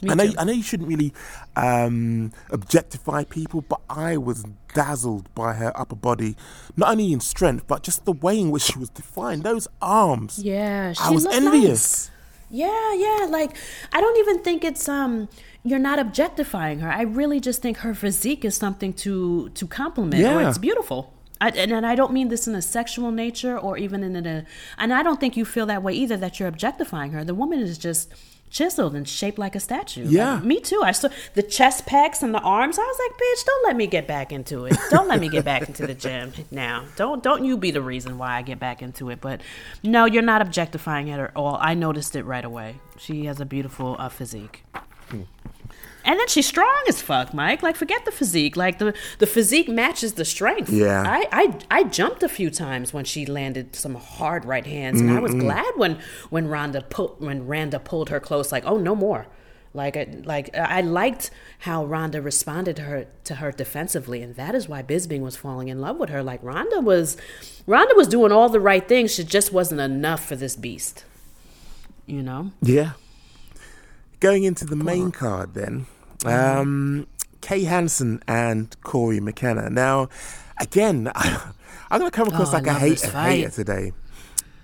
I 0.08 0.14
know, 0.16 0.32
I 0.38 0.44
know 0.46 0.54
you 0.54 0.64
shouldn't 0.64 0.88
really 0.88 1.14
um, 1.56 2.32
objectify 2.52 3.24
people, 3.26 3.62
but 3.62 3.82
I 3.90 4.18
was 4.18 4.46
dazzled 4.74 5.34
by 5.36 5.54
her 5.54 5.72
upper 5.76 5.96
body, 5.96 6.36
not 6.78 6.92
only 6.92 7.12
in 7.12 7.20
strength, 7.20 7.68
but 7.68 7.84
just 7.84 8.06
the 8.06 8.14
way 8.14 8.40
in 8.40 8.52
which 8.52 8.64
she 8.64 8.78
was 8.80 8.90
defined. 8.90 9.44
Those 9.44 9.68
arms. 9.82 10.40
Yeah, 10.40 10.94
she 10.94 11.04
I 11.04 11.10
was 11.12 11.26
envious. 11.26 12.12
Yeah, 12.50 12.94
yeah. 12.94 13.28
Like 13.30 13.56
I 13.94 14.02
don't 14.02 14.18
even 14.20 14.40
think 14.44 14.64
it's 14.64 14.88
um 14.90 15.28
you're 15.64 15.80
not 15.80 16.00
objectifying 16.00 16.80
her. 16.80 16.90
I 16.90 17.02
really 17.04 17.40
just 17.40 17.62
think 17.62 17.78
her 17.80 17.94
physique 17.94 18.44
is 18.46 18.56
something 18.56 18.94
to 18.94 19.50
to 19.50 19.68
compliment 19.68 20.24
or 20.24 20.42
Yeah. 20.42 20.48
it's 20.50 20.58
beautiful. 20.58 21.14
I, 21.42 21.50
and, 21.52 21.72
and 21.72 21.86
I 21.86 21.96
don't 21.96 22.12
mean 22.12 22.28
this 22.28 22.48
in 22.50 22.56
a 22.56 22.62
sexual 22.62 23.12
nature 23.12 23.58
or 23.58 23.78
even 23.78 24.04
in 24.04 24.26
a 24.26 24.46
and 24.78 24.94
I 24.94 25.04
don't 25.04 25.20
think 25.22 25.38
you 25.38 25.46
feel 25.46 25.66
that 25.68 25.84
way 25.84 25.94
either 25.94 26.18
that 26.18 26.40
you're 26.40 26.50
objectifying 26.50 27.12
her. 27.12 27.24
The 27.24 27.36
woman 27.36 27.60
is 27.60 27.78
just 27.78 28.12
chiseled 28.50 28.96
and 28.96 29.08
shaped 29.08 29.38
like 29.38 29.56
a 29.56 29.60
statue. 29.60 30.04
Like, 30.06 30.12
Yeah. 30.14 30.40
me 30.40 30.60
too. 30.60 30.82
I 30.84 30.92
saw 30.92 31.10
the 31.36 31.44
chest 31.44 31.86
pecs 31.86 32.24
and 32.24 32.34
the 32.34 32.40
arms. 32.40 32.78
I 32.80 32.82
was 32.82 33.00
like, 33.00 33.18
bitch, 33.20 33.46
don't 33.46 33.66
let 33.66 33.76
me 33.76 33.88
get 33.88 34.08
back 34.08 34.32
into 34.32 34.66
it. 34.66 34.76
Don't 34.90 35.08
let 35.08 35.20
me 35.20 35.30
get 35.30 35.46
back 35.46 35.68
into 35.68 35.86
the 35.86 35.94
gym 35.94 36.34
now. 36.52 36.86
Don't 36.96 37.22
don't 37.24 37.46
you 37.46 37.58
be 37.58 37.72
the 37.72 37.82
reason 37.82 38.18
why 38.18 38.38
I 38.38 38.42
get 38.42 38.60
back 38.60 38.82
into 38.82 39.10
it. 39.10 39.22
But 39.22 39.42
no, 39.84 40.06
you're 40.06 40.24
not 40.24 40.42
objectifying 40.42 41.08
it 41.10 41.20
at 41.20 41.32
all. 41.36 41.58
I 41.62 41.74
noticed 41.76 42.16
it 42.16 42.24
right 42.24 42.44
away. 42.46 42.76
She 42.98 43.26
has 43.26 43.40
a 43.40 43.46
beautiful 43.46 43.96
uh, 44.00 44.10
physique. 44.10 44.64
And 46.06 46.20
then 46.20 46.28
she's 46.28 46.48
strong 46.48 46.84
as 46.88 47.02
fuck, 47.02 47.34
Mike. 47.34 47.62
Like, 47.62 47.76
forget 47.76 48.06
the 48.06 48.12
physique. 48.12 48.56
Like 48.56 48.80
the 48.80 48.94
the 49.20 49.28
physique 49.28 49.68
matches 49.68 50.14
the 50.14 50.26
strength. 50.26 50.70
Yeah. 50.72 51.04
I 51.06 51.28
I, 51.32 51.60
I 51.70 51.84
jumped 51.84 52.24
a 52.24 52.30
few 52.30 52.50
times 52.50 52.94
when 52.94 53.06
she 53.06 53.26
landed 53.26 53.76
some 53.76 53.96
hard 53.96 54.46
right 54.46 54.66
hands, 54.66 55.02
and 55.02 55.12
I 55.12 55.20
was 55.20 55.34
glad 55.36 55.72
when 55.76 56.00
when 56.30 56.48
Rhonda 56.48 56.90
pulled 56.90 57.20
when 57.20 57.46
Randa 57.48 57.80
pulled 57.80 58.10
her 58.10 58.20
close. 58.20 58.52
Like, 58.52 58.66
oh, 58.66 58.78
no 58.78 58.96
more. 58.96 59.28
Like, 59.74 59.98
I, 59.98 60.08
like 60.24 60.56
I 60.56 60.82
liked 60.82 61.30
how 61.60 61.86
Rhonda 61.86 62.24
responded 62.24 62.76
to 62.78 62.82
her 62.84 63.06
to 63.26 63.36
her 63.36 63.52
defensively, 63.52 64.24
and 64.24 64.36
that 64.36 64.56
is 64.56 64.68
why 64.68 64.82
Bisping 64.82 65.22
was 65.22 65.36
falling 65.36 65.68
in 65.68 65.80
love 65.80 65.98
with 65.98 66.10
her. 66.10 66.24
Like, 66.24 66.42
Rhonda 66.42 66.82
was, 66.84 67.18
Rhonda 67.68 67.96
was 67.96 68.08
doing 68.08 68.32
all 68.32 68.50
the 68.50 68.60
right 68.60 68.88
things. 68.88 69.14
She 69.14 69.24
just 69.24 69.54
wasn't 69.54 69.82
enough 69.82 70.26
for 70.26 70.36
this 70.36 70.56
beast. 70.56 71.06
You 72.08 72.24
know. 72.24 72.52
Yeah. 72.64 72.94
Going 74.20 74.44
into 74.44 74.66
the 74.66 74.76
main 74.76 75.12
card 75.12 75.54
then, 75.54 75.86
um, 76.26 77.08
Kay 77.42 77.64
Hansen 77.64 78.22
and 78.28 78.76
Cory 78.82 79.20
McKenna. 79.20 79.70
Now, 79.70 80.10
again, 80.60 81.10
I'm 81.16 82.00
going 82.00 82.12
to 82.12 82.16
come 82.16 82.28
across 82.28 82.50
Oh, 82.50 82.58
like 82.58 82.68
a, 82.68 82.74
hate, 82.74 83.04
a 83.04 83.10
hater 83.10 83.50
today. 83.50 83.94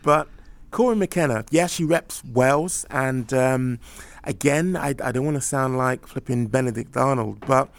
But 0.03 0.27
Cory 0.71 0.95
McKenna, 0.97 1.45
yeah, 1.51 1.67
she 1.67 1.85
reps 1.85 2.23
Wales. 2.25 2.85
And 2.89 3.33
um, 3.33 3.79
again, 4.25 4.75
I, 4.75 4.89
I 4.89 5.11
don't 5.13 5.23
want 5.25 5.35
to 5.35 5.41
sound 5.41 5.77
like 5.77 6.05
flipping 6.05 6.47
Benedict 6.47 6.95
Arnold, 6.97 7.39
but 7.47 7.69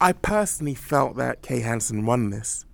I 0.00 0.12
personally 0.12 0.74
felt 0.74 1.16
that 1.16 1.42
Kay 1.42 1.60
Hansen 1.60 2.06
won 2.06 2.30
this. 2.30 2.64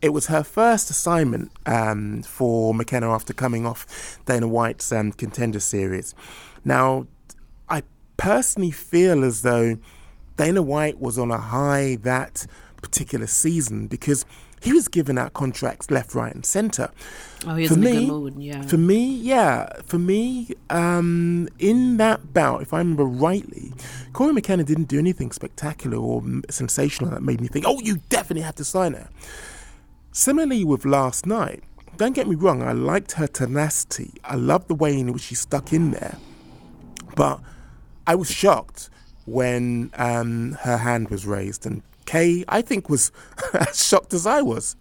It 0.00 0.10
was 0.10 0.26
her 0.28 0.42
first 0.42 0.88
assignment 0.88 1.52
um, 1.66 2.22
for 2.22 2.72
McKenna 2.72 3.10
after 3.10 3.34
coming 3.34 3.66
off 3.66 4.18
Dana 4.24 4.48
White's 4.48 4.90
um, 4.90 5.12
contender 5.12 5.60
series. 5.60 6.14
Now, 6.64 7.06
I 7.06 7.15
personally 8.16 8.70
feel 8.70 9.24
as 9.24 9.42
though 9.42 9.78
Dana 10.36 10.62
White 10.62 11.00
was 11.00 11.18
on 11.18 11.30
a 11.30 11.38
high 11.38 11.96
that 12.02 12.46
particular 12.82 13.26
season 13.26 13.86
because 13.86 14.24
he 14.62 14.72
was 14.72 14.88
giving 14.88 15.18
out 15.18 15.32
contracts 15.34 15.90
left, 15.90 16.14
right, 16.14 16.34
and 16.34 16.44
centre. 16.44 16.90
Oh, 17.46 17.54
he 17.54 17.62
was 17.62 17.70
For 17.72 17.74
in 17.78 17.80
a 17.80 17.90
me- 17.90 17.92
good 18.00 18.08
mood. 18.08 18.34
Yeah. 18.42 18.62
For 18.62 18.78
me, 18.78 19.14
yeah, 19.16 19.68
for 19.84 19.98
me, 19.98 20.50
um, 20.70 21.48
in 21.58 21.98
that 21.98 22.32
bout, 22.32 22.62
if 22.62 22.72
I 22.72 22.78
remember 22.78 23.04
rightly, 23.04 23.72
Cory 24.12 24.32
McKenna 24.32 24.64
didn't 24.64 24.88
do 24.88 24.98
anything 24.98 25.30
spectacular 25.30 25.98
or 25.98 26.22
sensational 26.50 27.10
that 27.10 27.22
made 27.22 27.40
me 27.40 27.48
think, 27.48 27.66
oh, 27.68 27.80
you 27.80 27.98
definitely 28.08 28.42
have 28.42 28.54
to 28.56 28.64
sign 28.64 28.94
her. 28.94 29.08
Similarly 30.12 30.64
with 30.64 30.84
last 30.86 31.26
night, 31.26 31.62
don't 31.98 32.14
get 32.14 32.26
me 32.26 32.34
wrong, 32.34 32.62
I 32.62 32.72
liked 32.72 33.12
her 33.12 33.26
tenacity. 33.26 34.12
I 34.24 34.36
loved 34.36 34.68
the 34.68 34.74
way 34.74 34.98
in 34.98 35.12
which 35.12 35.22
she 35.24 35.34
stuck 35.34 35.72
in 35.72 35.90
there. 35.92 36.16
But 37.14 37.40
I 38.06 38.14
was 38.14 38.30
shocked 38.30 38.90
when 39.24 39.90
um, 39.94 40.52
her 40.62 40.76
hand 40.78 41.08
was 41.10 41.26
raised. 41.26 41.66
And 41.66 41.82
Kay, 42.04 42.44
I 42.48 42.62
think, 42.62 42.88
was 42.88 43.10
as 43.54 43.84
shocked 43.84 44.14
as 44.14 44.26
I 44.26 44.42
was. 44.42 44.76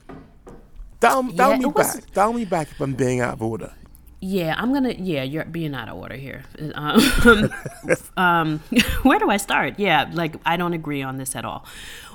Dial, 1.00 1.24
dial 1.24 1.52
Yeah, 1.52 1.58
me 1.58 1.66
was- 1.66 1.96
back. 1.96 2.12
Dial 2.14 2.34
me 2.34 2.46
back 2.46 2.70
if 2.72 2.80
I'm 2.82 2.94
being 2.94 3.20
out 3.22 3.34
of 3.34 3.42
order. 3.42 3.74
Yeah, 4.22 4.56
I'm 4.58 4.74
gonna. 4.74 4.94
Yeah, 4.98 5.22
you're 5.22 5.46
being 5.46 5.76
out 5.76 5.88
of 5.88 5.98
order 5.98 6.16
here. 6.16 6.46
Um, 6.74 7.52
um, 8.18 8.60
where 9.04 9.20
do 9.20 9.30
I 9.30 9.38
start? 9.38 9.78
Yeah, 9.78 10.10
like 10.14 10.36
I 10.46 10.58
don't 10.58 10.74
agree 10.74 11.04
on 11.04 11.18
this 11.18 11.36
at 11.36 11.46
all. 11.46 11.66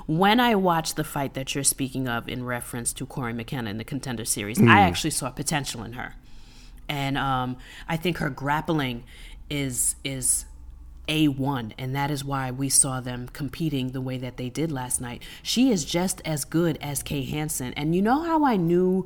When 0.07 0.39
I 0.41 0.55
watched 0.55 0.97
the 0.97 1.05
fight 1.05 1.35
that 1.35 1.55
you're 1.55 1.63
speaking 1.63 2.09
of 2.09 2.27
in 2.27 2.43
reference 2.43 2.91
to 2.93 3.05
Cory 3.05 3.31
McKenna 3.33 3.69
in 3.69 3.77
the 3.77 3.85
Contender 3.85 4.25
Series, 4.25 4.59
I 4.59 4.81
actually 4.81 5.11
saw 5.11 5.29
potential 5.29 5.83
in 5.83 5.93
her, 5.93 6.15
and 6.89 7.17
um, 7.17 7.55
I 7.87 7.95
think 7.95 8.17
her 8.17 8.29
grappling 8.29 9.03
is 9.49 9.95
is 10.03 10.45
a 11.11 11.27
one, 11.27 11.73
and 11.77 11.93
that 11.93 12.09
is 12.09 12.23
why 12.23 12.49
we 12.51 12.69
saw 12.69 13.01
them 13.01 13.27
competing 13.33 13.89
the 13.89 13.99
way 13.99 14.17
that 14.17 14.37
they 14.37 14.49
did 14.49 14.71
last 14.71 15.01
night. 15.01 15.21
She 15.43 15.69
is 15.69 15.83
just 15.83 16.21
as 16.23 16.45
good 16.45 16.77
as 16.81 17.03
Kay 17.03 17.23
Hansen, 17.25 17.73
and 17.73 17.93
you 17.93 18.01
know 18.01 18.23
how 18.23 18.45
I 18.45 18.55
knew? 18.55 19.05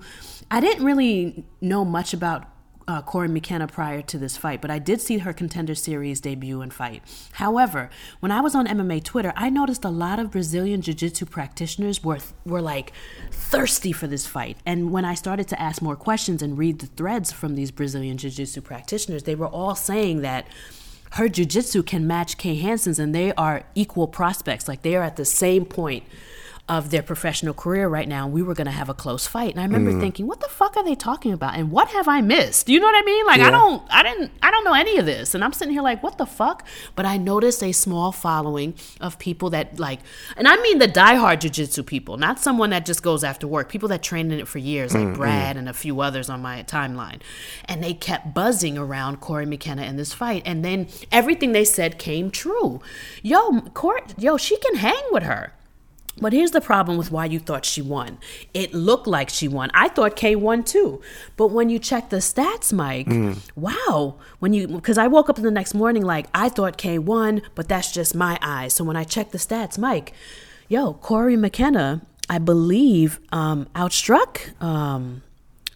I 0.51 0.59
didn't 0.61 0.85
really 0.85 1.43
know 1.61 1.83
much 1.83 2.13
about 2.13 2.45
uh, 2.87 3.01
Cory 3.01 3.27
McKenna 3.27 3.65
prior 3.67 4.03
to 4.03 4.19
this 4.19 4.37
fight, 4.37 4.61
but 4.61 4.69
I 4.69 4.77
did 4.77 5.01
see 5.01 5.17
her 5.17 5.33
contender 5.33 5.73
series 5.73 6.21
debut 6.21 6.61
and 6.61 6.71
fight. 6.71 7.01
However, 7.33 7.89
when 8.19 8.31
I 8.31 8.39
was 8.39 8.53
on 8.53 8.67
MMA 8.67 9.03
Twitter, 9.03 9.33
I 9.35 9.49
noticed 9.49 9.83
a 9.83 9.89
lot 9.89 10.19
of 10.19 10.29
Brazilian 10.29 10.81
Jiu 10.81 10.93
Jitsu 10.93 11.25
practitioners 11.25 12.03
were 12.03 12.19
were 12.45 12.61
like 12.61 12.93
thirsty 13.31 13.91
for 13.91 14.05
this 14.05 14.27
fight. 14.27 14.57
And 14.63 14.91
when 14.91 15.05
I 15.05 15.15
started 15.15 15.47
to 15.47 15.59
ask 15.59 15.81
more 15.81 15.95
questions 15.95 16.43
and 16.43 16.55
read 16.55 16.77
the 16.77 16.85
threads 16.85 17.31
from 17.31 17.55
these 17.55 17.71
Brazilian 17.71 18.17
Jiu 18.17 18.29
Jitsu 18.29 18.61
practitioners, 18.61 19.23
they 19.23 19.33
were 19.33 19.47
all 19.47 19.73
saying 19.73 20.21
that 20.21 20.45
her 21.13 21.29
jiu-jitsu 21.29 21.83
can 21.83 22.05
match 22.05 22.37
Kay 22.37 22.55
Hansen's 22.55 22.99
and 22.99 23.15
they 23.15 23.33
are 23.33 23.63
equal 23.73 24.07
prospects. 24.07 24.67
Like 24.67 24.81
they 24.81 24.95
are 24.95 25.03
at 25.03 25.15
the 25.15 25.25
same 25.25 25.65
point 25.65 26.03
of 26.67 26.89
their 26.89 27.03
professional 27.03 27.53
career 27.53 27.87
right 27.87 28.07
now. 28.07 28.25
And 28.25 28.33
we 28.33 28.41
were 28.41 28.55
going 28.55 28.65
to 28.65 28.71
have 28.71 28.89
a 28.89 28.93
close 28.95 29.27
fight. 29.27 29.51
And 29.51 29.59
I 29.59 29.63
remember 29.65 29.91
mm. 29.91 29.99
thinking, 29.99 30.25
what 30.25 30.39
the 30.39 30.47
fuck 30.47 30.75
are 30.75 30.83
they 30.83 30.95
talking 30.95 31.31
about? 31.31 31.55
And 31.55 31.69
what 31.69 31.89
have 31.89 32.07
I 32.07 32.21
missed? 32.21 32.69
You 32.69 32.79
know 32.79 32.87
what 32.87 32.95
I 32.95 33.05
mean? 33.05 33.25
Like 33.27 33.41
I 33.41 33.51
don't, 33.51 33.83
I 33.91 34.01
didn't, 34.01 34.31
I 34.41 34.49
don't 34.49 34.63
know 34.63 34.73
any 34.73 34.97
of 34.97 35.05
this. 35.05 35.35
And 35.35 35.43
I'm 35.43 35.53
sitting 35.53 35.73
here 35.73 35.83
like, 35.83 36.01
what 36.01 36.17
the 36.17 36.25
fuck? 36.25 36.65
But 36.95 37.05
I 37.05 37.17
noticed 37.17 37.61
a 37.61 37.71
small 37.71 38.11
following 38.11 38.73
of 38.99 39.19
people 39.19 39.51
that 39.51 39.79
like, 39.79 39.99
and 40.37 40.47
I 40.47 40.55
mean 40.57 40.79
the 40.79 40.87
diehard 40.87 41.41
jiu-jitsu 41.41 41.83
people, 41.83 42.17
not 42.17 42.39
someone 42.39 42.71
that 42.71 42.83
just 42.83 43.03
goes 43.03 43.23
after 43.23 43.47
work, 43.47 43.69
people 43.69 43.89
that 43.89 44.01
trained 44.01 44.33
in 44.33 44.39
it 44.39 44.47
for 44.47 44.57
years, 44.57 44.95
like 44.95 45.03
mm, 45.03 45.13
mm. 45.13 45.17
Brad 45.17 45.57
and 45.57 45.69
a 45.69 45.73
few 45.73 46.01
others 46.01 46.31
on 46.31 46.41
my 46.41 46.63
timeline. 46.63 47.21
And 47.65 47.83
they 47.83 47.93
kept 47.93 48.33
buzzing 48.33 48.75
around 48.75 49.21
Cory 49.21 49.45
McKenna 49.45 49.83
in 49.83 49.97
this 49.97 50.13
fight. 50.13 50.41
And 50.47 50.65
then 50.65 50.87
everything 51.11 51.51
they 51.51 51.65
said 51.65 51.99
came 51.99 52.31
true. 52.31 52.81
Yo, 53.21 53.61
Cory, 53.75 54.01
yo, 54.17 54.37
she 54.37 54.57
can 54.57 54.77
hang 54.77 55.03
with 55.11 55.23
her. 55.23 55.53
But 56.19 56.31
here's 56.31 56.51
the 56.51 56.61
problem 56.61 56.97
with 56.97 57.11
why 57.11 57.25
you 57.25 57.39
thought 57.39 57.65
she 57.65 57.81
won. 57.81 58.17
It 58.53 58.73
looked 58.73 59.05
like 59.05 59.29
she 59.29 59.47
won. 59.47 59.69
I 59.73 59.89
thought 59.89 60.15
Kay 60.15 60.35
won 60.35 60.63
too. 60.63 61.01
But 61.35 61.47
when 61.47 61.69
you 61.69 61.77
check 61.77 62.09
the 62.09 62.17
stats, 62.17 62.71
Mike, 62.71 63.07
wow. 63.55 64.15
When 64.39 64.53
you 64.53 64.67
because 64.67 64.97
I 64.97 65.07
woke 65.07 65.29
up 65.29 65.35
the 65.35 65.51
next 65.51 65.73
morning 65.73 66.03
like 66.03 66.27
I 66.33 66.49
thought 66.49 66.77
Kay 66.77 66.99
won, 66.99 67.41
but 67.53 67.67
that's 67.67 67.91
just 67.91 68.15
my 68.15 68.39
eyes. 68.41 68.73
So 68.73 68.83
when 68.83 68.95
I 68.95 69.03
check 69.03 69.31
the 69.31 69.37
stats, 69.37 69.77
Mike, 69.77 70.13
yo, 70.69 70.93
Cory 70.93 71.35
McKenna, 71.35 72.01
I 72.29 72.37
believe, 72.37 73.19
um, 73.31 73.67
outstruck 73.75 74.61
um 74.61 75.21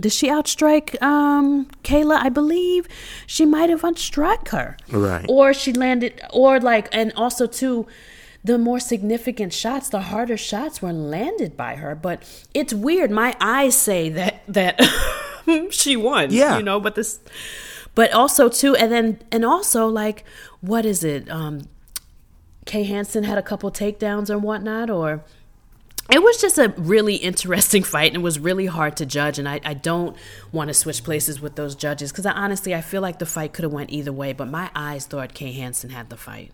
did 0.01 0.13
she 0.13 0.29
outstrike 0.29 1.01
um, 1.01 1.65
Kayla? 1.83 2.19
I 2.21 2.29
believe 2.29 2.87
she 3.27 3.45
might 3.45 3.69
have 3.69 3.81
outstruck 3.81 4.47
her. 4.49 4.77
Right. 4.89 5.25
Or 5.27 5.53
she 5.53 5.73
landed, 5.73 6.21
or 6.31 6.59
like, 6.59 6.87
and 6.93 7.11
also 7.17 7.45
too, 7.47 7.85
the 8.43 8.57
more 8.57 8.79
significant 8.79 9.53
shots, 9.53 9.89
the 9.89 10.01
harder 10.01 10.37
shots 10.37 10.81
were 10.81 10.93
landed 10.93 11.57
by 11.57 11.75
her. 11.75 11.95
But 11.95 12.23
it's 12.53 12.73
weird. 12.73 13.11
My 13.11 13.35
eyes 13.39 13.75
say 13.75 14.09
that 14.09 14.43
that 14.47 14.79
she 15.71 15.95
won. 15.95 16.31
Yeah. 16.31 16.57
You 16.57 16.63
know, 16.63 16.79
but 16.79 16.95
this, 16.95 17.19
but 17.95 18.11
also 18.13 18.49
too, 18.49 18.75
and 18.75 18.91
then 18.91 19.19
and 19.31 19.43
also 19.43 19.87
like, 19.87 20.23
what 20.61 20.85
is 20.85 21.03
it? 21.03 21.29
Um, 21.29 21.67
Kay 22.65 22.83
Hansen 22.83 23.23
had 23.23 23.37
a 23.37 23.41
couple 23.41 23.71
takedowns 23.71 24.29
and 24.29 24.43
whatnot, 24.43 24.89
or 24.89 25.23
it 26.11 26.23
was 26.23 26.41
just 26.41 26.57
a 26.57 26.73
really 26.77 27.15
interesting 27.15 27.83
fight 27.93 28.07
and 28.07 28.17
it 28.17 28.23
was 28.23 28.39
really 28.39 28.65
hard 28.65 28.97
to 28.97 29.05
judge 29.05 29.37
and 29.37 29.47
i, 29.47 29.59
I 29.63 29.73
don't 29.75 30.15
want 30.51 30.69
to 30.69 30.73
switch 30.73 31.03
places 31.03 31.39
with 31.39 31.55
those 31.55 31.75
judges 31.75 32.11
because 32.11 32.25
I, 32.25 32.31
honestly 32.31 32.73
i 32.73 32.81
feel 32.81 33.01
like 33.01 33.19
the 33.19 33.25
fight 33.25 33.53
could 33.53 33.63
have 33.63 33.71
went 33.71 33.91
either 33.91 34.11
way 34.11 34.33
but 34.33 34.47
my 34.47 34.71
eyes 34.75 35.05
thought 35.05 35.33
kay 35.33 35.51
hansen 35.51 35.91
had 35.91 36.09
the 36.09 36.17
fight 36.17 36.51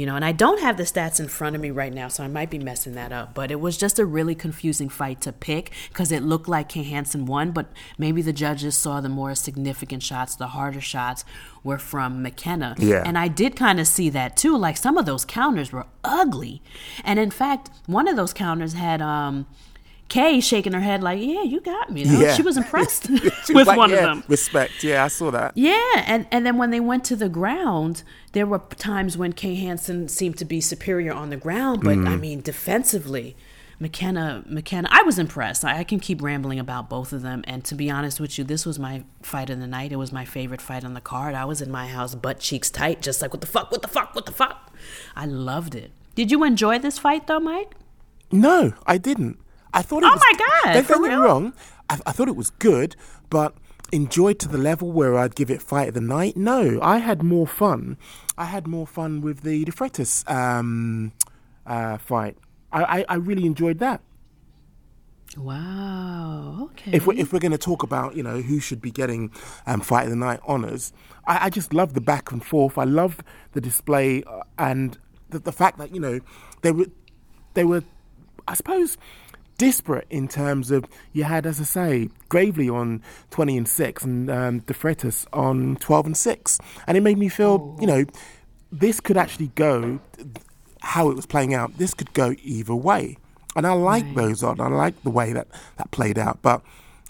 you 0.00 0.06
know 0.06 0.16
and 0.16 0.24
i 0.24 0.32
don't 0.44 0.60
have 0.66 0.76
the 0.78 0.82
stats 0.92 1.20
in 1.20 1.28
front 1.28 1.54
of 1.54 1.60
me 1.60 1.70
right 1.82 1.92
now 2.00 2.08
so 2.08 2.24
i 2.24 2.28
might 2.38 2.50
be 2.56 2.58
messing 2.70 2.94
that 2.94 3.12
up 3.12 3.34
but 3.34 3.50
it 3.54 3.60
was 3.66 3.76
just 3.84 3.98
a 3.98 4.04
really 4.16 4.34
confusing 4.34 4.88
fight 4.88 5.20
to 5.20 5.30
pick 5.48 5.70
because 5.90 6.10
it 6.16 6.22
looked 6.22 6.48
like 6.48 6.68
kay 6.74 6.82
hansen 6.94 7.26
won 7.26 7.50
but 7.58 7.66
maybe 7.98 8.22
the 8.22 8.32
judges 8.32 8.74
saw 8.84 9.00
the 9.00 9.08
more 9.20 9.34
significant 9.34 10.02
shots 10.02 10.34
the 10.36 10.48
harder 10.58 10.80
shots 10.80 11.24
were 11.62 11.78
from 11.78 12.22
mckenna 12.22 12.74
Yeah. 12.78 13.02
and 13.08 13.16
I 13.18 13.28
did 13.28 13.52
kind 13.56 13.78
of 13.82 13.86
see 13.86 14.08
that 14.10 14.30
too. 14.42 14.56
Like 14.66 14.76
some 14.86 14.96
of 15.00 15.04
those 15.10 15.24
counters 15.26 15.70
were 15.72 15.86
ugly, 16.20 16.62
and 17.04 17.18
in 17.18 17.30
fact, 17.30 17.68
one 17.86 18.08
of 18.08 18.16
those 18.16 18.32
counters 18.32 18.72
had 18.72 19.00
um, 19.02 19.46
Kay 20.10 20.40
shaking 20.40 20.74
her 20.74 20.80
head 20.80 21.02
like, 21.02 21.20
"Yeah, 21.22 21.42
you 21.42 21.60
got 21.60 21.90
me." 21.90 22.02
you 22.02 22.12
know? 22.12 22.20
Yeah. 22.20 22.34
She 22.34 22.42
was 22.42 22.56
impressed 22.62 23.06
She 23.06 23.12
was 23.12 23.48
with 23.54 23.66
like, 23.68 23.78
one 23.78 23.90
yeah, 23.90 23.96
of 23.96 24.02
them. 24.02 24.24
Respect. 24.28 24.84
Yeah, 24.84 25.04
I 25.04 25.08
saw 25.08 25.30
that. 25.30 25.52
Yeah, 25.54 26.04
and 26.04 26.26
and 26.30 26.44
then 26.44 26.58
when 26.58 26.70
they 26.70 26.80
went 26.80 27.04
to 27.04 27.16
the 27.16 27.30
ground, 27.30 28.02
there 28.32 28.44
were 28.44 28.58
times 28.76 29.16
when 29.16 29.32
Kay 29.32 29.54
Hansen 29.54 30.08
seemed 30.08 30.36
to 30.38 30.44
be 30.44 30.60
superior 30.60 31.12
on 31.12 31.30
the 31.30 31.36
ground, 31.36 31.82
but 31.82 31.92
I 31.92 32.16
mm. 32.16 32.20
mean 32.20 32.40
defensively, 32.42 33.36
McKenna 33.78 34.42
McKenna, 34.46 34.88
I 34.90 35.02
was 35.02 35.16
impressed. 35.16 35.64
I, 35.64 35.78
I 35.78 35.84
can 35.84 36.00
keep 36.00 36.20
rambling 36.20 36.58
about 36.58 36.90
both 36.90 37.12
of 37.12 37.22
them, 37.22 37.44
and 37.46 37.64
to 37.66 37.76
be 37.76 37.88
honest 37.88 38.18
with 38.18 38.36
you, 38.36 38.42
this 38.42 38.66
was 38.66 38.80
my 38.80 39.04
fight 39.22 39.48
of 39.48 39.60
the 39.60 39.68
night. 39.68 39.92
It 39.92 39.96
was 39.96 40.12
my 40.12 40.24
favorite 40.24 40.60
fight 40.60 40.84
on 40.84 40.94
the 40.94 41.00
card. 41.00 41.36
I 41.36 41.44
was 41.44 41.62
in 41.62 41.70
my 41.70 41.86
house, 41.86 42.16
butt 42.16 42.40
cheeks 42.40 42.68
tight, 42.68 43.00
just 43.00 43.22
like 43.22 43.32
what 43.32 43.40
the 43.40 43.46
fuck, 43.46 43.70
what 43.70 43.82
the 43.82 43.88
fuck, 43.88 44.14
what 44.14 44.26
the 44.26 44.32
fuck. 44.32 44.74
I 45.14 45.24
loved 45.26 45.76
it. 45.76 45.92
Did 46.16 46.32
you 46.32 46.42
enjoy 46.42 46.80
this 46.80 46.98
fight 46.98 47.28
though, 47.28 47.38
Mike? 47.38 47.76
No, 48.32 48.74
I 48.86 48.98
didn't. 48.98 49.38
I 49.72 49.82
thought 49.82 50.02
it 50.02 50.06
Oh 50.06 50.12
was. 50.12 50.22
my 50.32 50.38
God, 50.38 50.72
Don't 50.88 51.02
get 51.02 51.10
me 51.10 51.14
wrong. 51.16 51.52
I, 51.88 51.98
I 52.06 52.12
thought 52.12 52.28
it 52.28 52.36
was 52.36 52.50
good, 52.50 52.96
but 53.30 53.54
enjoyed 53.92 54.38
to 54.40 54.48
the 54.48 54.58
level 54.58 54.90
where 54.92 55.18
I'd 55.18 55.34
give 55.34 55.50
it 55.50 55.60
fight 55.62 55.88
of 55.88 55.94
the 55.94 56.00
night. 56.00 56.36
No, 56.36 56.78
I 56.82 56.98
had 56.98 57.22
more 57.22 57.46
fun. 57.46 57.96
I 58.38 58.44
had 58.44 58.66
more 58.66 58.86
fun 58.86 59.20
with 59.20 59.40
the 59.42 59.64
De 59.64 59.72
Freitas 59.72 60.28
um, 60.30 61.12
uh, 61.66 61.98
fight. 61.98 62.36
I, 62.72 63.00
I, 63.00 63.04
I 63.08 63.14
really 63.16 63.46
enjoyed 63.46 63.78
that. 63.80 64.00
Wow. 65.36 66.68
Okay. 66.72 66.90
If 66.92 67.06
we're, 67.06 67.14
if 67.14 67.32
we're 67.32 67.38
going 67.38 67.52
to 67.52 67.58
talk 67.58 67.82
about 67.84 68.16
you 68.16 68.22
know 68.22 68.40
who 68.40 68.58
should 68.58 68.80
be 68.80 68.90
getting 68.90 69.30
um, 69.66 69.80
fight 69.80 70.04
of 70.04 70.10
the 70.10 70.16
night 70.16 70.40
honors, 70.44 70.92
I, 71.26 71.46
I 71.46 71.50
just 71.50 71.72
love 71.72 71.94
the 71.94 72.00
back 72.00 72.32
and 72.32 72.44
forth. 72.44 72.76
I 72.76 72.84
love 72.84 73.22
the 73.52 73.60
display 73.60 74.24
uh, 74.24 74.40
and 74.58 74.98
the, 75.30 75.38
the 75.38 75.52
fact 75.52 75.78
that 75.78 75.94
you 75.94 76.00
know 76.00 76.20
they 76.62 76.72
were 76.72 76.86
they 77.54 77.64
were 77.64 77.84
I 78.48 78.54
suppose 78.54 78.96
disparate 79.66 80.06
in 80.10 80.26
terms 80.28 80.70
of 80.70 80.84
you 81.12 81.24
had 81.24 81.44
as 81.46 81.60
I 81.60 81.64
say 81.64 82.08
Gravely 82.28 82.68
on 82.80 83.02
twenty 83.30 83.56
and 83.60 83.68
six 83.68 84.02
and 84.04 84.30
um, 84.30 84.54
De 84.68 84.74
Freitas 84.74 85.26
on 85.32 85.76
twelve 85.76 86.06
and 86.06 86.16
six, 86.16 86.58
and 86.86 86.96
it 86.96 87.02
made 87.02 87.18
me 87.18 87.28
feel 87.28 87.76
you 87.80 87.86
know 87.92 88.04
this 88.84 89.00
could 89.00 89.16
actually 89.16 89.50
go 89.66 90.00
how 90.80 91.10
it 91.10 91.16
was 91.16 91.26
playing 91.26 91.52
out. 91.54 91.68
This 91.76 91.92
could 91.94 92.12
go 92.14 92.34
either 92.42 92.74
way. 92.74 93.18
And 93.56 93.66
I 93.66 93.72
like 93.72 94.06
those 94.14 94.44
odds. 94.44 94.60
I 94.60 94.68
like 94.68 94.96
the 95.02 95.10
way 95.10 95.32
that 95.32 95.48
that 95.76 95.90
played 95.90 96.18
out. 96.18 96.38
But 96.40 96.62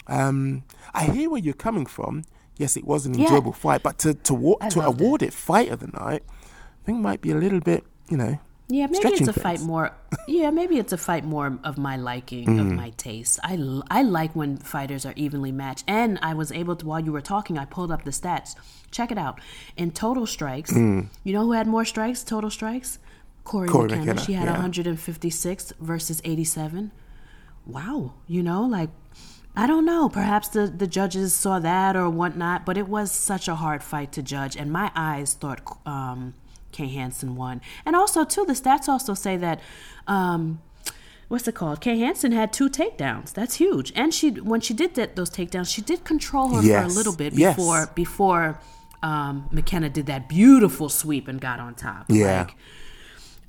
um, 0.07 0.63
I 0.93 1.03
hear 1.05 1.29
where 1.29 1.39
you're 1.45 1.53
coming 1.67 1.85
from. 1.85 2.23
Yes, 2.57 2.75
it 2.75 2.83
was 2.83 3.05
an 3.05 3.13
Yeah. 3.13 3.25
enjoyable 3.25 3.53
fight, 3.53 3.81
but 3.83 3.95
to 3.99 4.13
to, 4.29 4.57
to 4.71 4.81
award 4.81 5.21
it. 5.21 5.33
fight 5.33 5.69
of 5.71 5.79
the 5.79 5.87
night, 6.05 6.23
I 6.29 6.85
think 6.85 6.97
might 6.99 7.21
be 7.21 7.31
a 7.31 7.35
little 7.45 7.59
bit, 7.71 7.83
you 8.09 8.17
know. 8.17 8.39
Yeah, 8.73 8.87
maybe 8.87 9.09
it's 9.09 9.27
a 9.27 9.33
fight 9.33 9.59
more. 9.61 9.91
Yeah, 10.27 10.49
maybe 10.49 10.77
it's 10.77 10.93
a 10.93 10.97
fight 10.97 11.25
more 11.25 11.59
of 11.69 11.77
my 11.77 11.97
liking, 11.97 12.59
of 12.59 12.67
Mm. 12.67 12.75
my 12.75 12.91
taste. 12.91 13.37
I, 13.43 13.53
I 13.89 14.01
like 14.03 14.33
when 14.33 14.57
fighters 14.57 15.05
are 15.05 15.13
evenly 15.17 15.51
matched. 15.51 15.83
And 15.87 16.17
I 16.21 16.33
was 16.35 16.51
able 16.51 16.75
to, 16.77 16.85
while 16.85 16.99
you 17.01 17.11
were 17.11 17.21
talking, 17.33 17.57
I 17.57 17.65
pulled 17.65 17.91
up 17.91 18.03
the 18.05 18.11
stats. 18.11 18.55
Check 18.91 19.11
it 19.11 19.17
out. 19.17 19.41
In 19.75 19.91
total 19.91 20.25
strikes, 20.25 20.71
Mm. 20.71 21.07
you 21.25 21.33
know 21.33 21.43
who 21.47 21.51
had 21.53 21.67
more 21.67 21.83
strikes, 21.85 22.23
total 22.23 22.49
strikes? 22.49 22.97
Cory, 23.43 23.67
Cory 23.67 23.87
McKenna. 23.89 24.05
McKenna, 24.05 24.25
She 24.25 24.33
had 24.33 24.45
yeah. 24.45 24.51
156 24.53 25.73
versus 25.79 26.21
87. 26.23 26.91
Wow. 27.65 28.13
You 28.27 28.43
know, 28.43 28.63
like, 28.63 28.89
I 29.55 29.67
don't 29.67 29.85
know. 29.85 30.07
Perhaps 30.09 30.49
the, 30.49 30.67
the 30.67 30.87
judges 30.87 31.33
saw 31.33 31.59
that 31.59 31.95
or 31.95 32.09
whatnot, 32.09 32.65
but 32.65 32.77
it 32.77 32.87
was 32.87 33.11
such 33.11 33.47
a 33.47 33.55
hard 33.55 33.83
fight 33.83 34.11
to 34.13 34.21
judge. 34.23 34.55
And 34.55 34.71
my 34.71 34.91
eyes 34.95 35.33
thought 35.33 35.59
um, 35.85 36.35
Kay 36.71 36.87
Hansen 36.87 37.35
won. 37.35 37.61
And 37.85 37.95
also, 37.95 38.23
too, 38.25 38.45
the 38.45 38.53
stats 38.53 38.87
also 38.87 39.13
say 39.13 39.37
that. 39.37 39.59
Um, 40.07 40.61
What's 41.27 41.47
it 41.47 41.55
called? 41.55 41.79
Kay 41.79 41.97
Hansen 41.99 42.33
had 42.33 42.51
two 42.51 42.69
takedowns. 42.69 43.31
That's 43.31 43.55
huge. 43.55 43.93
And 43.95 44.13
she, 44.13 44.31
when 44.31 44.59
she 44.59 44.73
did 44.73 44.95
that, 44.95 45.15
those 45.15 45.29
takedowns, 45.29 45.73
she 45.73 45.81
did 45.81 46.03
control 46.03 46.49
her 46.49 46.61
for 46.61 46.83
a 46.85 46.87
little 46.89 47.15
bit 47.15 47.31
Yes. 47.31 47.55
before 47.55 47.87
before 47.95 48.59
um, 49.01 49.47
McKenna 49.49 49.89
did 49.89 50.07
that 50.07 50.27
beautiful 50.27 50.89
sweep 50.89 51.29
and 51.29 51.39
got 51.39 51.61
on 51.61 51.73
top. 51.75 52.07
Yeah. 52.09 52.39
Like, 52.39 52.55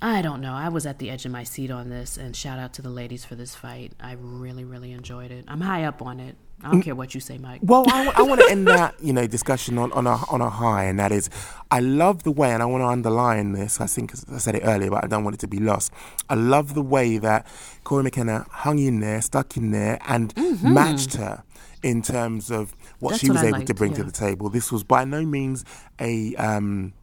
I 0.01 0.21
don't 0.21 0.39
know. 0.39 0.53
I 0.53 0.69
was 0.69 0.85
at 0.85 0.99
the 0.99 1.09
edge 1.09 1.25
of 1.25 1.33
my 1.33 1.43
seat 1.43 1.71
on 1.71 1.89
this, 1.89 2.15
and 2.15 2.33
shout 2.33 2.57
out 2.57 2.71
to 2.75 2.81
the 2.81 2.89
ladies 2.89 3.25
for 3.25 3.35
this 3.35 3.53
fight. 3.53 3.91
I 3.99 4.13
really, 4.13 4.63
really 4.63 4.93
enjoyed 4.93 5.31
it. 5.31 5.43
I'm 5.49 5.59
high 5.59 5.83
up 5.83 6.01
on 6.01 6.21
it. 6.21 6.37
I 6.63 6.71
don't 6.71 6.81
care 6.81 6.95
what 6.95 7.13
you 7.13 7.19
say, 7.19 7.37
Mike. 7.37 7.59
Well, 7.61 7.85
I, 7.89 8.21
want 8.21 8.41
to 8.41 8.49
end 8.49 8.67
that 8.69 8.95
you 9.01 9.13
know 9.13 9.27
discussion 9.27 9.77
on, 9.77 9.91
on 9.91 10.07
a 10.07 10.15
on 10.29 10.41
a 10.41 10.49
high, 10.49 10.85
and 10.85 10.99
that 10.99 11.11
is, 11.11 11.29
I 11.71 11.79
love 11.79 12.23
the 12.23 12.31
way, 12.31 12.51
and 12.51 12.63
I 12.63 12.65
want 12.65 12.81
to 12.81 12.87
underline 12.87 13.51
this. 13.51 13.81
I 13.81 13.85
think 13.87 14.13
I 14.31 14.37
said 14.37 14.55
it 14.55 14.63
earlier, 14.63 14.89
but 14.89 15.03
I 15.03 15.07
don't 15.07 15.23
want 15.23 15.35
it 15.35 15.39
to 15.41 15.47
be 15.47 15.59
lost. 15.59 15.91
I 16.29 16.35
love 16.35 16.73
the 16.73 16.81
way 16.81 17.17
that 17.17 17.45
Cory 17.83 18.03
McKenna 18.03 18.45
hung 18.49 18.79
in 18.79 18.99
there, 19.01 19.21
stuck 19.21 19.57
in 19.57 19.71
there, 19.71 19.99
and 20.07 20.33
matched 20.63 21.15
her 21.15 21.43
in 21.81 22.01
terms 22.01 22.49
of 22.49 22.75
what 22.99 23.11
That's 23.11 23.21
she 23.21 23.29
was 23.29 23.43
I 23.43 23.47
able 23.47 23.59
to 23.59 23.65
liked, 23.65 23.75
bring 23.75 23.93
to 23.95 24.03
the 24.03 24.11
table. 24.11 24.49
This 24.49 24.71
was 24.71 24.83
by 24.83 25.05
no 25.05 25.23
means 25.23 25.65
a. 25.99 26.35
Um, 26.35 26.93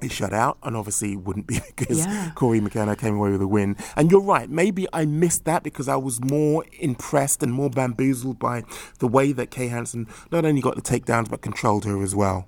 a 0.00 0.06
shutout, 0.06 0.56
and 0.62 0.76
obviously 0.76 1.12
it 1.12 1.20
wouldn't 1.20 1.46
be 1.46 1.60
because 1.76 2.06
Yeah. 2.06 2.30
Cory 2.34 2.60
McKenna 2.60 2.96
came 2.96 3.16
away 3.16 3.30
with 3.30 3.42
a 3.42 3.46
win. 3.48 3.76
And 3.96 4.10
you're 4.10 4.20
right, 4.20 4.48
maybe 4.48 4.86
I 4.92 5.04
missed 5.04 5.44
that 5.44 5.62
because 5.62 5.88
I 5.88 5.96
was 5.96 6.22
more 6.22 6.64
impressed 6.78 7.42
and 7.42 7.52
more 7.52 7.70
bamboozled 7.70 8.38
by 8.38 8.64
the 8.98 9.08
way 9.08 9.32
that 9.32 9.50
Kay 9.50 9.68
Hansen 9.68 10.06
not 10.30 10.44
only 10.44 10.60
got 10.60 10.76
the 10.76 10.82
takedowns 10.82 11.28
but 11.30 11.40
controlled 11.40 11.84
her 11.84 12.02
as 12.02 12.14
well. 12.14 12.46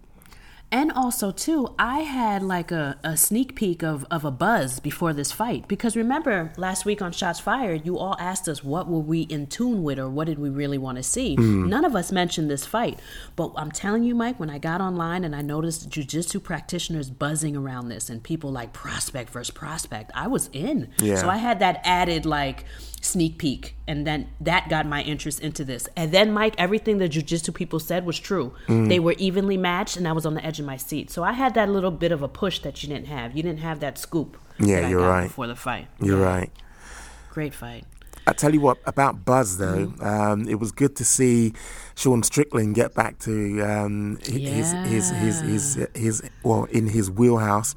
And 0.72 0.92
also, 0.92 1.32
too, 1.32 1.74
I 1.78 2.00
had 2.00 2.42
like 2.44 2.70
a, 2.70 2.96
a 3.02 3.16
sneak 3.16 3.56
peek 3.56 3.82
of, 3.82 4.06
of 4.08 4.24
a 4.24 4.30
buzz 4.30 4.78
before 4.78 5.12
this 5.12 5.32
fight. 5.32 5.66
Because 5.66 5.96
remember, 5.96 6.52
last 6.56 6.84
week 6.84 7.02
on 7.02 7.10
Shots 7.10 7.40
Fired, 7.40 7.84
you 7.84 7.98
all 7.98 8.16
asked 8.20 8.48
us 8.48 8.62
what 8.62 8.88
were 8.88 9.00
we 9.00 9.22
in 9.22 9.48
tune 9.48 9.82
with 9.82 9.98
or 9.98 10.08
what 10.08 10.28
did 10.28 10.38
we 10.38 10.48
really 10.48 10.78
want 10.78 10.96
to 10.96 11.02
see. 11.02 11.36
Mm. 11.36 11.68
None 11.68 11.84
of 11.84 11.96
us 11.96 12.12
mentioned 12.12 12.48
this 12.48 12.64
fight. 12.64 13.00
But 13.34 13.52
I'm 13.56 13.72
telling 13.72 14.04
you, 14.04 14.14
Mike, 14.14 14.38
when 14.38 14.48
I 14.48 14.58
got 14.58 14.80
online 14.80 15.24
and 15.24 15.34
I 15.34 15.42
noticed 15.42 15.90
jujitsu 15.90 16.40
practitioners 16.40 17.10
buzzing 17.10 17.56
around 17.56 17.88
this 17.88 18.08
and 18.08 18.22
people 18.22 18.52
like 18.52 18.72
prospect 18.72 19.30
versus 19.30 19.50
prospect, 19.50 20.12
I 20.14 20.28
was 20.28 20.50
in. 20.52 20.88
Yeah. 21.00 21.16
So 21.16 21.28
I 21.28 21.38
had 21.38 21.58
that 21.58 21.80
added 21.82 22.26
like 22.26 22.64
sneak 23.02 23.38
peek 23.38 23.74
and 23.88 24.06
then 24.06 24.28
that 24.40 24.68
got 24.68 24.84
my 24.86 25.02
interest 25.02 25.40
into 25.40 25.64
this 25.64 25.88
and 25.96 26.12
then 26.12 26.30
mike 26.30 26.54
everything 26.58 26.98
the 26.98 27.08
jiu-jitsu 27.08 27.50
people 27.50 27.80
said 27.80 28.04
was 28.04 28.18
true 28.18 28.52
Mm. 28.68 28.88
they 28.88 29.00
were 29.00 29.14
evenly 29.16 29.56
matched 29.56 29.96
and 29.96 30.06
i 30.06 30.12
was 30.12 30.26
on 30.26 30.34
the 30.34 30.44
edge 30.44 30.60
of 30.60 30.66
my 30.66 30.76
seat 30.76 31.10
so 31.10 31.22
i 31.24 31.32
had 31.32 31.54
that 31.54 31.68
little 31.70 31.90
bit 31.90 32.12
of 32.12 32.22
a 32.22 32.28
push 32.28 32.58
that 32.60 32.82
you 32.82 32.88
didn't 32.90 33.06
have 33.06 33.34
you 33.36 33.42
didn't 33.42 33.60
have 33.60 33.80
that 33.80 33.96
scoop 33.96 34.36
Yeah, 34.58 34.82
that 34.82 34.90
you're 34.90 35.00
got 35.00 35.08
right. 35.08 35.22
before 35.28 35.46
the 35.46 35.56
fight 35.56 35.86
You're 36.00 36.20
right. 36.22 36.50
great 37.30 37.54
fight 37.54 37.84
I 38.26 38.32
tell 38.34 38.52
you 38.52 38.60
what 38.60 38.76
about 38.84 39.24
Buzz 39.24 39.56
though, 39.56 39.86
Mm-hmm. 39.86 40.04
um, 40.04 40.46
it 40.46 40.60
was 40.60 40.70
good 40.72 40.94
to 40.96 41.04
see 41.06 41.54
Sean 41.96 42.22
Strickland 42.22 42.74
get 42.74 42.94
back 42.94 43.18
to 43.20 43.60
um, 43.62 44.18
hi- 44.26 44.32
his, 44.32 44.72
his 44.86 45.10
his 45.10 45.40
his 45.40 45.86
his 45.94 46.30
well 46.44 46.64
in 46.64 46.86
his 46.86 47.10
wheelhouse. 47.10 47.74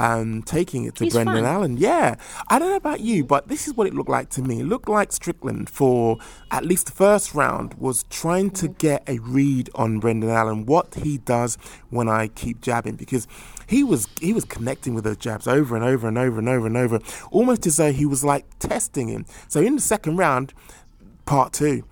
Um, 0.00 0.44
taking 0.44 0.84
it 0.84 0.94
to 0.94 1.04
He's 1.04 1.12
Brendan 1.12 1.42
fun. 1.42 1.44
Allen, 1.44 1.76
yeah. 1.76 2.14
I 2.46 2.60
don't 2.60 2.70
know 2.70 2.76
about 2.76 3.00
you, 3.00 3.24
but 3.24 3.48
this 3.48 3.66
is 3.66 3.74
what 3.74 3.88
it 3.88 3.94
looked 3.94 4.08
like 4.08 4.30
to 4.30 4.42
me. 4.42 4.60
It 4.60 4.64
looked 4.64 4.88
like 4.88 5.10
Strickland 5.10 5.68
for 5.68 6.18
at 6.52 6.64
least 6.64 6.86
the 6.86 6.92
first 6.92 7.34
round 7.34 7.74
was 7.74 8.04
trying 8.04 8.50
to 8.50 8.68
get 8.68 9.02
a 9.08 9.18
read 9.18 9.70
on 9.74 9.98
Brendan 9.98 10.30
Allen, 10.30 10.66
what 10.66 10.94
he 10.94 11.18
does 11.18 11.58
when 11.90 12.08
I 12.08 12.28
keep 12.28 12.60
jabbing, 12.60 12.94
because 12.94 13.26
he 13.66 13.82
was 13.82 14.06
he 14.20 14.32
was 14.32 14.44
connecting 14.44 14.94
with 14.94 15.02
those 15.02 15.16
jabs 15.16 15.48
over 15.48 15.74
and 15.74 15.84
over 15.84 16.06
and 16.06 16.16
over 16.16 16.38
and 16.38 16.48
over 16.48 16.66
and 16.68 16.76
over, 16.76 17.00
almost 17.32 17.66
as 17.66 17.76
though 17.76 17.92
he 17.92 18.06
was 18.06 18.22
like 18.22 18.46
testing 18.60 19.08
him. 19.08 19.26
So 19.48 19.60
in 19.60 19.74
the 19.74 19.82
second 19.82 20.16
round, 20.16 20.54
part 21.26 21.52
two, 21.52 21.82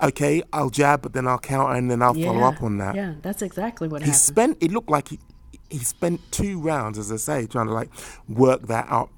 okay, 0.00 0.42
I'll 0.54 0.70
jab, 0.70 1.02
but 1.02 1.12
then 1.12 1.28
I'll 1.28 1.38
counter 1.38 1.74
and 1.74 1.90
then 1.90 2.00
I'll 2.00 2.14
follow 2.14 2.44
up 2.44 2.62
on 2.62 2.78
that. 2.78 2.94
yeah 2.94 3.14
that's 3.20 3.42
exactly 3.42 3.88
what 3.88 4.00
happened. 4.00 4.06
He 4.06 4.18
happened 4.18 4.56
spent. 4.56 4.62
It 4.62 4.72
looked 4.72 4.88
like 4.90 5.08
he 5.08 5.20
he 5.72 5.78
spent 5.78 6.20
two 6.30 6.60
rounds, 6.60 6.98
as 6.98 7.10
I 7.10 7.16
say, 7.16 7.46
trying 7.46 7.66
to 7.66 7.72
like 7.72 7.90
work 8.28 8.62
that 8.68 8.86
out, 8.88 9.10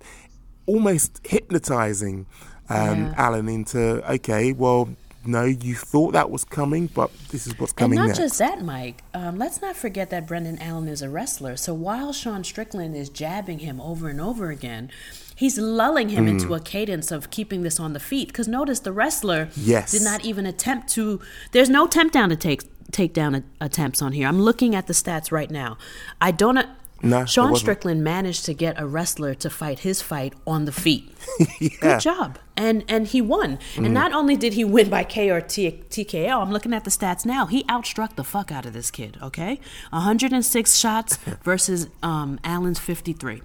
almost 0.67 1.21
hypnotizing 1.27 2.27
um, 2.69 2.99
Yeah. 3.07 3.15
Allen 3.17 3.49
into 3.49 4.11
okay, 4.15 4.53
well, 4.53 4.89
no, 5.27 5.45
you 5.45 5.75
thought 5.75 6.13
that 6.13 6.31
was 6.31 6.45
coming, 6.45 6.87
but 6.89 7.11
this 7.31 7.47
is 7.47 7.59
what's 7.59 7.73
coming. 7.73 7.99
And 7.99 8.09
not 8.09 8.19
next. 8.19 8.19
just 8.19 8.39
that, 8.41 8.63
Mike. 8.63 9.03
Um, 9.15 9.39
let's 9.39 9.63
not 9.63 9.75
forget 9.75 10.11
that 10.11 10.27
Brendan 10.27 10.59
Allen 10.59 10.87
is 10.87 11.01
a 11.01 11.09
wrestler. 11.09 11.57
So 11.57 11.73
while 11.73 12.13
Sean 12.13 12.45
Strickland 12.45 12.95
is 12.95 13.09
jabbing 13.09 13.61
him 13.61 13.81
over 13.81 14.09
and 14.11 14.21
over 14.21 14.51
again, 14.51 14.91
he's 15.35 15.57
lulling 15.57 16.11
him 16.11 16.27
Mm. 16.27 16.33
into 16.33 16.53
a 16.55 16.61
cadence 16.61 17.11
of 17.11 17.31
keeping 17.31 17.63
this 17.63 17.81
on 17.81 17.95
the 17.95 18.01
feet. 18.01 18.29
Because 18.29 18.49
notice 18.49 18.81
the 18.81 18.93
wrestler 18.93 19.49
Yes. 19.57 19.93
did 19.93 20.03
not 20.03 20.27
even 20.27 20.45
attempt 20.45 20.89
to. 20.91 21.21
There's 21.53 21.71
no 21.71 21.87
temp 21.87 22.13
down 22.13 22.29
to 22.29 22.37
take 22.37 22.63
takedown 22.93 23.43
a- 23.61 23.65
attempts 23.65 24.03
on 24.03 24.13
here. 24.13 24.27
I'm 24.29 24.41
looking 24.41 24.75
at 24.75 24.87
the 24.87 24.93
stats 24.93 25.33
right 25.33 25.51
now. 25.51 25.79
I 26.21 26.31
don't. 26.31 26.67
No, 27.03 27.27
Sean. 27.27 27.55
Strickland 27.55 28.03
managed 28.03 28.47
to 28.47 28.55
get 28.55 28.81
a 28.81 28.87
wrestler 28.87 29.35
to 29.35 29.51
fight 29.51 29.81
his 29.81 30.01
fight 30.01 30.33
on 30.47 30.65
the 30.65 30.73
feet. 30.73 31.13
yeah. 31.61 31.69
Good 31.81 32.01
job. 32.01 32.39
And 32.57 32.83
and 32.89 33.07
he 33.07 33.21
won. 33.21 33.59
Mm. 33.75 33.87
And 33.87 33.95
not 33.95 34.13
only 34.13 34.37
did 34.37 34.55
he 34.55 34.65
win 34.65 34.89
by 34.89 35.05
K 35.05 35.29
or 35.29 35.43
T- 35.43 35.83
TKO, 35.91 36.41
I'm 36.41 36.51
looking 36.51 36.73
at 36.73 36.85
the 36.85 36.91
stats 36.91 37.27
now. 37.27 37.45
He 37.45 37.65
outstruck 37.65 38.17
the 38.17 38.25
fuck 38.25 38.51
out 38.51 38.65
of 38.65 38.73
this 38.73 38.91
kid, 38.91 39.19
okay? 39.23 39.61
106 39.91 40.77
shots 40.77 41.17
versus 41.43 41.89
um, 42.03 42.41
Allen's 42.43 42.79
53. 42.79 43.43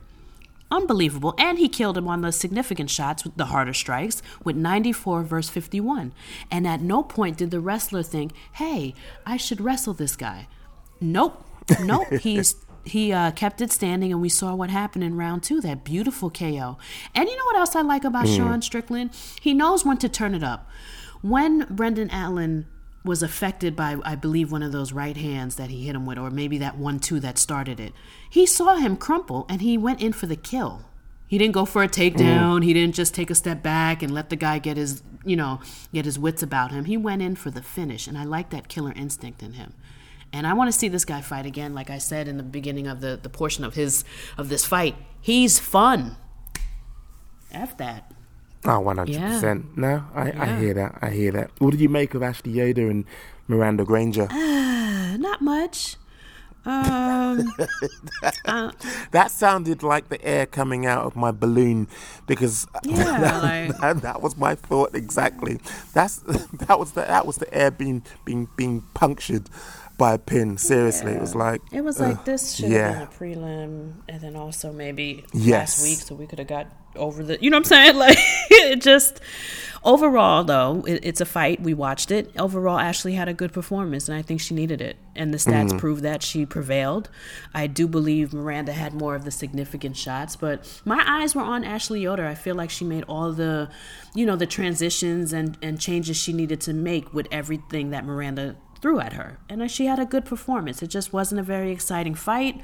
Unbelievable. 0.71 1.33
And 1.37 1.57
he 1.57 1.67
killed 1.67 1.97
him 1.97 2.07
on 2.07 2.21
the 2.21 2.31
significant 2.31 2.89
shots 2.89 3.23
with 3.23 3.35
the 3.35 3.45
harder 3.45 3.73
strikes 3.73 4.21
with 4.43 4.55
94 4.55 5.23
versus 5.23 5.51
51. 5.51 6.13
And 6.51 6.67
at 6.67 6.81
no 6.81 7.01
point 7.03 7.37
did 7.37 7.51
the 7.51 7.59
wrestler 7.59 8.03
think, 8.03 8.33
hey, 8.53 8.93
I 9.25 9.37
should 9.37 9.61
wrestle 9.61 9.93
this 9.93 10.15
guy. 10.15 10.47
Nope. 11.01 11.45
Nope. 11.81 12.07
He's 12.21 12.55
he 12.85 13.11
uh, 13.11 13.31
kept 13.31 13.61
it 13.61 13.71
standing, 13.71 14.11
and 14.11 14.21
we 14.21 14.29
saw 14.29 14.55
what 14.55 14.69
happened 14.69 15.03
in 15.03 15.15
round 15.15 15.43
two. 15.43 15.61
That 15.61 15.83
beautiful 15.83 16.29
KO. 16.29 16.77
And 17.13 17.29
you 17.29 17.37
know 17.37 17.45
what 17.45 17.57
else 17.57 17.75
I 17.75 17.81
like 17.81 18.03
about 18.03 18.27
Sean 18.27 18.61
Strickland? 18.61 19.11
He 19.39 19.53
knows 19.53 19.85
when 19.85 19.97
to 19.97 20.09
turn 20.09 20.33
it 20.33 20.43
up. 20.43 20.67
When 21.21 21.67
Brendan 21.69 22.09
Allen 22.09 22.67
was 23.03 23.23
affected 23.23 23.75
by, 23.75 23.97
I 24.03 24.15
believe, 24.15 24.51
one 24.51 24.63
of 24.63 24.71
those 24.71 24.91
right 24.91 25.15
hands 25.15 25.55
that 25.55 25.69
he 25.69 25.85
hit 25.85 25.95
him 25.95 26.05
with, 26.05 26.17
or 26.17 26.29
maybe 26.29 26.57
that 26.57 26.77
one 26.77 26.99
two 26.99 27.19
that 27.21 27.37
started 27.37 27.79
it, 27.79 27.93
he 28.29 28.45
saw 28.45 28.75
him 28.75 28.97
crumple, 28.97 29.45
and 29.49 29.61
he 29.61 29.77
went 29.77 30.01
in 30.01 30.13
for 30.13 30.25
the 30.25 30.35
kill. 30.35 30.85
He 31.27 31.37
didn't 31.37 31.53
go 31.53 31.65
for 31.65 31.83
a 31.83 31.87
takedown. 31.87 32.59
Mm. 32.59 32.63
He 32.63 32.73
didn't 32.73 32.95
just 32.95 33.13
take 33.13 33.29
a 33.29 33.35
step 33.35 33.61
back 33.61 34.01
and 34.01 34.13
let 34.13 34.29
the 34.29 34.35
guy 34.35 34.57
get 34.57 34.77
his, 34.77 35.03
you 35.23 35.35
know, 35.35 35.61
get 35.93 36.05
his 36.05 36.17
wits 36.17 36.41
about 36.41 36.71
him. 36.71 36.85
He 36.85 36.97
went 36.97 37.21
in 37.21 37.35
for 37.35 37.51
the 37.51 37.61
finish, 37.61 38.07
and 38.07 38.17
I 38.17 38.23
like 38.23 38.49
that 38.49 38.67
killer 38.67 38.93
instinct 38.95 39.43
in 39.43 39.53
him. 39.53 39.73
And 40.33 40.45
I 40.45 40.53
want 40.53 40.71
to 40.71 40.77
see 40.77 40.87
this 40.87 41.05
guy 41.05 41.21
fight 41.21 41.45
again. 41.45 41.73
Like 41.73 41.89
I 41.89 41.99
said 41.99 42.27
in 42.27 42.37
the 42.37 42.43
beginning 42.43 42.87
of 42.87 43.01
the, 43.01 43.19
the 43.21 43.29
portion 43.29 43.63
of 43.63 43.75
his 43.75 44.03
of 44.37 44.49
this 44.49 44.65
fight, 44.65 44.95
he's 45.21 45.59
fun. 45.59 46.17
F 47.51 47.77
that. 47.77 48.11
Oh, 48.65 48.81
100%. 48.81 49.77
No, 49.77 50.03
I, 50.13 50.31
I 50.31 50.59
hear 50.59 50.73
that. 50.73 50.99
I 51.01 51.09
hear 51.11 51.31
that. 51.31 51.51
What 51.59 51.71
did 51.71 51.79
you 51.79 51.89
make 51.89 52.13
of 52.13 52.21
Ashley 52.21 52.51
Yoder 52.51 52.89
and 52.89 53.05
Miranda 53.47 53.85
Granger? 53.85 54.27
Uh, 54.29 55.15
not 55.19 55.41
much. 55.41 55.95
Um, 56.65 57.53
that 59.11 59.31
sounded 59.31 59.81
like 59.81 60.09
the 60.09 60.23
air 60.23 60.45
coming 60.45 60.85
out 60.85 61.05
of 61.05 61.15
my 61.15 61.31
balloon 61.31 61.87
because 62.27 62.67
Yeah, 62.83 63.03
that, 63.03 63.43
like- 63.43 63.77
that, 63.79 64.01
that 64.01 64.21
was 64.21 64.35
my 64.37 64.55
thought 64.55 64.93
exactly. 64.93 65.59
That's 65.93 66.17
that 66.67 66.77
was 66.77 66.91
the 66.91 67.01
that 67.01 67.25
was 67.25 67.37
the 67.37 67.51
air 67.53 67.71
being 67.71 68.03
being 68.25 68.49
being 68.57 68.83
punctured 68.93 69.49
by 69.97 70.13
a 70.13 70.17
pin. 70.17 70.57
Seriously, 70.57 71.13
it 71.13 71.21
was 71.21 71.33
like 71.33 71.61
it 71.71 71.81
was 71.81 71.99
like 71.99 72.17
ugh, 72.17 72.25
this 72.25 72.55
should 72.55 72.69
yeah. 72.69 72.91
have 72.99 73.17
been 73.19 73.33
a 73.33 73.35
prelim, 73.37 73.93
and 74.09 74.21
then 74.21 74.35
also 74.35 74.71
maybe 74.73 75.23
Yes. 75.33 75.79
last 75.79 75.83
week, 75.83 75.97
so 75.99 76.13
we 76.15 76.27
could 76.27 76.39
have 76.39 76.47
got 76.49 76.67
over 76.99 77.23
the. 77.23 77.37
You 77.41 77.49
know 77.49 77.57
what 77.57 77.71
I'm 77.71 77.95
saying? 77.95 77.95
Like 77.99 78.17
it 78.51 78.81
just 78.81 79.19
overall, 79.83 80.43
though, 80.43 80.83
it, 80.85 80.99
it's 81.03 81.21
a 81.21 81.25
fight. 81.25 81.61
We 81.61 81.73
watched 81.73 82.11
it. 82.11 82.31
Overall, 82.37 82.77
Ashley 82.79 83.13
had 83.13 83.27
a 83.29 83.33
good 83.33 83.53
performance, 83.53 84.09
and 84.09 84.17
I 84.17 84.21
think 84.21 84.41
she 84.41 84.53
needed 84.53 84.81
it. 84.81 84.97
And 85.15 85.33
the 85.33 85.37
stats 85.37 85.71
Mhm. 85.71 85.79
prove 85.79 86.01
that 86.01 86.21
she 86.23 86.45
prevailed. 86.45 87.09
I 87.53 87.67
do 87.67 87.87
believe 87.87 88.33
Miranda 88.33 88.73
had 88.73 88.93
more 88.93 89.15
of 89.15 89.23
the 89.25 89.31
significant 89.31 89.95
shots, 89.97 90.35
but 90.35 90.81
my 90.85 91.03
eyes 91.07 91.35
were 91.35 91.41
on 91.41 91.63
Ashley 91.63 92.01
Yoder. 92.01 92.27
I 92.27 92.35
feel 92.35 92.55
like 92.55 92.69
she 92.69 92.85
made 92.85 93.03
all 93.07 93.31
the, 93.31 93.69
you 94.13 94.25
know, 94.25 94.35
the 94.35 94.45
transitions 94.47 95.33
and 95.33 95.57
and 95.61 95.79
changes 95.79 96.17
she 96.17 96.33
needed 96.33 96.61
to 96.61 96.73
make 96.73 97.13
with 97.13 97.27
everything 97.31 97.91
that 97.91 98.05
Miranda 98.05 98.55
threw 98.81 98.99
at 99.01 99.13
her. 99.13 99.39
And 99.49 99.61
uh, 99.61 99.67
she 99.67 99.87
had 99.87 99.99
a 99.99 100.05
good 100.05 100.23
performance. 100.23 100.81
It 100.81 100.87
just 100.87 101.11
wasn't 101.11 101.39
a 101.41 101.43
very 101.43 101.71
exciting 101.71 102.15
fight. 102.15 102.61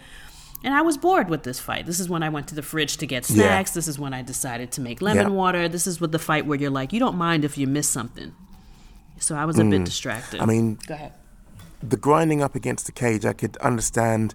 And 0.66 0.74
I 0.74 0.82
was 0.82 0.97
bored 0.97 1.30
with 1.30 1.43
this 1.43 1.59
fight. 1.59 1.86
This 1.86 1.99
is 1.99 2.09
when 2.09 2.24
I 2.24 2.30
went 2.30 2.47
to 2.47 2.55
the 2.55 2.63
fridge 2.63 2.97
to 2.97 3.05
get 3.05 3.30
Yeah. 3.30 3.36
snacks. 3.36 3.72
This 3.72 3.88
is 3.88 3.99
when 3.99 4.13
I 4.16 4.24
decided 4.24 4.72
to 4.74 4.82
make 4.82 4.99
lemon 4.99 5.28
Yeah. 5.28 5.30
water. 5.43 5.70
This 5.70 5.86
is 5.86 6.01
with 6.01 6.11
the 6.11 6.18
fight 6.20 6.47
where 6.47 6.57
you're 6.57 6.72
like, 6.72 6.91
you 6.91 6.99
don't 6.99 7.18
mind 7.18 7.45
if 7.45 7.55
you 7.55 7.68
miss 7.68 7.88
something. 7.88 8.32
So 9.20 9.36
I 9.36 9.45
was 9.45 9.59
a 9.59 9.63
bit 9.63 9.82
Mm. 9.82 9.86
distracted. 9.86 10.41
I 10.41 10.45
mean, 10.45 10.80
go 10.88 10.95
ahead. 10.95 11.13
the 11.88 11.97
grinding 11.97 12.41
up 12.41 12.55
against 12.55 12.88
the 12.88 12.91
cage, 12.91 13.26
I 13.26 13.34
could 13.34 13.57
understand 13.57 14.34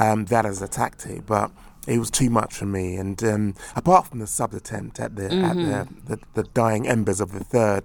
um, 0.00 0.24
that 0.26 0.44
as 0.46 0.62
a 0.62 0.68
tactic, 0.68 1.26
but 1.26 1.50
it 1.88 1.98
was 1.98 2.08
too 2.10 2.30
much 2.30 2.54
for 2.54 2.66
me. 2.66 2.96
And 2.96 3.22
um, 3.24 3.54
apart 3.76 4.06
from 4.08 4.18
the 4.20 4.26
sub 4.28 4.52
attempt 4.54 4.98
at 5.00 5.14
the 5.16 5.24
at 5.24 5.56
the, 5.56 5.62
Mhm. 5.62 6.06
the, 6.06 6.18
the 6.34 6.42
dying 6.54 6.86
embers 6.88 7.20
of 7.20 7.30
the 7.32 7.42
third, 7.44 7.82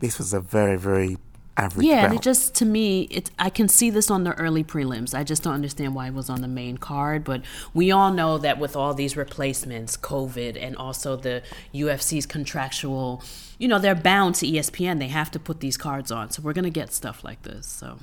this 0.00 0.16
was 0.18 0.32
a 0.34 0.40
very 0.40 0.76
very 0.76 1.16
average 1.58 1.86
Yeah, 1.86 2.04
and 2.04 2.14
it 2.14 2.22
just 2.22 2.54
to 2.56 2.64
me, 2.64 3.02
it 3.02 3.30
I 3.38 3.50
can 3.50 3.68
see 3.68 3.90
this 3.90 4.10
on 4.10 4.24
the 4.24 4.32
early 4.34 4.64
prelims. 4.64 5.14
I 5.14 5.24
just 5.24 5.42
don't 5.42 5.54
understand 5.54 5.94
why 5.94 6.06
it 6.06 6.14
was 6.14 6.30
on 6.30 6.40
the 6.40 6.48
main 6.48 6.78
card. 6.78 7.24
But 7.24 7.42
we 7.74 7.90
all 7.90 8.12
know 8.12 8.38
that 8.38 8.58
with 8.58 8.76
all 8.76 8.94
these 8.94 9.16
replacements, 9.16 9.96
COVID, 9.96 10.56
and 10.60 10.76
also 10.76 11.16
the 11.16 11.42
UFC's 11.74 12.26
contractual, 12.26 13.22
you 13.58 13.68
know, 13.68 13.78
they're 13.78 13.94
bound 13.94 14.36
to 14.36 14.46
ESPN. 14.46 14.98
They 14.98 15.08
have 15.08 15.30
to 15.32 15.38
put 15.38 15.60
these 15.60 15.76
cards 15.76 16.10
on, 16.10 16.30
so 16.30 16.40
we're 16.42 16.54
gonna 16.54 16.70
get 16.70 16.92
stuff 16.92 17.24
like 17.24 17.42
this. 17.42 17.66
So, 17.66 17.98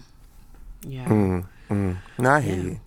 yeah. 0.86 1.06
Mm, 1.06 1.48
mm. 1.70 1.98
No, 2.20 2.30
I 2.30 2.42
hear 2.42 2.62
you. 2.62 2.80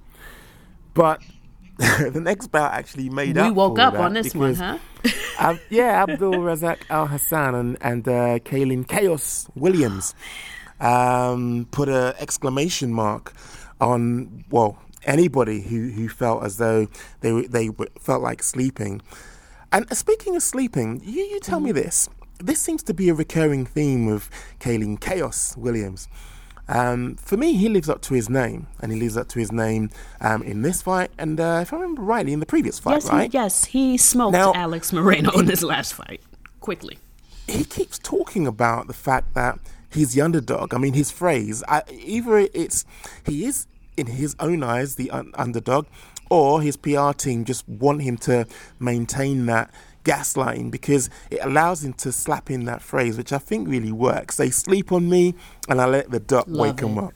But 0.95 1.23
the 1.79 2.21
next 2.21 2.49
bout 2.49 2.73
actually 2.73 3.09
made 3.09 3.37
We 3.37 3.43
up. 3.43 3.49
We 3.49 3.53
woke 3.53 3.79
up 3.79 3.95
on 3.95 4.13
this 4.13 4.35
one, 4.35 4.55
huh? 4.55 4.79
Yeah, 5.71 6.03
Abdul 6.03 6.35
Razak 6.35 6.79
Alhassan 6.91 7.55
and 7.55 7.79
and 7.81 8.09
uh, 8.09 8.39
Kalinn 8.41 8.85
Khaos 8.85 9.49
Williams 9.55 10.15
um, 10.81 11.67
put 11.71 11.89
an 11.89 12.15
exclamation 12.19 12.93
mark 12.93 13.33
on 13.81 14.45
well 14.51 14.79
anybody 15.05 15.63
who, 15.63 15.91
who 15.91 16.09
felt 16.09 16.45
as 16.45 16.57
though 16.59 16.87
they 17.21 17.43
they 17.43 17.71
felt 18.01 18.23
like 18.23 18.43
sleeping. 18.43 19.01
And 19.71 19.87
speaking 19.97 20.35
of 20.35 20.43
sleeping, 20.43 21.03
you, 21.05 21.23
you 21.23 21.41
tell 21.41 21.61
me 21.61 21.73
this. 21.73 22.09
This 22.39 22.61
seems 22.61 22.83
to 22.85 22.95
be 22.95 23.09
a 23.09 23.15
recurring 23.15 23.67
theme 23.67 24.07
with 24.07 24.31
Kalinn 24.61 24.99
Khaos 24.99 25.57
Williams. 25.57 26.09
Um, 26.69 27.17
for 27.17 27.37
me, 27.37 27.55
he 27.55 27.69
lives 27.69 27.89
up 27.89 28.01
to 28.03 28.15
his 28.15 28.29
name, 28.29 28.67
and 28.81 28.93
he 28.93 28.99
lives 28.99 29.17
up 29.17 29.29
to 29.29 29.39
his 29.39 29.51
name 29.51 29.91
um, 30.21 30.43
in 30.43 30.61
this 30.63 30.83
fight, 30.83 31.11
and 31.19 31.41
uh, 31.41 31.61
if 31.63 31.73
I 31.73 31.77
remember 31.77 32.03
rightly, 32.03 32.33
in 32.35 32.41
the 32.41 32.47
previous 32.47 32.79
fight, 32.79 32.93
yes, 33.03 33.09
right? 33.09 33.31
he, 33.33 33.39
yes, 33.39 33.65
he 33.65 33.97
smoked 33.97 34.33
Now- 34.33 34.53
Alex 34.55 34.91
Morono 34.91 35.39
in 35.41 35.47
his 35.47 35.63
last 35.63 35.95
fight 35.95 36.21
quickly. 36.61 36.99
he 37.47 37.65
keeps 37.65 37.99
talking 37.99 38.47
about 38.47 38.87
the 38.87 38.93
fact 38.93 39.33
that 39.35 39.59
he's 39.93 40.15
the 40.15 40.21
underdog. 40.21 40.75
I 40.75 40.79
mean, 40.79 40.95
his 40.95 41.11
phrase, 41.11 41.63
I, 41.69 41.83
either 41.91 42.39
it's 42.39 42.85
he 43.25 43.45
is 43.45 43.67
in 43.97 44.07
his 44.07 44.37
own 44.39 44.63
eyes 44.63 44.95
the 44.95 45.11
un- 45.11 45.33
underdog, 45.35 45.87
or 46.31 46.63
his 46.63 46.77
PR 46.77 47.13
team 47.13 47.45
just 47.45 47.69
want 47.69 48.03
him 48.03 48.17
to 48.19 48.47
maintain 48.79 49.47
that 49.47 49.71
gaslighting 50.05 50.71
because 50.71 51.11
it 51.31 51.41
allows 51.43 51.85
him 51.85 51.93
to 51.93 52.13
slap 52.13 52.51
in 52.51 52.65
that 52.65 52.83
phrase, 52.83 53.19
which 53.19 53.33
I 53.33 53.39
think 53.39 53.69
really 53.69 53.93
works. 53.93 54.37
They 54.37 54.51
sleep 54.51 54.93
on 54.93 55.09
me, 55.09 55.35
and 55.69 55.81
I 55.81 55.87
let 55.87 56.11
the 56.11 56.21
duck 56.21 56.47
Love 56.49 56.59
wake 56.59 56.81
him 56.81 56.99
up. 56.99 57.13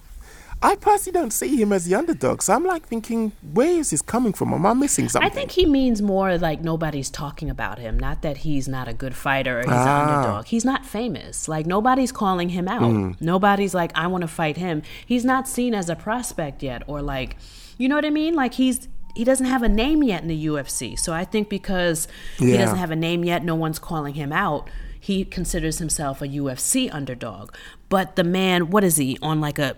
I 0.64 0.76
personally 0.76 1.18
don't 1.18 1.32
see 1.32 1.56
him 1.60 1.72
as 1.72 1.86
the 1.86 1.96
underdog, 1.96 2.40
so 2.40 2.54
I'm 2.54 2.64
like 2.64 2.86
thinking, 2.86 3.32
where 3.52 3.72
is 3.80 3.90
this 3.90 4.00
coming 4.00 4.32
from? 4.32 4.54
Am 4.54 4.64
I 4.64 4.74
missing 4.74 5.08
something? 5.08 5.28
I 5.28 5.34
think 5.34 5.50
he 5.50 5.66
means 5.66 6.00
more 6.00 6.38
like 6.38 6.60
nobody's 6.62 7.10
talking 7.10 7.50
about 7.50 7.78
him. 7.80 7.98
Not 7.98 8.22
that 8.22 8.38
he's 8.38 8.68
not 8.68 8.86
a 8.86 8.92
good 8.94 9.16
fighter 9.16 9.58
or 9.58 9.62
he's 9.62 9.70
Ah. 9.72 10.02
an 10.04 10.14
underdog. 10.14 10.46
He's 10.46 10.64
not 10.64 10.86
famous. 10.86 11.48
Like 11.48 11.66
nobody's 11.66 12.12
calling 12.12 12.50
him 12.50 12.68
out. 12.68 12.82
Mm. 12.82 13.20
Nobody's 13.20 13.74
like, 13.74 13.90
I 13.96 14.06
want 14.06 14.22
to 14.22 14.28
fight 14.28 14.56
him. 14.56 14.82
He's 15.04 15.24
not 15.24 15.48
seen 15.48 15.74
as 15.74 15.88
a 15.88 15.96
prospect 15.96 16.62
yet, 16.62 16.82
or 16.86 17.02
like, 17.02 17.36
you 17.76 17.88
know 17.88 17.96
what 17.96 18.04
I 18.04 18.10
mean? 18.10 18.34
Like 18.34 18.54
he's 18.54 18.88
he 19.16 19.24
doesn't 19.24 19.46
have 19.46 19.62
a 19.62 19.68
name 19.68 20.02
yet 20.02 20.22
in 20.22 20.28
the 20.28 20.46
UFC. 20.46 20.98
So 20.98 21.12
I 21.12 21.24
think 21.24 21.48
because 21.50 22.08
he 22.38 22.56
doesn't 22.56 22.78
have 22.78 22.90
a 22.90 22.96
name 22.96 23.24
yet, 23.24 23.44
no 23.44 23.54
one's 23.54 23.78
calling 23.78 24.14
him 24.14 24.32
out. 24.32 24.70
He 24.98 25.24
considers 25.24 25.78
himself 25.78 26.22
a 26.22 26.28
UFC 26.28 26.88
underdog. 26.94 27.52
But 27.88 28.14
the 28.16 28.24
man, 28.24 28.70
what 28.70 28.84
is 28.84 28.96
he 28.96 29.18
on 29.20 29.40
like 29.40 29.58
a 29.58 29.76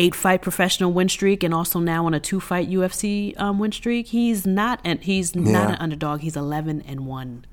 eight 0.00 0.14
fight 0.14 0.40
professional 0.40 0.90
win 0.92 1.10
streak 1.10 1.42
and 1.42 1.52
also 1.52 1.78
now 1.78 2.06
on 2.06 2.14
a 2.14 2.20
two 2.20 2.40
fight 2.40 2.70
UFC 2.70 3.38
um, 3.38 3.58
win 3.58 3.70
streak. 3.70 4.08
He's 4.08 4.46
not 4.46 4.80
and 4.82 5.00
he's 5.02 5.36
not 5.36 5.70
an 5.70 5.76
underdog. 5.76 6.20
He's 6.20 6.36
eleven 6.36 6.80
and 6.82 7.06
one, 7.06 7.44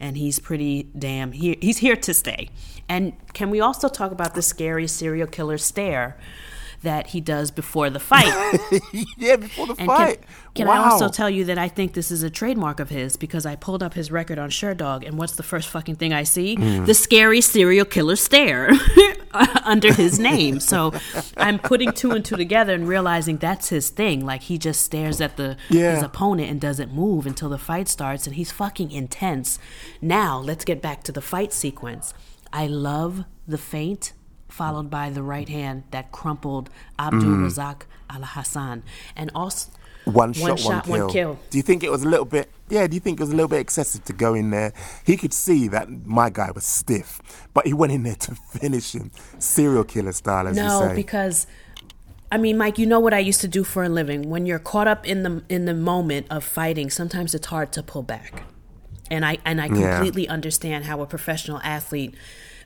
and 0.00 0.16
he's 0.16 0.38
pretty 0.38 0.84
damn 0.98 1.32
here. 1.32 1.56
He's 1.60 1.78
here 1.78 1.96
to 1.96 2.14
stay. 2.14 2.48
And 2.88 3.12
can 3.34 3.50
we 3.50 3.60
also 3.60 3.88
talk 3.88 4.10
about 4.10 4.34
the 4.34 4.42
scary 4.42 4.88
serial 4.88 5.26
killer 5.26 5.58
stare? 5.58 6.18
That 6.82 7.08
he 7.08 7.20
does 7.20 7.50
before 7.52 7.90
the 7.90 8.00
fight. 8.00 8.32
yeah, 9.16 9.36
before 9.36 9.68
the 9.68 9.74
And 9.78 9.86
fight. 9.86 10.20
Can, 10.54 10.66
can 10.66 10.68
I 10.68 10.78
also 10.78 11.08
tell 11.08 11.30
you 11.30 11.44
that 11.44 11.56
I 11.56 11.68
think 11.68 11.92
this 11.94 12.10
is 12.10 12.22
a 12.24 12.30
trademark 12.30 12.80
of 12.80 12.90
his 12.90 13.16
because 13.16 13.46
I 13.46 13.54
pulled 13.56 13.82
up 13.84 13.94
his 13.94 14.10
record 14.10 14.38
on 14.38 14.50
Sherdog, 14.50 15.06
and 15.06 15.16
what's 15.16 15.36
the 15.36 15.44
first 15.44 15.68
fucking 15.68 15.94
thing 15.96 16.12
I 16.12 16.24
see? 16.24 16.56
Mm. 16.56 16.86
The 16.86 16.94
scary 16.94 17.40
serial 17.40 17.84
killer 17.84 18.16
stare 18.16 18.70
under 19.64 19.92
his 19.94 20.18
name. 20.18 20.58
So 20.60 20.92
I'm 21.36 21.58
putting 21.58 21.92
two 21.92 22.10
and 22.10 22.24
two 22.24 22.36
together 22.36 22.74
and 22.74 22.86
realizing 22.88 23.36
that's 23.36 23.68
his 23.68 23.88
thing. 23.88 24.26
Like 24.26 24.42
he 24.42 24.58
just 24.58 24.80
stares 24.82 25.20
at 25.20 25.36
the 25.36 25.56
Yeah. 25.70 25.94
his 25.94 26.02
opponent 26.02 26.50
and 26.50 26.60
doesn't 26.60 26.92
move 26.92 27.26
until 27.26 27.48
the 27.48 27.58
fight 27.58 27.88
starts, 27.88 28.26
and 28.26 28.34
he's 28.36 28.50
fucking 28.50 28.90
intense. 28.90 29.58
Now 30.00 30.38
let's 30.38 30.64
get 30.64 30.82
back 30.82 31.02
to 31.04 31.12
the 31.12 31.22
fight 31.22 31.52
sequence. 31.52 32.12
I 32.52 32.66
love 32.66 33.24
the 33.46 33.56
feint 33.58 34.12
followed 34.52 34.90
by 34.90 35.10
the 35.10 35.22
right 35.22 35.48
hand 35.48 35.82
that 35.90 36.12
crumpled 36.12 36.68
Abdul 36.98 37.22
Mm. 37.22 37.44
Razak 37.46 37.82
Alhassan, 38.10 38.82
and 39.16 39.30
also 39.34 39.70
One 40.04 40.32
shot, 40.32 40.60
one, 40.64 40.80
kill. 40.82 41.06
one 41.06 41.08
kill. 41.10 41.38
Do 41.50 41.58
you 41.58 41.62
think 41.62 41.82
it 41.84 41.90
was 41.90 42.02
a 42.02 42.08
little 42.08 42.24
bit? 42.26 42.50
Yeah. 42.68 42.86
Do 42.88 42.94
you 42.94 43.00
think 43.00 43.20
it 43.20 43.22
was 43.22 43.30
a 43.32 43.36
little 43.36 43.48
bit 43.48 43.60
excessive 43.60 44.04
to 44.04 44.12
go 44.12 44.34
in 44.34 44.50
there? 44.50 44.72
He 45.06 45.16
could 45.16 45.32
see 45.32 45.68
that 45.68 45.88
my 46.06 46.28
guy 46.30 46.50
was 46.50 46.64
stiff, 46.64 47.20
but 47.54 47.66
he 47.66 47.72
went 47.72 47.92
in 47.92 48.02
there 48.02 48.14
to 48.26 48.34
finish 48.34 48.94
him, 48.94 49.10
serial 49.38 49.84
killer 49.84 50.12
style, 50.12 50.46
as 50.48 50.56
you 50.56 50.62
no, 50.64 50.80
say. 50.88 50.94
because 50.96 51.46
I 52.30 52.38
mean, 52.38 52.56
Mike, 52.58 52.78
you 52.78 52.86
know 52.86 52.98
what 53.00 53.12
I 53.14 53.18
used 53.18 53.40
to 53.42 53.48
do 53.48 53.62
for 53.62 53.84
a 53.84 53.88
living. 53.90 54.30
When 54.30 54.46
you're 54.46 54.58
caught 54.58 54.88
up 54.88 55.06
in 55.06 55.22
the 55.22 55.42
in 55.48 55.64
the 55.66 55.74
moment 55.74 56.26
of 56.30 56.42
fighting, 56.44 56.90
sometimes 56.90 57.34
it's 57.34 57.46
hard 57.46 57.72
to 57.72 57.82
pull 57.82 58.02
back. 58.02 58.42
And 59.10 59.24
I 59.24 59.38
and 59.44 59.60
I 59.60 59.66
Yeah. 59.66 59.72
completely 59.96 60.26
understand 60.28 60.84
how 60.86 61.00
a 61.02 61.06
professional 61.06 61.60
athlete 61.62 62.14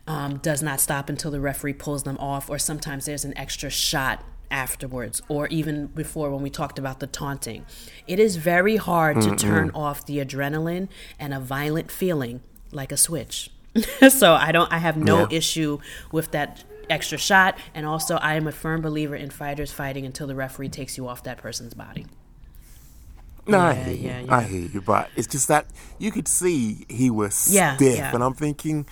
um, 0.07 0.39
does 0.39 0.63
not 0.63 0.81
stop 0.81 1.09
until 1.09 1.31
the 1.31 1.41
referee 1.41 1.75
pulls 1.75 2.03
them 2.05 2.17
off, 2.19 2.49
or 2.51 2.59
sometimes 2.59 3.07
there's 3.07 3.25
an 3.25 3.37
extra 3.37 3.71
shot 3.71 4.25
afterwards, 4.51 5.21
or 5.29 5.49
even 5.49 5.89
before 5.89 6.31
when 6.31 6.43
we 6.43 6.51
talked 6.51 6.79
about 6.79 7.01
the 7.01 7.07
taunting. 7.09 7.67
It 8.07 8.19
is 8.21 8.37
very 8.37 8.77
hard 8.77 9.21
to 9.23 9.33
Mm-mm. 9.33 9.39
turn 9.39 9.71
off 9.75 10.07
the 10.07 10.19
adrenaline 10.19 10.89
and 11.19 11.35
a 11.35 11.41
violent 11.41 11.91
feeling 11.91 12.41
like 12.71 12.93
a 12.93 12.97
switch. 12.97 13.51
so 14.09 14.35
I 14.35 14.53
don't 14.53 14.73
I 14.73 14.79
have 14.79 14.97
no 14.97 15.23
Yeah. 15.23 15.27
issue 15.31 15.79
with 16.13 16.31
that 16.31 16.65
extra 16.89 17.19
shot 17.19 17.59
and 17.75 17.85
also 17.85 18.17
I 18.17 18.35
am 18.37 18.47
a 18.47 18.53
firm 18.53 18.81
believer 18.81 19.17
in 19.17 19.29
fighters 19.31 19.73
fighting 19.73 20.07
until 20.07 20.27
the 20.29 20.37
referee 20.37 20.69
takes 20.69 20.97
you 20.97 21.09
off 21.09 21.25
that 21.25 21.39
person's 21.39 21.75
body. 21.75 22.07
No, 23.47 23.59
I 23.61 23.75
Yeah, 23.75 23.75
hear 23.75 23.95
you. 23.95 24.27
yeah, 24.27 24.27
I 24.29 24.43
hear 24.43 24.69
you, 24.69 24.81
but 24.81 25.11
it's 25.17 25.27
just 25.29 25.49
that 25.49 25.67
you 25.99 26.11
could 26.11 26.27
see 26.29 26.85
he 26.89 27.11
was 27.11 27.35
stiff, 27.35 28.13
and 28.13 28.23
I'm 28.25 28.35
thinking, 28.35 28.87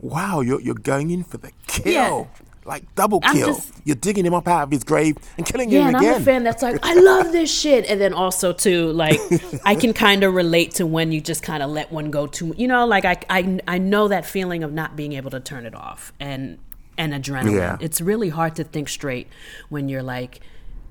wow, 0.00 0.40
you're 0.40 0.60
you're 0.60 0.74
going 0.74 1.10
in 1.10 1.24
for 1.24 1.38
the 1.38 1.50
kill, 1.66 1.92
Yeah. 1.92 2.24
like 2.64 2.94
double 2.94 3.20
kill. 3.20 3.48
just- 3.54 3.72
you're 3.84 3.96
digging 3.96 4.26
him 4.26 4.34
up 4.34 4.48
out 4.48 4.64
of 4.64 4.70
his 4.72 4.82
grave 4.84 5.16
and 5.36 5.46
killing 5.46 5.70
Yeah, 5.70 5.82
him 5.82 5.86
and 5.88 5.96
again. 5.98 6.14
I'm 6.16 6.22
a 6.22 6.24
fan 6.24 6.42
that's 6.44 6.62
like, 6.62 6.78
I 6.82 6.94
love 6.94 7.30
this 7.30 7.52
shit. 7.56 7.86
And 7.88 8.00
then 8.00 8.12
also 8.12 8.52
too, 8.52 8.90
like, 8.92 9.20
I 9.64 9.76
can 9.76 9.92
kind 10.06 10.24
of 10.24 10.34
relate 10.34 10.72
to 10.72 10.86
when 10.86 11.12
you 11.12 11.20
just 11.20 11.42
kind 11.44 11.62
of 11.62 11.70
let 11.70 11.92
one 11.92 12.10
go 12.10 12.26
too. 12.26 12.52
You 12.56 12.66
know, 12.66 12.84
like 12.84 13.04
I, 13.04 13.16
I, 13.30 13.60
I 13.68 13.78
know 13.78 14.08
that 14.08 14.26
feeling 14.26 14.64
of 14.64 14.72
not 14.72 14.96
being 14.96 15.12
able 15.12 15.30
to 15.30 15.38
turn 15.40 15.66
it 15.66 15.74
off 15.74 16.12
and 16.18 16.58
and 16.98 17.12
adrenaline. 17.12 17.54
Yeah. 17.56 17.76
It's 17.80 18.00
really 18.00 18.30
hard 18.30 18.56
to 18.56 18.64
think 18.64 18.88
straight 18.88 19.28
when 19.68 19.88
you're 19.88 20.02
like 20.02 20.40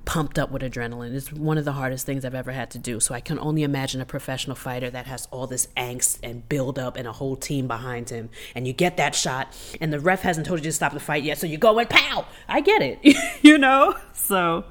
pumped 0.06 0.38
up 0.38 0.50
with 0.50 0.62
adrenaline. 0.62 1.14
It's 1.14 1.30
one 1.30 1.58
of 1.58 1.66
the 1.66 1.72
hardest 1.72 2.06
things 2.06 2.24
I've 2.24 2.34
ever 2.34 2.52
had 2.52 2.70
to 2.70 2.78
do. 2.78 3.00
So 3.00 3.14
I 3.14 3.20
can 3.20 3.38
only 3.38 3.64
imagine 3.64 4.00
a 4.00 4.06
professional 4.06 4.56
fighter 4.56 4.88
that 4.88 5.06
has 5.06 5.28
all 5.30 5.46
this 5.46 5.68
angst 5.76 6.20
and 6.22 6.48
build 6.48 6.78
up 6.78 6.96
and 6.96 7.06
a 7.06 7.12
whole 7.12 7.36
team 7.36 7.66
behind 7.66 8.08
him. 8.08 8.30
And 8.54 8.66
you 8.66 8.72
get 8.72 8.96
that 8.96 9.14
shot 9.14 9.54
and 9.80 9.92
the 9.92 10.00
ref 10.00 10.22
hasn't 10.22 10.46
told 10.46 10.60
you 10.60 10.64
to 10.64 10.72
stop 10.72 10.94
the 10.94 11.00
fight 11.00 11.24
yet. 11.24 11.38
So 11.38 11.46
you 11.46 11.58
go 11.58 11.78
and 11.78 11.90
pow. 11.90 12.24
I 12.48 12.60
get 12.60 12.80
it. 12.80 13.16
you 13.42 13.58
know? 13.58 13.94
So 14.14 14.64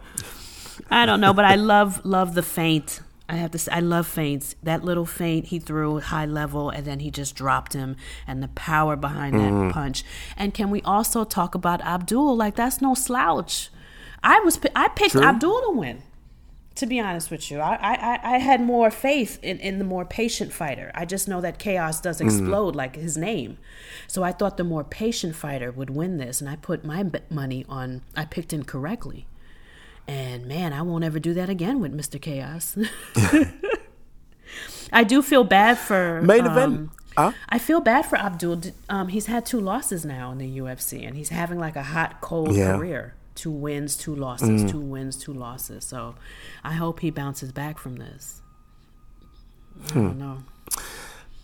I 0.89 1.05
don't 1.05 1.21
know, 1.21 1.33
but 1.33 1.45
I 1.45 1.55
love 1.55 2.03
love 2.05 2.33
the 2.33 2.43
feint. 2.43 3.01
I 3.27 3.37
have 3.37 3.51
to 3.51 3.57
say, 3.57 3.71
I 3.71 3.79
love 3.79 4.05
feints. 4.05 4.55
That 4.61 4.83
little 4.83 5.05
feint 5.05 5.47
he 5.47 5.57
threw 5.57 5.99
high 5.99 6.27
level, 6.27 6.69
and 6.69 6.85
then 6.85 6.99
he 6.99 7.09
just 7.09 7.35
dropped 7.35 7.73
him, 7.73 7.95
and 8.27 8.43
the 8.43 8.49
power 8.49 8.95
behind 8.95 9.39
that 9.39 9.51
mm. 9.51 9.71
punch. 9.71 10.03
And 10.37 10.53
can 10.53 10.69
we 10.69 10.81
also 10.83 11.23
talk 11.23 11.55
about 11.55 11.81
Abdul? 11.81 12.35
Like 12.35 12.55
that's 12.55 12.81
no 12.81 12.93
slouch. 12.93 13.69
I 14.25 14.39
was 14.41 14.59
I 14.75 14.89
picked 14.89 15.11
True. 15.13 15.23
Abdul 15.23 15.61
to 15.67 15.71
win. 15.71 16.01
To 16.75 16.85
be 16.85 16.99
honest 16.99 17.31
with 17.31 17.49
you, 17.49 17.59
I, 17.59 17.75
I, 17.75 18.33
I- 18.35 18.37
had 18.39 18.59
more 18.59 18.91
faith 18.91 19.39
in, 19.41 19.59
in 19.59 19.77
the 19.79 19.85
more 19.85 20.03
patient 20.03 20.51
fighter. 20.51 20.91
I 20.93 21.05
just 21.05 21.25
know 21.25 21.39
that 21.39 21.57
chaos 21.57 22.01
does 22.01 22.19
explode 22.19 22.75
like 22.75 22.97
his 22.97 23.15
name. 23.15 23.57
So 24.07 24.23
I 24.23 24.33
thought 24.33 24.57
the 24.57 24.65
more 24.65 24.83
patient 24.83 25.37
fighter 25.37 25.71
would 25.71 25.89
win 25.89 26.17
this, 26.17 26.41
and 26.41 26.49
I 26.49 26.57
put 26.57 26.83
my 26.83 27.05
money 27.29 27.65
on, 27.69 28.01
I 28.17 28.25
picked 28.25 28.51
incorrectly. 28.51 29.25
And 30.05 30.47
man, 30.47 30.73
I 30.73 30.81
won't 30.81 31.05
ever 31.05 31.17
do 31.17 31.33
that 31.35 31.49
again 31.49 31.79
with 31.79 31.95
Mr. 31.95 32.21
Chaos. 32.21 32.77
I 34.91 35.03
do 35.05 35.21
feel 35.21 35.43
bad 35.45 35.77
for 35.77 36.21
Main 36.21 36.41
um, 36.45 36.51
event. 36.51 36.89
Huh? 37.17 37.31
I 37.47 37.57
feel 37.57 37.79
bad 37.79 38.05
for 38.05 38.17
Abdul. 38.17 38.61
Um, 38.89 39.07
he's 39.07 39.27
had 39.27 39.45
two 39.45 39.59
losses 39.61 40.03
now 40.05 40.31
in 40.33 40.37
the 40.39 40.57
UFC, 40.59 41.07
and 41.07 41.15
he's 41.15 41.29
having 41.29 41.57
like 41.57 41.75
a 41.77 41.83
hot, 41.83 42.19
cold 42.21 42.53
Yeah. 42.55 42.75
career. 42.77 43.13
Two 43.35 43.51
wins, 43.51 43.97
two 43.97 44.15
losses, 44.15 44.63
mm. 44.63 44.71
two 44.71 44.79
wins, 44.79 45.17
two 45.17 45.33
losses. 45.33 45.83
So 45.85 46.15
I 46.63 46.73
hope 46.73 47.01
he 47.01 47.11
bounces 47.11 47.51
back 47.51 47.77
from 47.77 47.97
this. 47.97 48.41
I 49.89 49.93
hmm. 49.93 50.01
don't 50.07 50.19
know. 50.19 50.43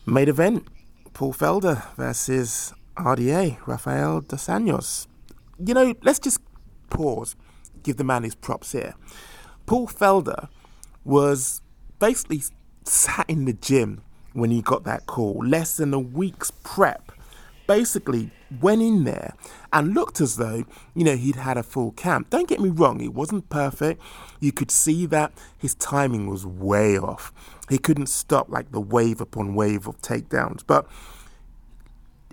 Main 0.06 0.30
event: 0.30 0.68
Paul 1.14 1.34
Felder 1.34 1.94
versus 1.96 2.74
RDA 2.96 3.58
Rafael 3.68 4.22
dos 4.22 4.48
Anjos. 4.48 5.08
You 5.64 5.74
know, 5.74 5.94
let's 6.02 6.20
just 6.20 6.40
pause, 6.90 7.36
give 7.84 7.98
the 7.98 8.04
man 8.04 8.24
his 8.24 8.36
props 8.36 8.72
here. 8.72 8.96
Paul 9.66 9.88
Felder 9.88 10.50
was 11.04 11.62
basically 12.00 12.42
sat 12.84 13.26
in 13.28 13.46
the 13.46 13.54
gym 13.54 14.02
when 14.34 14.52
he 14.52 14.62
got 14.62 14.84
that 14.86 15.06
call, 15.06 15.42
less 15.46 15.78
than 15.78 15.94
a 15.94 16.00
week's 16.00 16.52
prep. 16.64 17.12
Basically, 17.72 18.32
went 18.60 18.82
in 18.82 19.06
there 19.06 19.34
and 19.72 19.94
looked 19.94 20.20
as 20.20 20.36
though, 20.36 20.66
you 20.94 21.06
know, 21.06 21.16
he'd 21.16 21.38
had 21.38 21.58
a 21.58 21.64
full 21.64 21.92
camp. 21.94 22.30
Don't 22.30 22.50
get 22.50 22.60
me 22.60 22.68
wrong, 22.68 23.00
it 23.00 23.14
wasn't 23.14 23.48
perfect. 23.48 24.02
You 24.42 24.52
could 24.52 24.70
see 24.70 25.06
that 25.06 25.32
his 25.58 25.74
timing 25.76 26.28
was 26.28 26.46
way 26.46 26.98
off. 26.98 27.32
He 27.70 27.78
couldn't 27.78 28.08
stop 28.08 28.50
like 28.50 28.74
the 28.74 28.82
wave 28.82 29.22
upon 29.22 29.56
wave 29.56 29.88
of 29.88 30.02
takedowns. 30.02 30.66
But 30.68 30.86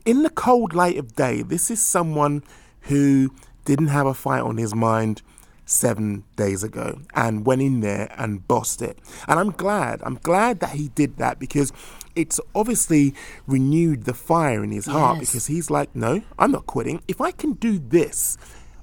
in 0.05 0.25
the 0.25 0.31
cold 0.31 0.75
light 0.75 0.99
of 0.99 1.15
day, 1.15 1.43
this 1.43 1.71
is 1.71 1.81
someone 1.81 2.43
who 2.91 3.33
didn't 3.65 3.89
have 3.89 4.09
a 4.09 4.15
fight 4.15 4.43
on 4.43 4.57
his 4.57 4.75
mind 4.75 5.23
seven 5.67 6.25
days 6.35 6.65
ago 6.65 6.99
and 7.15 7.47
went 7.47 7.63
in 7.63 7.79
there 7.81 8.13
and 8.19 8.49
bossed 8.49 8.83
it. 8.83 8.99
And 9.29 9.39
I'm 9.39 9.53
glad, 9.53 10.01
I'm 10.03 10.17
glad 10.17 10.59
that 10.59 10.71
he 10.71 10.89
did 10.89 11.19
that 11.19 11.39
because 11.39 11.73
it's 12.19 12.41
obviously 12.55 13.15
renewed 13.47 14.05
the 14.05 14.15
fire 14.15 14.63
in 14.65 14.71
his 14.73 14.87
heart 14.87 15.19
Yes. 15.19 15.31
because 15.31 15.47
he's 15.47 15.71
like, 15.71 15.95
no, 15.95 16.23
I'm 16.39 16.51
not 16.51 16.67
quitting. 16.67 17.01
If 17.09 17.21
I 17.21 17.31
can 17.31 17.53
do 17.55 17.79
this 17.79 18.37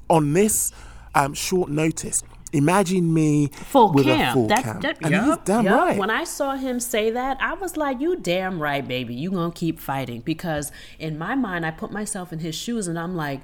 on 0.10 0.34
this 0.34 0.72
um, 1.14 1.34
short 1.34 1.70
notice, 1.70 2.24
imagine 2.54 3.14
me 3.14 3.48
Full 3.48 3.92
with 3.92 4.06
camp. 4.06 4.30
a 4.30 4.34
full 4.34 4.48
That's 4.48 4.62
camp. 4.64 4.82
that, 4.84 4.98
and 5.02 5.12
yup, 5.12 5.26
he's 5.26 5.38
damn 5.46 5.66
yup. 5.66 5.80
right. 5.80 5.98
When 5.98 6.10
I 6.10 6.24
saw 6.24 6.56
him 6.56 6.80
say 6.80 7.12
that, 7.12 7.38
I 7.42 7.54
was 7.54 7.76
like, 7.78 8.00
"You 8.00 8.16
damn 8.16 8.62
right, 8.62 8.88
baby. 8.88 9.14
You 9.16 9.32
gonna 9.32 9.52
keep 9.52 9.80
fighting?" 9.80 10.22
Because 10.22 10.72
in 11.00 11.18
my 11.18 11.36
mind, 11.36 11.66
I 11.66 11.72
put 11.72 11.92
myself 11.92 12.32
in 12.32 12.40
his 12.40 12.56
shoes, 12.56 12.88
and 12.88 12.98
I'm 12.98 13.16
like, 13.16 13.42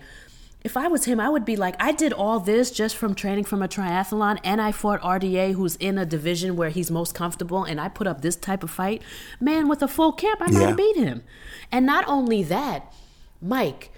if 0.64 0.78
I 0.78 0.88
was 0.88 1.06
him, 1.06 1.20
I 1.20 1.30
would 1.30 1.44
be 1.44 1.56
like, 1.56 1.76
I 1.80 1.92
did 1.92 2.14
all 2.14 2.40
this 2.40 2.70
just 2.70 2.96
from 2.96 3.16
training 3.16 3.46
from 3.46 3.64
a 3.64 3.68
triathlon, 3.68 4.40
and 4.44 4.62
I 4.62 4.72
fought 4.72 5.02
RDA, 5.02 5.54
who's 5.54 5.76
in 5.78 5.98
a 5.98 6.06
division 6.06 6.56
where 6.56 6.70
he's 6.70 6.92
most 6.92 7.16
comfortable, 7.16 7.64
and 7.64 7.82
I 7.82 7.88
put 7.88 8.06
up 8.06 8.22
this 8.22 8.36
type 8.36 8.64
of 8.64 8.70
fight. 8.70 9.02
Man, 9.40 9.68
with 9.68 9.82
a 9.82 9.88
full 9.88 10.12
camp, 10.12 10.40
I 10.42 10.52
might 10.52 10.68
have 10.68 10.78
beat 10.78 10.98
him. 10.98 11.24
And 11.72 11.86
not 11.86 12.08
only 12.08 12.44
that, 12.44 12.94
Mike, 13.42 13.92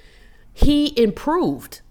he 0.53 0.97
improved. 1.01 1.81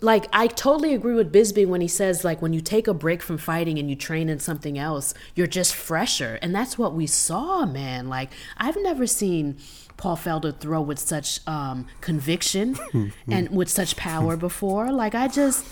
Like 0.00 0.26
I 0.32 0.46
totally 0.46 0.94
agree 0.94 1.14
with 1.14 1.30
Bisping 1.30 1.66
when 1.66 1.82
he 1.82 1.88
says 1.88 2.24
like 2.24 2.40
when 2.40 2.54
you 2.54 2.62
take 2.62 2.88
a 2.88 2.94
break 2.94 3.20
from 3.20 3.36
fighting 3.36 3.78
and 3.78 3.90
you 3.90 3.96
train 3.96 4.30
in 4.30 4.38
something 4.38 4.78
else, 4.78 5.12
you're 5.34 5.46
just 5.46 5.74
fresher, 5.74 6.38
and 6.40 6.54
that's 6.54 6.78
what 6.78 6.94
we 6.94 7.06
saw, 7.06 7.66
man. 7.66 8.08
Like 8.08 8.32
I've 8.56 8.78
never 8.80 9.06
seen 9.06 9.58
Paul 10.00 10.16
Felder 10.16 10.56
throw 10.58 10.80
with 10.80 10.98
such 10.98 11.46
um, 11.46 11.86
conviction 12.00 12.76
and 13.28 13.50
with 13.50 13.68
such 13.68 13.96
power 13.96 14.34
before. 14.34 14.90
Like 14.90 15.14
I 15.14 15.28
just 15.28 15.64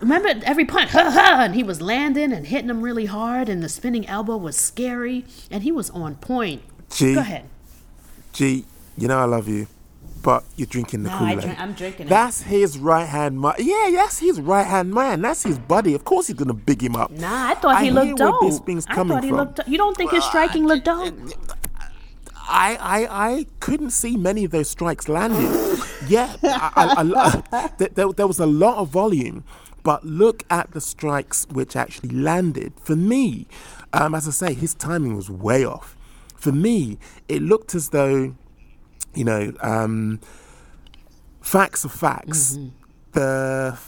remember 0.00 0.28
every 0.44 0.66
punch, 0.66 0.90
ha 0.90 1.10
ha, 1.10 1.40
and 1.42 1.54
he 1.54 1.62
was 1.62 1.80
landing 1.80 2.30
and 2.30 2.46
hitting 2.46 2.66
them 2.68 2.82
really 2.82 3.06
hard, 3.06 3.48
and 3.48 3.62
the 3.62 3.70
spinning 3.70 4.06
elbow 4.06 4.36
was 4.36 4.56
scary, 4.56 5.24
and 5.50 5.62
he 5.62 5.72
was 5.72 5.88
on 5.90 6.16
point. 6.16 6.60
Gee. 6.90 7.14
Go 7.14 7.20
ahead. 7.20 7.44
G, 8.34 8.64
you 8.98 9.08
know 9.08 9.18
I 9.18 9.24
love 9.24 9.48
you, 9.48 9.66
but 10.22 10.44
you're 10.56 10.66
drinking 10.66 11.02
the 11.04 11.08
No, 11.10 11.16
Kool 11.18 11.28
Aid. 11.28 11.40
drink- 11.40 11.58
I'm 11.60 11.72
drinking 11.72 12.06
it. 12.06 12.10
That's 12.10 12.42
his 12.42 12.76
right 12.78 13.06
hand 13.08 13.40
man. 13.40 13.54
Yeah, 13.58 13.90
that's 13.94 14.18
his 14.18 14.40
right 14.42 14.66
hand 14.66 14.92
man. 14.92 15.22
That's 15.22 15.42
his 15.42 15.58
buddy. 15.58 15.94
Of 15.94 16.04
course 16.04 16.26
he's 16.26 16.36
gonna 16.36 16.52
big 16.52 16.82
him 16.82 16.96
up. 16.96 17.10
Nah, 17.10 17.48
I 17.48 17.54
thought 17.54 17.78
he 17.78 17.86
hear 17.86 17.94
looked 17.94 18.20
where 18.20 18.30
dope. 18.30 18.40
this 18.42 18.58
thing's 18.60 18.86
I 18.88 18.94
thought 18.94 19.24
he 19.24 19.30
from. 19.30 19.38
looked. 19.38 19.60
You 19.66 19.78
don't 19.78 19.96
think 19.96 20.10
his 20.10 20.22
striking 20.24 20.66
looked 20.66 20.84
dope? 20.84 21.14
I, 22.50 22.76
I, 22.80 23.28
I 23.30 23.46
couldn't 23.60 23.90
see 23.90 24.16
many 24.16 24.44
of 24.44 24.50
those 24.50 24.68
strikes 24.68 25.08
landing. 25.08 25.78
yeah, 26.08 26.36
I, 26.42 26.94
I, 26.98 27.42
I, 27.52 27.70
there, 27.78 27.88
there, 27.88 28.12
there 28.12 28.26
was 28.26 28.40
a 28.40 28.46
lot 28.46 28.78
of 28.78 28.88
volume, 28.88 29.44
but 29.82 30.04
look 30.04 30.44
at 30.50 30.72
the 30.72 30.80
strikes 30.80 31.46
which 31.50 31.76
actually 31.76 32.10
landed. 32.10 32.72
For 32.82 32.96
me, 32.96 33.46
um, 33.92 34.14
as 34.14 34.26
I 34.26 34.32
say, 34.32 34.54
his 34.54 34.74
timing 34.74 35.16
was 35.16 35.30
way 35.30 35.64
off. 35.64 35.96
For 36.36 36.52
me, 36.52 36.98
it 37.28 37.42
looked 37.42 37.74
as 37.74 37.90
though, 37.90 38.34
you 39.14 39.24
know, 39.24 39.52
um, 39.60 40.20
facts 41.40 41.84
are 41.84 41.88
facts. 41.88 42.58
The 43.12 43.78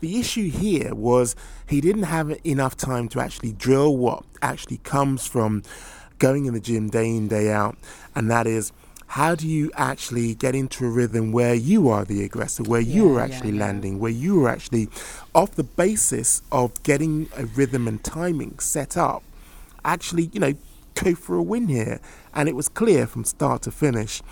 the 0.00 0.18
issue 0.20 0.50
here 0.50 0.94
was 0.94 1.34
he 1.66 1.80
didn't 1.80 2.04
have 2.04 2.38
enough 2.44 2.76
time 2.76 3.08
to 3.08 3.20
actually 3.20 3.52
drill 3.52 3.96
what 3.96 4.24
actually 4.42 4.78
comes 4.78 5.26
from 5.26 5.62
going 6.18 6.46
in 6.46 6.54
the 6.54 6.60
gym 6.60 6.88
day 6.88 7.08
in 7.08 7.28
day 7.28 7.50
out 7.50 7.76
and 8.14 8.30
that 8.30 8.46
is 8.46 8.72
how 9.08 9.34
do 9.34 9.46
you 9.46 9.70
actually 9.76 10.34
get 10.34 10.54
into 10.54 10.84
a 10.84 10.90
rhythm 10.90 11.30
where 11.30 11.54
you 11.54 11.88
are 11.88 12.04
the 12.04 12.24
aggressor 12.24 12.62
where 12.64 12.80
you 12.80 13.14
are 13.16 13.20
actually 13.20 13.50
yeah, 13.50 13.58
yeah. 13.58 13.66
landing 13.66 13.98
where 13.98 14.10
you 14.10 14.44
are 14.44 14.48
actually 14.48 14.88
off 15.34 15.52
the 15.52 15.62
basis 15.62 16.42
of 16.50 16.82
getting 16.82 17.28
a 17.36 17.44
rhythm 17.46 17.86
and 17.86 18.02
timing 18.02 18.58
set 18.58 18.96
up 18.96 19.22
actually 19.84 20.28
you 20.32 20.40
know 20.40 20.54
go 20.94 21.14
for 21.14 21.36
a 21.36 21.42
win 21.42 21.68
here 21.68 22.00
and 22.34 22.48
it 22.48 22.56
was 22.56 22.68
clear 22.68 23.06
from 23.06 23.24
start 23.24 23.62
to 23.62 23.70
finish 23.70 24.22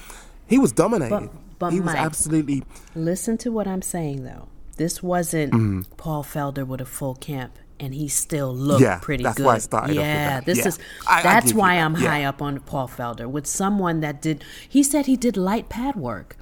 he 0.46 0.58
was 0.58 0.72
dominated. 0.72 1.30
but 1.58 1.72
he 1.72 1.80
was 1.80 1.94
Mike- 1.94 1.98
absolutely 1.98 2.62
Listen 2.94 3.38
to 3.38 3.50
what 3.50 3.66
I'm 3.66 3.82
saying 3.82 4.24
though. 4.24 4.48
This 4.76 5.02
wasn't 5.02 5.52
mm. 5.52 5.86
Paul 5.96 6.24
Felder 6.24 6.66
with 6.66 6.80
a 6.80 6.84
full 6.84 7.14
camp, 7.14 7.58
and 7.80 7.94
he 7.94 8.08
still 8.08 8.54
looked 8.54 8.82
Yeah, 8.82 8.98
pretty 9.02 9.24
that's 9.24 9.36
good. 9.36 9.46
why 9.46 9.54
I 9.56 9.58
started 9.58 9.96
yeah, 9.96 10.40
this 10.40 10.58
Yeah. 10.58 10.68
is 10.68 10.78
I- 11.08 11.20
I 11.20 11.22
that's 11.22 11.50
you 11.52 11.58
why 11.58 11.76
that, 11.76 11.84
I'm 11.84 11.96
yeah. 11.96 12.08
high 12.08 12.24
up 12.24 12.40
on 12.40 12.60
Paul 12.60 12.88
Felder 12.88 13.26
with 13.28 13.46
someone 13.46 14.00
that 14.00 14.22
did. 14.22 14.44
He 14.68 14.82
said 14.82 15.06
he 15.06 15.16
did 15.16 15.36
light 15.36 15.68
pad 15.68 15.96
work, 15.96 16.36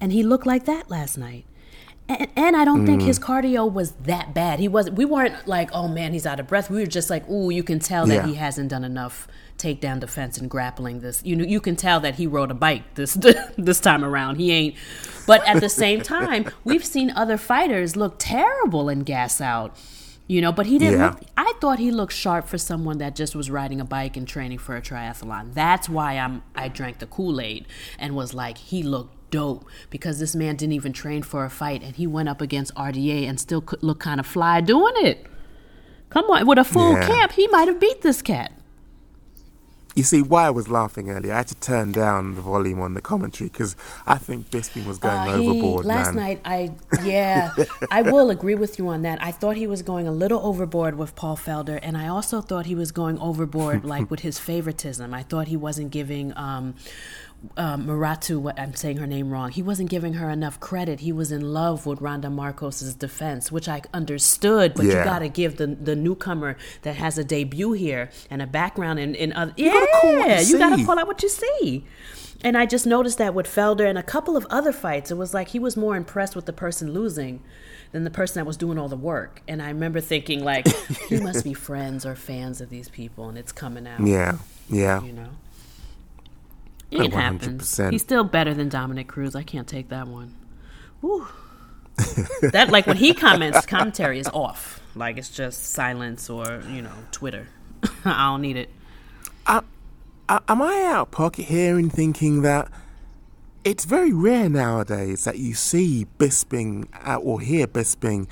and 0.00 0.12
he 0.12 0.22
looked 0.22 0.46
like 0.46 0.64
that 0.66 0.90
last 0.90 1.16
night. 1.18 1.44
And, 2.08 2.26
and 2.34 2.56
I 2.56 2.64
don't 2.64 2.84
think 2.86 3.02
his 3.02 3.20
Mm. 3.20 3.24
cardio 3.24 3.72
was 3.72 3.92
that 4.04 4.34
bad. 4.34 4.58
He 4.58 4.66
wasn't. 4.66 4.96
We 4.96 5.04
weren't 5.04 5.46
like, 5.46 5.70
oh 5.72 5.86
man, 5.86 6.12
he's 6.12 6.26
out 6.26 6.40
of 6.40 6.48
breath. 6.48 6.68
We 6.68 6.80
were 6.80 6.86
just 6.86 7.08
like, 7.08 7.28
ooh, 7.30 7.50
you 7.50 7.62
can 7.62 7.78
tell 7.78 8.04
that 8.06 8.24
he 8.26 8.34
hasn't 8.34 8.68
done 8.70 8.82
enough 8.84 9.28
takedown 9.58 10.00
defense 10.00 10.36
and 10.38 10.50
grappling. 10.50 11.00
This, 11.00 11.22
you 11.24 11.36
know, 11.36 11.44
you 11.44 11.60
can 11.60 11.76
tell 11.76 12.00
that 12.00 12.16
he 12.16 12.26
rode 12.26 12.50
a 12.50 12.54
bike 12.54 12.82
this 12.96 13.14
this 13.56 13.78
time 13.78 14.04
around. 14.04 14.36
He 14.36 14.50
ain't. 14.50 14.74
But 15.26 15.46
at 15.46 15.60
the 15.60 15.68
same 15.68 16.00
time, 16.00 16.46
we've 16.64 16.84
seen 16.84 17.12
other 17.12 17.36
fighters 17.36 17.94
look 17.94 18.16
terrible 18.18 18.88
and 18.88 19.06
gas 19.06 19.40
out. 19.40 19.76
You 20.30 20.40
know, 20.40 20.52
but 20.52 20.66
he 20.66 20.78
didn't 20.78 21.00
Yeah. 21.00 21.06
look 21.06 21.20
I 21.36 21.52
thought 21.60 21.80
he 21.80 21.90
looked 21.90 22.12
sharp 22.12 22.46
for 22.46 22.56
someone 22.56 22.98
that 22.98 23.16
just 23.16 23.34
was 23.34 23.50
riding 23.50 23.80
a 23.80 23.84
bike 23.84 24.16
and 24.16 24.28
training 24.28 24.58
for 24.58 24.76
a 24.76 24.80
triathlon. 24.80 25.54
That's 25.54 25.88
why 25.88 26.18
I'm 26.18 26.42
I 26.54 26.68
drank 26.68 27.00
the 27.00 27.06
Kool-Aid 27.06 27.66
and 27.98 28.14
was 28.14 28.32
like 28.32 28.56
he 28.58 28.84
looked 28.84 29.30
dope 29.32 29.64
because 29.90 30.20
this 30.20 30.36
man 30.36 30.54
didn't 30.54 30.74
even 30.74 30.92
train 30.92 31.22
for 31.24 31.44
a 31.44 31.50
fight 31.50 31.82
and 31.82 31.96
he 31.96 32.06
went 32.06 32.28
up 32.28 32.40
against 32.40 32.72
RDA 32.76 33.26
and 33.28 33.40
still 33.40 33.60
could 33.60 33.82
look 33.82 33.98
kind 33.98 34.20
of 34.20 34.26
fly 34.26 34.60
doing 34.60 34.94
it. 34.98 35.26
Come 36.10 36.26
on, 36.26 36.46
with 36.46 36.58
a 36.58 36.64
full 36.64 36.92
Yeah. 36.92 37.06
camp, 37.08 37.32
he 37.32 37.48
might 37.48 37.66
have 37.66 37.80
beat 37.80 38.02
this 38.02 38.22
cat. 38.22 38.52
You 39.96 40.04
see, 40.04 40.22
why 40.22 40.46
I 40.46 40.50
was 40.50 40.68
laughing 40.68 41.10
earlier, 41.10 41.32
I 41.32 41.38
had 41.38 41.48
to 41.48 41.54
turn 41.56 41.90
down 41.90 42.36
the 42.36 42.40
volume 42.40 42.80
on 42.80 42.94
the 42.94 43.00
commentary 43.00 43.50
because 43.50 43.74
I 44.06 44.18
think 44.18 44.48
Bisping 44.50 44.86
was 44.86 44.98
going 44.98 45.16
Uh, 45.16 45.36
he- 45.38 45.48
overboard, 45.48 45.84
last 45.84 46.14
man. 46.14 46.16
night, 46.24 46.40
I 46.44 46.70
yeah, 47.02 47.50
I 47.90 48.02
will 48.02 48.30
agree 48.30 48.54
with 48.54 48.78
you 48.78 48.86
on 48.88 49.02
that. 49.02 49.20
I 49.22 49.32
thought 49.32 49.56
he 49.56 49.66
was 49.66 49.82
going 49.82 50.06
a 50.06 50.12
little 50.12 50.40
overboard 50.46 50.96
with 50.96 51.16
Paul 51.16 51.36
Felder, 51.36 51.80
and 51.82 51.96
I 51.98 52.06
also 52.06 52.40
thought 52.40 52.66
he 52.66 52.74
was 52.76 52.92
going 52.92 53.18
overboard, 53.18 53.84
like 53.84 54.10
with 54.12 54.20
his 54.20 54.38
favoritism. 54.38 55.12
I 55.12 55.24
thought 55.24 55.48
he 55.48 55.56
wasn't 55.56 55.90
giving 55.90 56.36
um, 56.36 56.74
um, 57.56 57.86
Muratu, 57.86 58.38
what 58.38 58.58
I'm 58.58 58.74
saying 58.74 58.98
her 58.98 59.06
name 59.06 59.30
wrong. 59.30 59.50
He 59.50 59.62
wasn't 59.62 59.88
giving 59.90 60.14
her 60.14 60.28
enough 60.28 60.60
credit. 60.60 61.00
He 61.00 61.12
was 61.12 61.32
in 61.32 61.52
love 61.52 61.86
with 61.86 62.00
Randa 62.00 62.28
Markos's 62.28 62.94
defense, 62.94 63.50
which 63.50 63.68
I 63.68 63.82
understood. 63.94 64.74
But 64.74 64.86
you 64.86 64.92
got 64.92 65.20
to 65.20 65.28
give 65.28 65.56
the 65.56 65.66
the 65.68 65.96
newcomer 65.96 66.56
that 66.82 66.96
has 66.96 67.16
a 67.18 67.24
debut 67.24 67.72
here 67.72 68.10
and 68.28 68.42
a 68.42 68.46
background 68.46 68.98
in 68.98 69.14
in 69.14 69.32
other. 69.32 69.54
Yeah, 69.56 69.72
gotta 69.72 69.88
call 70.00 70.12
you 70.12 70.46
you 70.46 70.58
got 70.58 70.76
to 70.76 70.84
call 70.84 70.98
out 70.98 71.06
what 71.06 71.22
you 71.22 71.28
see. 71.28 71.84
And 72.42 72.56
I 72.56 72.64
just 72.64 72.86
noticed 72.86 73.18
that 73.18 73.34
with 73.34 73.46
Felder 73.46 73.86
and 73.86 73.98
a 73.98 74.02
couple 74.02 74.36
of 74.36 74.46
other 74.48 74.72
fights, 74.72 75.10
it 75.10 75.16
was 75.16 75.34
like 75.34 75.48
he 75.48 75.58
was 75.58 75.76
more 75.76 75.94
impressed 75.94 76.34
with 76.34 76.46
the 76.46 76.54
person 76.54 76.92
losing 76.92 77.42
than 77.92 78.04
the 78.04 78.10
person 78.10 78.40
that 78.40 78.46
was 78.46 78.56
doing 78.56 78.78
all 78.78 78.88
the 78.88 78.96
work. 78.96 79.42
And 79.46 79.60
I 79.60 79.68
remember 79.68 80.00
thinking, 80.00 80.42
like, 80.42 80.66
he 81.08 81.20
must 81.20 81.44
be 81.44 81.52
friends 81.68 82.06
or 82.06 82.14
fans 82.14 82.60
of 82.60 82.70
these 82.70 82.88
people, 82.88 83.28
and 83.28 83.36
it's 83.36 83.52
coming 83.52 83.86
out. 83.86 84.06
Yeah, 84.06 84.38
yeah. 84.70 85.02
You 85.02 85.12
know? 85.12 85.28
It 86.90 87.12
happens. 87.12 87.78
100%. 87.78 87.92
He's 87.92 88.02
still 88.02 88.24
better 88.24 88.52
than 88.52 88.68
Dominick 88.68 89.08
Cruz. 89.08 89.36
I 89.36 89.42
can't 89.42 89.68
take 89.68 89.88
that 89.90 90.08
one. 90.08 90.34
Whew. 91.00 91.26
that, 92.52 92.70
like, 92.70 92.86
when 92.86 92.96
he 92.96 93.14
comments, 93.14 93.64
commentary 93.66 94.18
is 94.18 94.28
off. 94.28 94.80
Like, 94.94 95.16
it's 95.16 95.30
just 95.30 95.64
silence 95.64 96.28
or, 96.28 96.62
you 96.68 96.82
know, 96.82 96.92
Twitter. 97.12 97.48
I 98.04 98.30
don't 98.30 98.42
need 98.42 98.56
it. 98.56 98.70
Uh, 99.46 99.60
am 100.28 100.62
I 100.62 100.84
out 100.84 101.02
of 101.02 101.10
pocket 101.10 101.46
here 101.46 101.78
in 101.78 101.90
thinking 101.90 102.42
that 102.42 102.68
it's 103.64 103.84
very 103.84 104.12
rare 104.12 104.48
nowadays 104.48 105.24
that 105.24 105.38
you 105.38 105.54
see 105.54 106.06
Bisping 106.18 106.88
uh, 107.06 107.16
or 107.16 107.40
hear 107.40 107.66
Bisping 107.66 108.26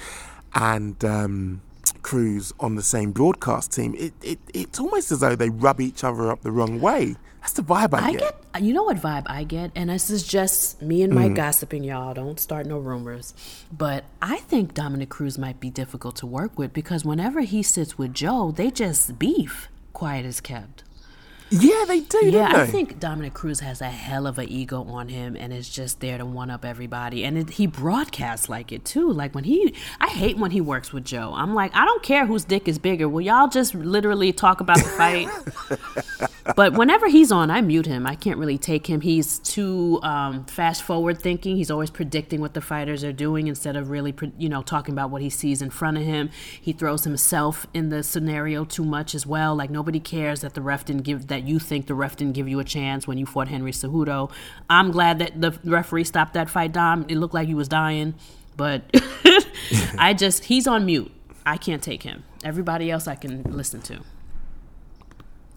and 0.54 1.04
um, 1.04 1.60
Cruz 2.02 2.52
on 2.60 2.76
the 2.76 2.82
same 2.82 3.12
broadcast 3.12 3.72
team? 3.72 3.94
It, 3.96 4.12
it, 4.22 4.38
it's 4.54 4.78
almost 4.80 5.12
as 5.12 5.20
though 5.20 5.36
they 5.36 5.50
rub 5.50 5.80
each 5.80 6.04
other 6.04 6.30
up 6.30 6.42
the 6.42 6.50
wrong 6.50 6.80
way. 6.80 7.16
That's 7.40 7.52
the 7.52 7.62
vibe 7.62 7.94
I, 7.94 8.08
I 8.08 8.12
get, 8.14 8.36
you 8.60 8.72
know 8.72 8.82
what 8.82 8.96
vibe 8.96 9.24
I 9.26 9.44
get, 9.44 9.70
and 9.74 9.90
this 9.90 10.10
is 10.10 10.26
just 10.26 10.82
me 10.82 11.02
and 11.02 11.12
my 11.12 11.28
mm. 11.28 11.36
gossiping, 11.36 11.84
y'all. 11.84 12.14
Don't 12.14 12.40
start 12.40 12.66
no 12.66 12.78
rumors. 12.78 13.34
But 13.72 14.04
I 14.20 14.38
think 14.38 14.74
Dominick 14.74 15.08
Cruz 15.08 15.38
might 15.38 15.60
be 15.60 15.70
difficult 15.70 16.16
to 16.16 16.26
work 16.26 16.58
with 16.58 16.72
because 16.72 17.04
whenever 17.04 17.40
he 17.40 17.62
sits 17.62 17.96
with 17.96 18.12
Joe, 18.12 18.50
they 18.50 18.70
just 18.70 19.18
beef, 19.18 19.68
quiet 19.92 20.26
as 20.26 20.40
kept. 20.40 20.82
Yeah, 21.50 21.84
they 21.86 22.00
do. 22.00 22.26
Yeah, 22.26 22.50
don't 22.52 22.60
I 22.60 22.66
think 22.66 22.98
Dominick 22.98 23.34
Cruz 23.34 23.60
has 23.60 23.80
a 23.80 23.88
hell 23.88 24.26
of 24.26 24.38
an 24.38 24.48
ego 24.48 24.82
on 24.84 25.08
him 25.08 25.36
and 25.36 25.52
is 25.52 25.68
just 25.68 26.00
there 26.00 26.18
to 26.18 26.24
one 26.24 26.50
up 26.50 26.64
everybody. 26.64 27.24
And 27.24 27.38
it, 27.38 27.50
he 27.50 27.66
broadcasts 27.66 28.48
like 28.48 28.70
it 28.70 28.84
too. 28.84 29.10
Like 29.10 29.34
when 29.34 29.44
he, 29.44 29.74
I 30.00 30.08
hate 30.08 30.36
when 30.36 30.50
he 30.50 30.60
works 30.60 30.92
with 30.92 31.04
Joe. 31.04 31.32
I'm 31.34 31.54
like, 31.54 31.74
I 31.74 31.84
don't 31.84 32.02
care 32.02 32.26
whose 32.26 32.44
dick 32.44 32.68
is 32.68 32.78
bigger. 32.78 33.08
Will 33.08 33.22
y'all 33.22 33.48
just 33.48 33.74
literally 33.74 34.32
talk 34.32 34.60
about 34.60 34.78
the 34.78 34.84
fight? 34.84 35.28
but 36.56 36.74
whenever 36.74 37.08
he's 37.08 37.32
on, 37.32 37.50
I 37.50 37.60
mute 37.62 37.86
him. 37.86 38.06
I 38.06 38.14
can't 38.14 38.38
really 38.38 38.58
take 38.58 38.86
him. 38.86 39.00
He's 39.00 39.38
too 39.38 40.00
um, 40.02 40.44
fast 40.44 40.82
forward 40.82 41.18
thinking. 41.18 41.56
He's 41.56 41.70
always 41.70 41.90
predicting 41.90 42.40
what 42.40 42.54
the 42.54 42.60
fighters 42.60 43.02
are 43.04 43.12
doing 43.12 43.46
instead 43.46 43.76
of 43.76 43.90
really, 43.90 44.14
you 44.36 44.48
know, 44.48 44.62
talking 44.62 44.94
about 44.94 45.10
what 45.10 45.22
he 45.22 45.30
sees 45.30 45.62
in 45.62 45.70
front 45.70 45.96
of 45.96 46.04
him. 46.04 46.30
He 46.60 46.72
throws 46.72 47.04
himself 47.04 47.66
in 47.72 47.88
the 47.88 48.02
scenario 48.02 48.64
too 48.64 48.84
much 48.84 49.14
as 49.14 49.26
well. 49.26 49.54
Like 49.54 49.70
nobody 49.70 50.00
cares 50.00 50.42
that 50.42 50.54
the 50.54 50.60
ref 50.60 50.84
didn't 50.84 51.02
give 51.02 51.28
that 51.28 51.37
you 51.44 51.58
think 51.58 51.86
the 51.86 51.94
ref 51.94 52.16
didn't 52.16 52.34
give 52.34 52.48
you 52.48 52.58
a 52.60 52.64
chance 52.64 53.06
when 53.06 53.18
you 53.18 53.26
fought 53.26 53.48
Henry 53.48 53.72
Cejudo. 53.72 54.30
I'm 54.68 54.90
glad 54.90 55.18
that 55.18 55.40
the 55.40 55.58
referee 55.64 56.04
stopped 56.04 56.34
that 56.34 56.48
fight, 56.50 56.72
Dom. 56.72 57.04
It 57.08 57.16
looked 57.16 57.34
like 57.34 57.48
he 57.48 57.54
was 57.54 57.68
dying, 57.68 58.14
but 58.56 58.82
I 59.98 60.14
just 60.14 60.44
he's 60.44 60.66
on 60.66 60.86
mute. 60.86 61.10
I 61.46 61.56
can't 61.56 61.82
take 61.82 62.02
him. 62.02 62.24
Everybody 62.44 62.90
else 62.90 63.06
I 63.06 63.14
can 63.14 63.42
listen 63.44 63.80
to. 63.82 64.00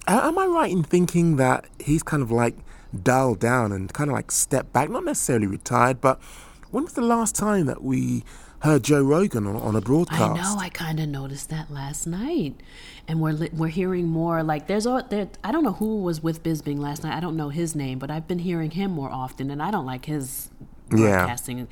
Am 0.07 0.37
I 0.37 0.45
right 0.45 0.71
in 0.71 0.83
thinking 0.83 1.35
that 1.35 1.65
he's 1.79 2.03
kind 2.03 2.23
of 2.23 2.31
like 2.31 2.55
dialed 3.03 3.39
down 3.39 3.71
and 3.71 3.91
kind 3.93 4.09
of 4.09 4.15
like 4.15 4.31
stepped 4.31 4.73
back? 4.73 4.89
Not 4.89 5.05
necessarily 5.05 5.47
retired, 5.47 6.01
but 6.01 6.19
when 6.71 6.85
was 6.85 6.93
the 6.93 7.01
last 7.01 7.35
time 7.35 7.65
that 7.67 7.83
we 7.83 8.23
heard 8.61 8.83
Joe 8.83 9.03
Rogan 9.03 9.45
on, 9.47 9.55
on 9.55 9.75
a 9.75 9.81
broadcast? 9.81 10.21
I 10.21 10.33
know. 10.35 10.57
I 10.59 10.69
kind 10.69 10.99
of 10.99 11.07
noticed 11.09 11.49
that 11.49 11.71
last 11.71 12.07
night, 12.07 12.55
and 13.07 13.19
we're 13.21 13.33
li- 13.33 13.49
we're 13.53 13.67
hearing 13.67 14.07
more. 14.07 14.43
Like 14.43 14.67
there's 14.67 14.85
a 14.85 15.05
there. 15.09 15.29
I 15.43 15.51
don't 15.51 15.63
know 15.63 15.73
who 15.73 16.01
was 16.01 16.21
with 16.23 16.43
Bisping 16.43 16.79
last 16.79 17.03
night. 17.03 17.15
I 17.15 17.19
don't 17.19 17.35
know 17.37 17.49
his 17.49 17.75
name, 17.75 17.99
but 17.99 18.09
I've 18.11 18.27
been 18.27 18.39
hearing 18.39 18.71
him 18.71 18.91
more 18.91 19.09
often, 19.11 19.51
and 19.51 19.61
I 19.61 19.71
don't 19.71 19.85
like 19.85 20.05
his 20.05 20.49
Yeah. 20.91 20.97
broadcasting. 21.25 21.67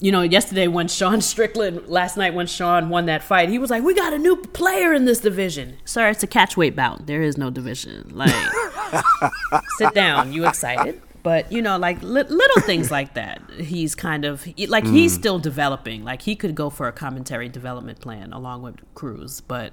You 0.00 0.10
know, 0.10 0.22
yesterday 0.22 0.66
when 0.66 0.88
Sean 0.88 1.20
Strickland, 1.20 1.86
last 1.86 2.16
night 2.16 2.34
when 2.34 2.48
Sean 2.48 2.88
won 2.88 3.06
that 3.06 3.22
fight, 3.22 3.48
he 3.50 3.58
was 3.58 3.70
like, 3.70 3.84
"We 3.84 3.94
got 3.94 4.12
a 4.12 4.18
new 4.18 4.34
player 4.36 4.92
in 4.92 5.04
this 5.04 5.20
division." 5.20 5.76
Sir, 5.84 6.08
it's 6.08 6.24
a 6.24 6.26
catchweight 6.26 6.74
bout. 6.74 7.06
There 7.06 7.22
is 7.22 7.38
no 7.38 7.50
division. 7.50 8.10
Like, 8.12 8.34
sit 9.78 9.94
down. 9.94 10.32
You 10.32 10.46
excited? 10.48 11.00
But 11.22 11.52
you 11.52 11.62
know, 11.62 11.78
like 11.78 12.02
li- 12.02 12.24
little 12.24 12.62
things 12.62 12.90
like 12.90 13.14
that. 13.14 13.42
He's 13.58 13.94
kind 13.94 14.24
of 14.24 14.46
like 14.68 14.86
he's 14.86 15.14
still 15.14 15.38
developing. 15.38 16.04
Like 16.04 16.22
he 16.22 16.34
could 16.34 16.54
go 16.54 16.68
for 16.68 16.88
a 16.88 16.92
commentary 16.92 17.48
development 17.48 18.00
plan 18.00 18.32
along 18.32 18.62
with 18.62 18.76
Cruz. 18.94 19.40
But 19.40 19.72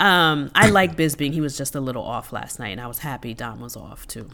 um, 0.00 0.50
I 0.54 0.70
like 0.70 0.96
Bisping. 0.96 1.32
He 1.32 1.40
was 1.40 1.56
just 1.56 1.74
a 1.74 1.80
little 1.80 2.02
off 2.02 2.32
last 2.32 2.58
night, 2.58 2.70
and 2.70 2.80
I 2.80 2.86
was 2.88 2.98
happy 2.98 3.32
Dom 3.32 3.60
was 3.60 3.76
off 3.76 4.06
too. 4.08 4.28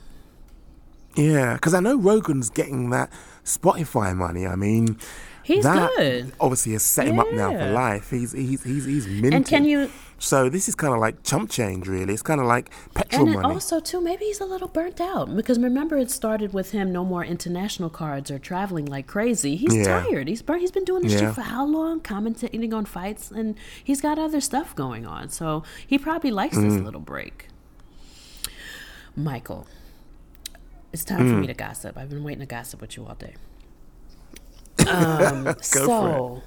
Yeah, 1.17 1.55
because 1.55 1.75
I 1.75 1.81
know 1.81 1.99
Rogan's 1.99 2.49
getting 2.49 2.89
that 2.91 3.13
Spotify 3.45 4.17
money. 4.17 4.47
I 4.47 4.57
mean, 4.57 4.99
He's 5.43 5.65
that 5.65 5.91
good. 5.97 6.33
Obviously, 6.41 6.73
has 6.73 6.83
set 6.83 7.09
him 7.09 7.19
up 7.19 7.31
now 7.33 7.51
for 7.51 7.73
life. 7.73 8.11
He's 8.11 8.33
he's 8.33 8.63
he's 8.63 8.85
he's 8.85 9.07
minted. 9.07 9.35
And 9.35 9.47
can 9.47 9.65
you? 9.65 9.91
So 10.25 10.49
this 10.49 10.69
is 10.69 10.77
kind 10.77 10.95
of 10.95 11.01
like 11.01 11.25
chump 11.25 11.51
change, 11.51 11.89
really. 11.89 12.13
It's 12.15 12.23
kind 12.23 12.41
of 12.41 12.47
like 12.47 12.71
petrol 12.95 13.25
And 13.27 13.35
money. 13.35 13.55
also 13.55 13.81
too, 13.81 14.01
maybe 14.01 14.25
he's 14.27 14.41
a 14.41 14.45
little 14.45 14.69
burnt 14.69 15.01
out 15.01 15.35
because 15.35 15.59
remember 15.59 15.99
it 15.99 16.13
started 16.13 16.53
with 16.55 16.71
him 16.71 16.93
no 16.93 17.05
more 17.05 17.25
international 17.25 17.91
cards 17.91 18.31
or 18.31 18.39
traveling 18.39 18.85
like 18.87 19.09
crazy. 19.09 19.57
He's 19.57 19.75
Yeah. 19.75 20.01
tired. 20.05 20.29
He's 20.29 20.41
burnt. 20.41 20.61
He's 20.61 20.71
been 20.71 20.85
doing 20.85 21.03
this 21.03 21.15
Yeah. 21.15 21.19
shit 21.27 21.35
for 21.35 21.41
how 21.41 21.67
long? 21.67 21.99
Commentating 22.01 22.73
on 22.73 22.85
fights, 22.85 23.33
and 23.33 23.57
he's 23.83 24.01
got 24.01 24.17
other 24.17 24.41
stuff 24.41 24.77
going 24.77 25.05
on. 25.07 25.29
So 25.29 25.65
he 25.85 25.99
probably 25.99 26.31
likes 26.31 26.57
this 26.57 26.75
Mm. 26.75 26.85
little 26.85 27.01
break. 27.01 27.49
Michael, 29.17 29.67
it's 30.93 31.05
time 31.05 31.19
for 31.29 31.35
Mm. 31.35 31.41
me 31.41 31.47
to 31.49 31.55
gossip. 31.55 31.99
I've 31.99 32.11
been 32.11 32.23
waiting 32.23 32.41
to 32.41 32.47
gossip 32.47 32.81
with 32.81 32.97
you 32.97 33.05
all 33.07 33.17
day. 33.17 33.35
Um, 34.89 35.55
so, 35.61 36.43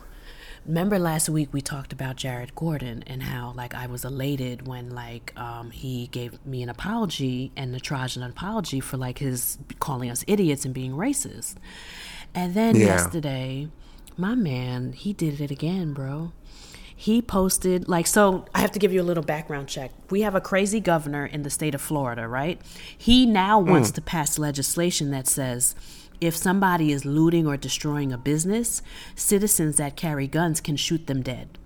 remember 0.66 0.97
last 0.97 1.30
week 1.30 1.49
we 1.51 1.61
talked 1.61 1.93
about 1.93 2.16
Jared 2.16 2.55
Gordon 2.55 3.03
and 3.07 3.24
how 3.24 3.53
like 3.55 3.74
I 3.76 3.88
was 3.88 4.03
elated 4.03 4.68
when 4.68 4.89
like 4.89 5.32
um, 5.39 5.72
he 5.72 6.07
gave 6.07 6.43
me 6.45 6.63
an 6.63 6.70
apology 6.70 7.51
and 7.55 7.74
Natraj 7.74 8.18
an 8.18 8.24
apology 8.24 8.80
for 8.80 8.97
like 8.97 9.20
his 9.20 9.57
calling 9.80 10.09
us 10.09 10.24
idiots 10.28 10.66
and 10.66 10.74
being 10.74 10.93
racist. 10.93 11.55
And 12.34 12.53
then 12.53 12.76
Yeah. 12.76 12.86
yesterday, 12.86 13.68
my 14.18 14.36
man, 14.36 14.93
he 14.93 15.13
did 15.13 15.39
it 15.39 15.51
again, 15.51 15.93
bro. 15.93 16.32
He 16.97 17.22
posted 17.22 17.88
like 17.89 18.07
so 18.07 18.45
I 18.55 18.61
have 18.61 18.72
to 18.72 18.80
give 18.80 18.93
you 18.93 19.01
a 19.01 19.03
little 19.03 19.24
background 19.24 19.68
check. 19.68 19.91
We 20.09 20.22
have 20.22 20.34
a 20.34 20.41
crazy 20.41 20.80
governor 20.80 21.26
in 21.26 21.43
the 21.43 21.49
state 21.49 21.76
of 21.76 21.82
Florida, 21.82 22.28
right? 22.28 22.59
He 22.97 23.26
now 23.26 23.59
wants 23.59 23.91
to 23.91 24.01
pass 24.01 24.39
legislation 24.39 25.11
that 25.11 25.28
says 25.28 25.76
if 26.22 26.36
somebody 26.36 26.91
is 26.91 27.05
looting 27.05 27.47
or 27.47 27.57
destroying 27.57 28.11
a 28.11 28.18
business, 28.18 28.82
citizens 29.16 29.78
that 29.78 29.95
carry 29.95 30.28
guns 30.28 30.61
can 30.61 30.76
shoot 30.76 31.07
them 31.07 31.22
dead. 31.22 31.57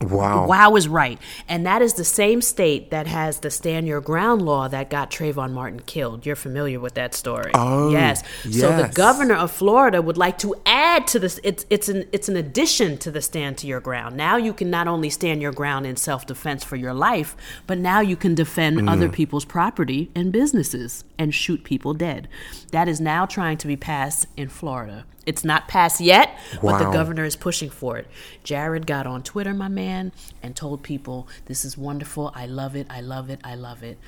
Wow. 0.00 0.46
Wow 0.46 0.76
is 0.76 0.88
right. 0.88 1.18
And 1.48 1.66
that 1.66 1.82
is 1.82 1.94
the 1.94 2.04
same 2.04 2.40
state 2.42 2.90
that 2.90 3.06
has 3.06 3.40
the 3.40 3.50
stand 3.50 3.86
your 3.86 4.00
ground 4.00 4.42
law 4.42 4.68
that 4.68 4.90
got 4.90 5.10
Trayvon 5.10 5.52
Martin 5.52 5.80
killed. 5.80 6.24
You're 6.26 6.36
familiar 6.36 6.80
with 6.80 6.94
that 6.94 7.14
story. 7.14 7.50
Oh, 7.54 7.90
yes. 7.90 8.22
So 8.50 8.76
the 8.76 8.90
governor 8.94 9.34
of 9.34 9.50
Florida 9.50 10.00
would 10.00 10.16
like 10.16 10.38
to 10.38 10.54
add 10.66 11.06
to 11.08 11.18
this 11.18 11.40
it's 11.42 11.66
it's 11.70 11.88
an 11.88 12.04
it's 12.12 12.28
an 12.28 12.36
addition 12.36 12.98
to 12.98 13.10
the 13.10 13.20
stand 13.22 13.58
to 13.58 13.66
your 13.66 13.80
ground. 13.80 14.16
Now 14.16 14.36
you 14.36 14.52
can 14.52 14.70
not 14.70 14.86
only 14.88 15.10
stand 15.10 15.42
your 15.42 15.52
ground 15.52 15.86
in 15.86 15.96
self-defense 15.96 16.64
for 16.64 16.76
your 16.76 16.94
life, 16.94 17.36
but 17.66 17.78
now 17.78 18.00
you 18.00 18.16
can 18.16 18.34
defend 18.34 18.78
Mm. 18.78 18.90
other 18.90 19.08
people's 19.08 19.44
property 19.44 20.10
and 20.14 20.30
businesses 20.30 21.04
and 21.18 21.34
shoot 21.34 21.64
people 21.64 21.94
dead. 21.94 22.28
That 22.70 22.86
is 22.88 23.00
now 23.00 23.24
trying 23.26 23.56
to 23.58 23.66
be 23.66 23.76
passed 23.76 24.26
in 24.36 24.48
Florida. 24.48 25.04
It's 25.28 25.44
not 25.44 25.68
passed 25.68 26.00
yet, 26.00 26.38
but 26.62 26.78
the 26.78 26.90
governor 26.90 27.26
is 27.26 27.36
pushing 27.36 27.68
for 27.68 27.98
it. 27.98 28.06
Jared 28.44 28.86
got 28.86 29.06
on 29.06 29.22
Twitter, 29.22 29.52
my 29.52 29.68
man, 29.68 30.10
and 30.42 30.56
told 30.56 30.82
people, 30.82 31.28
This 31.44 31.66
is 31.66 31.76
wonderful. 31.76 32.32
I 32.34 32.46
love 32.46 32.74
it. 32.74 32.86
I 32.88 33.02
love 33.02 33.28
it. 33.28 33.38
I 33.44 33.54
love 33.54 33.82
it. 33.82 33.98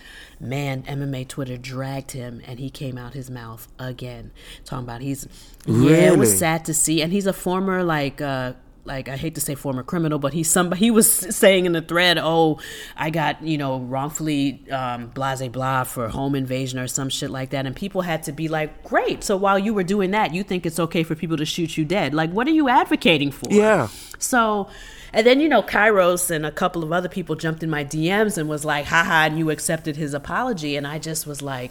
Man, 0.41 0.83
MMA 0.85 1.29
Twitter 1.29 1.59
dragged 1.59 2.13
him, 2.13 2.41
and 2.47 2.59
he 2.59 2.71
came 2.71 2.97
out 2.97 3.13
his 3.13 3.29
mouth 3.29 3.69
again, 3.79 4.31
talking 4.65 4.85
about 4.85 5.03
he's, 5.03 5.29
really? 5.67 5.91
yeah, 5.91 6.13
it 6.13 6.19
was 6.19 6.39
sad 6.39 6.65
to 6.65 6.73
see. 6.73 7.03
And 7.03 7.13
he's 7.13 7.27
a 7.27 7.35
former, 7.35 7.85
like, 7.85 8.23
uh, 8.23 8.55
like 8.85 9.09
I 9.09 9.17
hate 9.17 9.35
to 9.35 9.41
say 9.41 9.55
former 9.55 9.83
criminal, 9.83 10.19
but 10.19 10.33
he's 10.33 10.51
somebody. 10.51 10.81
He 10.81 10.91
was 10.91 11.11
saying 11.11 11.67
in 11.67 11.73
the 11.73 11.83
thread, 11.83 12.19
"Oh, 12.19 12.61
I 12.97 13.11
got 13.11 13.43
you 13.43 13.59
know 13.59 13.81
wrongfully 13.81 14.69
um, 14.71 15.09
blase 15.09 15.47
blah 15.49 15.85
for 15.85 16.09
home 16.09 16.35
invasion 16.35 16.79
or 16.79 16.89
some 16.89 17.09
shit 17.09 17.31
like 17.31 17.51
that," 17.51 17.67
and 17.67 17.77
people 17.77 18.03
had 18.03 18.23
to 18.25 18.33
be 18.33 18.49
like, 18.49 18.85
"Great, 18.85 19.23
so 19.23 19.37
while 19.37 19.59
you 19.59 19.75
were 19.75 19.83
doing 19.83 20.13
that, 20.13 20.35
you 20.35 20.43
think 20.43 20.65
it's 20.65 20.81
okay 20.81 21.03
for 21.03 21.15
people 21.15 21.37
to 21.37 21.45
shoot 21.45 21.77
you 21.77 21.85
dead? 21.85 22.15
Like, 22.15 22.31
what 22.31 22.47
are 22.47 22.53
you 22.53 22.69
advocating 22.69 23.31
for?" 23.31 23.53
Yeah. 23.53 23.89
So, 24.19 24.69
and 25.13 25.27
then 25.27 25.41
you 25.41 25.49
know, 25.49 25.63
Kairos 25.63 26.31
and 26.31 26.47
a 26.47 26.51
couple 26.51 26.83
of 26.83 26.93
other 26.93 27.09
people 27.09 27.37
jumped 27.37 27.63
in 27.63 27.71
my 27.71 27.85
DMs 27.85 28.39
and 28.39 28.49
was 28.49 28.65
like, 28.65 28.87
"Haha," 28.87 29.27
and 29.27 29.39
you 29.39 29.51
accepted 29.51 29.97
his 29.97 30.15
apology, 30.15 30.77
and 30.77 30.87
I 30.87 30.99
just 30.99 31.27
was 31.27 31.43
like, 31.43 31.71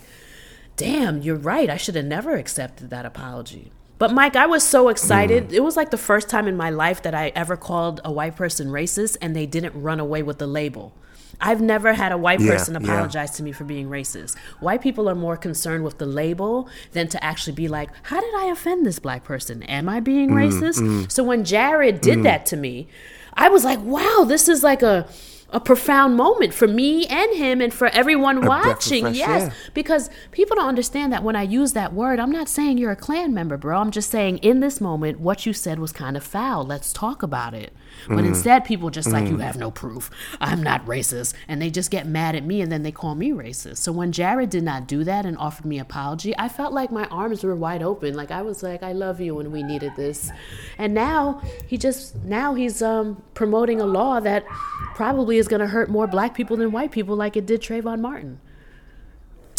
"Damn, 0.75 1.21
you're 1.21 1.35
right. 1.35 1.69
I 1.69 1.77
should 1.77 1.95
have 1.95 2.05
never 2.05 2.35
accepted 2.35 2.91
that 2.91 3.05
apology." 3.05 3.71
But 3.99 4.13
Mike, 4.13 4.35
I 4.35 4.47
was 4.47 4.63
so 4.63 4.87
excited. 4.89 5.49
Mm. 5.49 5.53
It 5.53 5.59
was 5.63 5.75
like 5.77 5.91
the 5.91 5.97
first 5.97 6.29
time 6.29 6.47
in 6.47 6.57
my 6.57 6.69
life 6.71 7.03
that 7.03 7.13
I 7.13 7.27
ever 7.35 7.55
called 7.57 8.01
a 8.03 8.11
white 8.11 8.35
person 8.35 8.69
racist 8.69 9.17
and 9.21 9.35
they 9.35 9.45
didn't 9.45 9.79
run 9.79 9.99
away 9.99 10.23
with 10.23 10.39
the 10.39 10.47
label. 10.47 10.93
I've 11.41 11.61
never 11.61 11.93
had 11.93 12.11
a 12.11 12.17
white 12.17 12.39
Yeah, 12.41 12.51
person 12.51 12.73
yeah. 12.73 12.81
apologize 12.81 13.31
to 13.31 13.43
me 13.43 13.51
for 13.51 13.63
being 13.63 13.87
racist. 13.89 14.37
White 14.59 14.81
people 14.81 15.07
are 15.09 15.15
more 15.15 15.37
concerned 15.37 15.83
with 15.83 15.97
the 15.97 16.05
label 16.05 16.67
than 16.93 17.07
to 17.09 17.23
actually 17.23 17.53
be 17.53 17.67
like, 17.67 17.89
how 18.03 18.19
did 18.19 18.33
I 18.35 18.45
offend 18.45 18.85
this 18.85 18.99
black 18.99 19.23
person? 19.23 19.63
Am 19.63 19.87
I 19.87 19.99
being 19.99 20.31
Mm, 20.31 20.33
racist? 20.49 20.79
Mm. 20.81 21.11
So 21.11 21.23
when 21.23 21.45
Jared 21.45 22.01
did 22.01 22.19
mm. 22.19 22.23
that 22.23 22.45
to 22.47 22.57
me, 22.57 22.87
I 23.35 23.47
was 23.49 23.63
like, 23.63 23.79
wow, 23.81 24.25
this 24.27 24.49
is 24.49 24.63
like 24.63 24.81
a 24.81 25.07
a 25.51 25.59
profound 25.59 26.15
moment 26.15 26.53
for 26.53 26.67
me 26.67 27.05
and 27.07 27.35
him 27.35 27.59
and 27.61 27.73
for 27.73 27.87
everyone 27.87 28.45
watching. 28.45 29.03
fresh 29.03 29.15
Yes. 29.17 29.43
air. 29.43 29.53
Because 29.73 30.09
people 30.31 30.55
don't 30.55 30.67
understand 30.67 31.11
that 31.13 31.23
when 31.23 31.35
I 31.35 31.43
use 31.43 31.73
that 31.73 31.93
word, 31.93 32.19
I'm 32.19 32.31
not 32.31 32.47
saying 32.47 32.77
you're 32.77 32.91
a 32.91 32.95
Klan 32.95 33.33
member, 33.33 33.57
bro. 33.57 33.79
I'm 33.79 33.91
just 33.91 34.11
saying 34.11 34.37
in 34.39 34.59
this 34.59 34.79
moment, 34.79 35.19
what 35.19 35.45
you 35.45 35.53
said 35.53 35.79
was 35.79 35.91
kind 35.91 36.15
of 36.15 36.23
foul. 36.23 36.63
Let's 36.65 36.93
talk 36.93 37.23
about 37.23 37.53
it. 37.53 37.73
But 38.07 38.25
instead, 38.25 38.65
people 38.65 38.89
just 38.89 39.09
like, 39.09 39.27
you 39.27 39.37
have 39.37 39.57
no 39.57 39.71
proof. 39.71 40.09
I'm 40.39 40.63
not 40.63 40.85
racist. 40.85 41.33
And 41.47 41.61
they 41.61 41.69
just 41.69 41.91
get 41.91 42.07
mad 42.07 42.35
at 42.35 42.43
me 42.43 42.61
and 42.61 42.71
then 42.71 42.83
they 42.83 42.91
call 42.91 43.15
me 43.15 43.31
racist. 43.31 43.77
So 43.77 43.91
when 43.91 44.11
Jared 44.11 44.49
did 44.49 44.63
not 44.63 44.87
do 44.87 45.03
that 45.03 45.25
and 45.25 45.37
offered 45.37 45.65
me 45.65 45.79
apology, 45.79 46.33
I 46.37 46.49
felt 46.49 46.73
like 46.73 46.91
my 46.91 47.05
arms 47.05 47.43
were 47.43 47.55
wide 47.55 47.83
open. 47.83 48.15
Like 48.15 48.31
I 48.31 48.41
was 48.41 48.63
like, 48.63 48.83
I 48.83 48.93
love 48.93 49.19
you 49.19 49.39
and 49.39 49.51
we 49.51 49.63
needed 49.63 49.95
this. 49.95 50.31
And 50.77 50.93
now 50.93 51.41
he 51.67 51.77
just, 51.77 52.15
now 52.23 52.53
he's 52.53 52.81
um, 52.81 53.21
promoting 53.33 53.81
a 53.81 53.85
law 53.85 54.19
that 54.19 54.45
probably 54.95 55.37
is 55.37 55.47
going 55.47 55.61
to 55.61 55.67
hurt 55.67 55.89
more 55.89 56.07
black 56.07 56.33
people 56.33 56.57
than 56.57 56.71
white 56.71 56.91
people 56.91 57.15
like 57.15 57.37
it 57.37 57.45
did 57.45 57.61
Trayvon 57.61 57.99
Martin. 58.01 58.39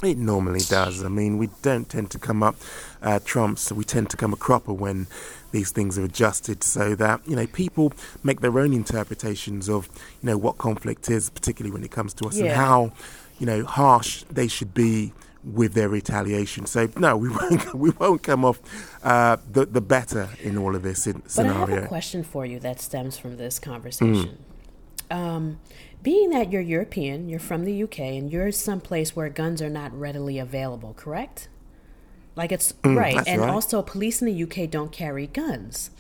It 0.03 0.17
normally 0.17 0.61
does. 0.61 1.05
I 1.05 1.09
mean, 1.09 1.37
we 1.37 1.51
don't 1.63 1.89
tend 1.89 2.11
to 2.13 2.19
come 2.19 2.43
up 2.43 2.57
uh, 3.03 3.19
trumps. 3.23 3.71
We 3.71 3.85
tend 3.85 4.09
to 4.11 4.17
come 4.17 4.33
a 4.33 4.37
cropper 4.37 4.73
when 4.73 5.07
these 5.53 5.73
things 5.73 5.99
are 5.99 6.05
adjusted 6.05 6.63
so 6.65 6.95
that, 6.95 7.21
you 7.29 7.37
know, 7.37 7.47
people 7.47 7.93
make 8.23 8.41
their 8.41 8.59
own 8.59 8.73
interpretations 8.73 9.69
of, 9.69 9.89
you 10.23 10.27
know, 10.29 10.39
what 10.39 10.57
conflict 10.57 11.11
is, 11.11 11.29
particularly 11.29 11.73
when 11.73 11.85
it 11.85 11.91
comes 11.91 12.15
to 12.15 12.27
us, 12.27 12.39
and 12.39 12.49
how, 12.49 12.93
you 13.39 13.47
know, 13.47 13.65
harsh 13.65 14.25
they 14.31 14.49
should 14.49 14.73
be 14.73 15.13
with 15.45 15.75
their 15.75 15.89
retaliation. 15.89 16.67
So, 16.67 16.89
no, 16.97 17.17
we 17.17 17.29
won't, 17.37 17.75
we 17.75 17.91
won't 17.91 18.23
come 18.23 18.45
off 18.45 18.61
uh, 19.03 19.37
the, 19.53 19.67
the 19.67 19.81
better 19.81 20.31
in 20.43 20.57
all 20.57 20.75
of 20.75 20.83
this 20.83 21.07
in, 21.07 21.15
But 21.15 21.25
I 21.25 21.29
scenario. 21.29 21.75
have 21.77 21.85
a 21.85 21.89
question 21.89 22.23
for 22.23 22.47
you 22.47 22.59
that 22.61 22.81
stems 22.81 23.19
from 23.19 23.37
this 23.37 23.59
conversation. 23.59 24.39
Um, 25.11 25.59
being 26.03 26.31
that 26.31 26.51
you're 26.51 26.63
European, 26.63 27.29
you're 27.29 27.41
from 27.41 27.65
the 27.65 27.83
UK, 27.83 28.01
and 28.01 28.33
you're 28.33 28.53
someplace 28.53 29.15
where 29.15 29.29
guns 29.29 29.61
are 29.61 29.69
not 29.71 29.93
readily 29.99 30.39
available, 30.39 30.95
correct? 30.95 31.49
Like 32.37 32.53
it's 32.53 32.73
right, 32.85 33.23
and 33.27 33.41
right. 33.43 33.51
also 33.51 33.83
police 33.83 34.23
in 34.23 34.27
the 34.27 34.43
UK 34.45 34.71
don't 34.71 34.93
carry 34.93 35.27
guns. 35.27 35.91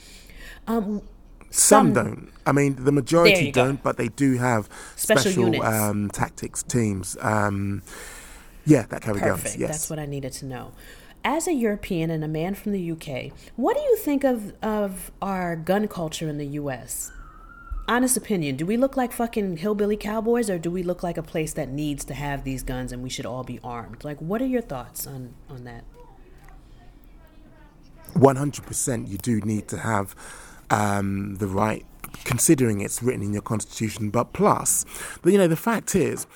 Um, 0.67 1.03
Some 1.51 1.89
some- 1.89 1.93
don't. 1.93 2.33
I 2.47 2.53
mean, 2.53 2.77
the 2.85 2.93
majority 2.93 3.51
don't, 3.53 3.83
but 3.83 3.97
they 3.97 4.09
do 4.09 4.39
have 4.39 4.69
Special 4.97 5.23
special, 5.23 5.45
units. 5.45 5.65
um, 5.65 6.11
tactics 6.11 6.63
teams. 6.63 7.17
Um, 7.21 7.83
yeah, 8.65 8.87
that 8.89 9.03
carry 9.03 9.21
Perfect. 9.21 9.45
guns. 9.45 9.57
Yes. 9.57 9.71
That's 9.71 9.91
what 9.91 9.99
I 9.99 10.07
needed 10.07 10.33
to 10.35 10.47
know. 10.47 10.73
As 11.23 11.47
a 11.47 11.53
European 11.53 12.11
and 12.11 12.25
a 12.25 12.29
man 12.29 12.55
from 12.55 12.73
the 12.73 12.93
UK, 12.93 13.33
what 13.57 13.77
do 13.77 13.83
you 13.83 13.97
think 13.97 14.25
of 14.25 14.55
of 14.63 15.11
our 15.21 15.57
gun 15.57 15.89
culture 15.89 16.29
in 16.29 16.39
the 16.39 16.47
US? 16.47 17.13
Honest 17.91 18.17
opinion, 18.17 18.55
do 18.55 18.65
we 18.65 18.77
look 18.77 18.97
like 18.97 19.11
fucking 19.11 19.57
hillbilly 19.57 19.97
cowboys 19.97 20.49
or 20.49 20.61
do 20.61 20.71
we 20.71 20.85
look 20.85 21.03
like 21.03 21.19
a 21.19 21.25
place 21.25 21.55
that 21.55 21.69
needs 21.69 22.05
to 22.05 22.15
have 22.15 22.45
these 22.45 22.63
guns 22.63 22.93
and 22.93 23.03
we 23.03 23.11
should 23.11 23.27
all 23.27 23.43
be 23.43 23.59
armed? 23.65 24.05
Like 24.05 24.21
what 24.21 24.41
are 24.41 24.47
your 24.47 24.63
thoughts 24.63 25.09
on 25.09 25.35
on 25.49 25.65
that? 25.65 25.83
100% 28.15 29.09
you 29.09 29.19
do 29.19 29.41
need 29.41 29.67
to 29.67 29.79
have 29.79 30.15
um, 30.71 31.35
the 31.39 31.49
right, 31.49 31.85
considering 32.23 32.81
it's 32.81 33.03
written 33.03 33.23
in 33.23 33.33
your 33.33 33.43
constitution. 33.43 34.11
But 34.11 34.33
plus, 34.35 34.85
but 35.21 35.33
you 35.33 35.39
know, 35.39 35.49
the 35.49 35.57
fact 35.57 35.97
is, 35.97 36.29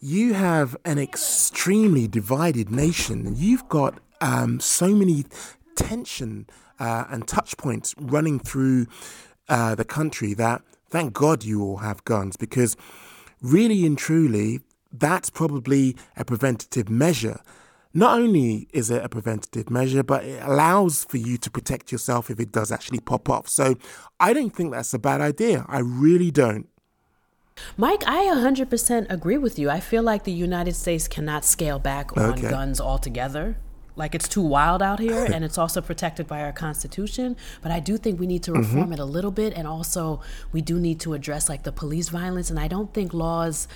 you 0.00 0.34
have 0.34 0.76
an 0.84 1.00
extremely 1.00 2.06
divided 2.06 2.70
nation. 2.70 3.34
You've 3.36 3.68
got 3.68 3.98
um, 4.20 4.60
so 4.60 4.94
many 4.94 5.24
tension 5.74 6.46
uh, 6.78 7.06
and 7.10 7.26
touch 7.26 7.56
points 7.56 7.96
running 7.98 8.38
through 8.38 8.86
uh, 9.48 9.74
the 9.74 9.84
country 9.84 10.34
that 10.34 10.62
thank 10.90 11.12
God 11.12 11.44
you 11.44 11.62
all 11.62 11.78
have 11.78 12.04
guns 12.04 12.36
because 12.36 12.76
really 13.40 13.86
and 13.86 13.96
truly, 13.96 14.60
that's 14.92 15.30
probably 15.30 15.96
a 16.16 16.24
preventative 16.24 16.88
measure. 16.88 17.40
Not 17.92 18.18
only 18.20 18.68
is 18.72 18.90
it 18.90 19.04
a 19.04 19.08
preventative 19.08 19.68
measure, 19.68 20.02
but 20.04 20.24
it 20.24 20.40
allows 20.42 21.04
for 21.04 21.16
you 21.16 21.36
to 21.38 21.50
protect 21.50 21.90
yourself 21.90 22.30
if 22.30 22.38
it 22.38 22.52
does 22.52 22.70
actually 22.70 23.00
pop 23.00 23.28
off. 23.28 23.48
So 23.48 23.76
I 24.20 24.32
don't 24.32 24.54
think 24.54 24.72
that's 24.72 24.94
a 24.94 24.98
bad 24.98 25.20
idea. 25.20 25.64
I 25.68 25.80
really 25.80 26.30
don't. 26.30 26.68
Mike, 27.76 28.04
I 28.06 28.24
100% 28.26 29.06
agree 29.10 29.38
with 29.38 29.58
you. 29.58 29.70
I 29.70 29.80
feel 29.80 30.02
like 30.02 30.24
the 30.24 30.32
United 30.32 30.74
States 30.76 31.08
cannot 31.08 31.44
scale 31.44 31.78
back 31.78 32.16
on 32.16 32.32
Okay. 32.32 32.48
guns 32.48 32.80
altogether. 32.80 33.56
Like 34.00 34.14
it's 34.14 34.28
too 34.28 34.40
wild 34.40 34.80
out 34.80 34.98
here 34.98 35.26
and 35.26 35.44
it's 35.44 35.58
also 35.58 35.82
protected 35.82 36.26
by 36.26 36.40
our 36.40 36.52
constitution, 36.52 37.36
but 37.60 37.70
I 37.70 37.80
do 37.80 37.98
think 37.98 38.18
we 38.18 38.26
need 38.26 38.42
to 38.44 38.52
reform 38.54 38.94
it 38.94 38.98
a 38.98 39.04
little 39.04 39.30
bit 39.30 39.52
and 39.52 39.68
also 39.68 40.22
we 40.52 40.62
do 40.62 40.80
need 40.80 41.00
to 41.00 41.12
address 41.12 41.50
like 41.50 41.64
the 41.64 41.70
police 41.70 42.08
violence 42.08 42.48
and 42.48 42.58
I 42.58 42.66
don't 42.66 42.94
think 42.94 43.12
laws 43.12 43.68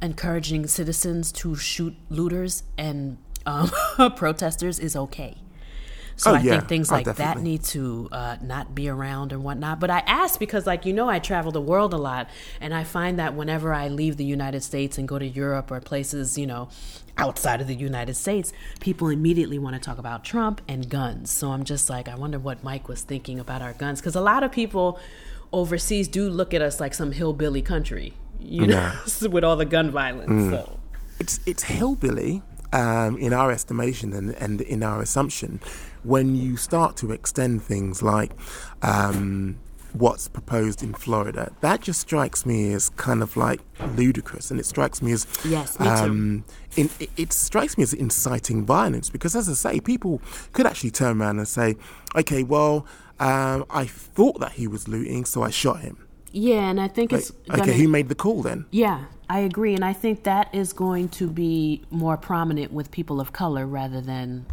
encouraging 0.00 0.68
citizens 0.68 1.32
to 1.32 1.56
shoot 1.56 1.96
looters 2.10 2.62
and 2.78 3.18
um, 3.44 3.72
protesters 4.16 4.78
is 4.78 4.94
okay. 4.94 5.38
So 6.16 6.32
Oh, 6.32 6.34
I 6.34 6.40
yeah. 6.40 6.52
think 6.56 6.68
things 6.68 6.90
Oh, 6.90 6.94
like 6.96 7.06
that 7.16 7.38
need 7.40 7.62
to 7.64 8.08
uh, 8.12 8.36
not 8.42 8.74
be 8.74 8.88
around 8.88 9.32
and 9.32 9.42
whatnot. 9.44 9.80
But 9.80 9.90
I 9.90 10.00
ask 10.00 10.38
because, 10.38 10.66
like, 10.66 10.86
you 10.86 10.92
know, 10.92 11.08
I 11.08 11.18
travel 11.18 11.52
the 11.52 11.60
world 11.60 11.92
a 11.94 11.98
lot, 11.98 12.28
and 12.60 12.72
I 12.74 12.84
find 12.84 13.18
that 13.18 13.34
whenever 13.34 13.72
I 13.72 13.88
leave 13.88 14.16
the 14.16 14.24
United 14.24 14.62
States 14.62 14.98
and 14.98 15.08
go 15.08 15.18
to 15.18 15.26
Europe 15.26 15.70
or 15.70 15.80
places, 15.80 16.36
you 16.38 16.46
know, 16.46 16.68
outside 17.18 17.60
of 17.60 17.66
the 17.66 17.74
United 17.74 18.14
States, 18.14 18.52
people 18.80 19.08
immediately 19.08 19.58
want 19.58 19.74
to 19.74 19.80
talk 19.80 19.98
about 19.98 20.24
Trump 20.24 20.60
and 20.68 20.88
guns. 20.88 21.30
So 21.30 21.50
I'm 21.50 21.64
just 21.64 21.90
like, 21.90 22.08
I 22.08 22.14
wonder 22.14 22.38
what 22.38 22.62
Mike 22.64 22.88
was 22.88 23.02
thinking 23.02 23.38
about 23.38 23.60
our 23.62 23.72
guns 23.74 24.00
because 24.00 24.14
a 24.16 24.20
lot 24.20 24.42
of 24.42 24.52
people 24.52 24.98
overseas 25.52 26.08
do 26.08 26.28
look 26.30 26.54
at 26.54 26.62
us 26.62 26.80
like 26.80 26.94
some 26.94 27.12
hillbilly 27.12 27.62
country, 27.62 28.14
you 28.40 28.66
know, 28.66 28.92
with 29.30 29.44
all 29.44 29.56
the 29.56 29.64
gun 29.66 29.90
violence. 29.90 30.30
Mm. 30.30 30.50
So. 30.50 30.78
it's 31.20 31.40
it's 31.46 31.64
hillbilly 31.64 32.42
um, 32.72 33.18
in 33.18 33.32
our 33.34 33.50
estimation 33.50 34.12
and, 34.14 34.34
and 34.36 34.60
in 34.62 34.82
our 34.82 35.02
assumption 35.02 35.60
when 36.04 36.34
you 36.36 36.56
start 36.56 36.96
to 36.98 37.12
extend 37.12 37.62
things 37.62 38.02
like 38.02 38.32
um, 38.82 39.58
what's 39.92 40.28
proposed 40.28 40.82
in 40.82 40.94
Florida. 40.94 41.52
That 41.60 41.80
just 41.82 42.00
strikes 42.00 42.46
me 42.46 42.72
as 42.72 42.88
kind 42.90 43.22
of 43.22 43.36
like 43.36 43.60
ludicrous, 43.96 44.50
and 44.50 44.58
it 44.58 44.66
strikes 44.66 45.02
me 45.02 45.12
as 45.12 45.26
Yes, 45.44 45.78
me 45.78 45.86
too. 45.86 45.92
um, 45.92 46.44
in, 46.76 46.90
it, 46.98 47.10
it 47.16 47.32
strikes 47.32 47.76
me 47.76 47.82
as 47.84 47.92
inciting 47.92 48.64
violence 48.64 49.10
because, 49.10 49.36
as 49.36 49.48
I 49.48 49.52
say, 49.54 49.80
people 49.80 50.20
could 50.52 50.66
actually 50.66 50.90
turn 50.92 51.20
around 51.20 51.38
and 51.38 51.48
say, 51.48 51.76
"Okay, 52.16 52.42
well." 52.42 52.86
Um, 53.20 53.66
I 53.70 53.84
thought 53.86 54.40
that 54.40 54.52
he 54.52 54.66
was 54.66 54.88
looting, 54.88 55.24
so 55.24 55.44
I 55.44 55.50
shot 55.50 55.80
him. 55.80 56.08
Yeah, 56.32 56.68
and 56.68 56.80
I 56.80 56.88
think 56.88 57.12
it's 57.12 57.30
gonna, 57.30 57.62
okay, 57.62 57.74
who 57.74 57.86
made 57.86 58.08
the 58.08 58.16
call 58.16 58.42
then? 58.42 58.64
Yeah, 58.72 59.04
I 59.28 59.40
agree. 59.40 59.74
And 59.76 59.84
I 59.84 59.92
think 59.92 60.24
that 60.24 60.52
is 60.52 60.72
going 60.72 61.08
to 61.10 61.28
be 61.28 61.84
more 61.90 62.16
prominent 62.16 62.72
with 62.72 62.90
people 62.90 63.20
of 63.20 63.32
color 63.32 63.64
rather 63.64 64.00
than, 64.00 64.46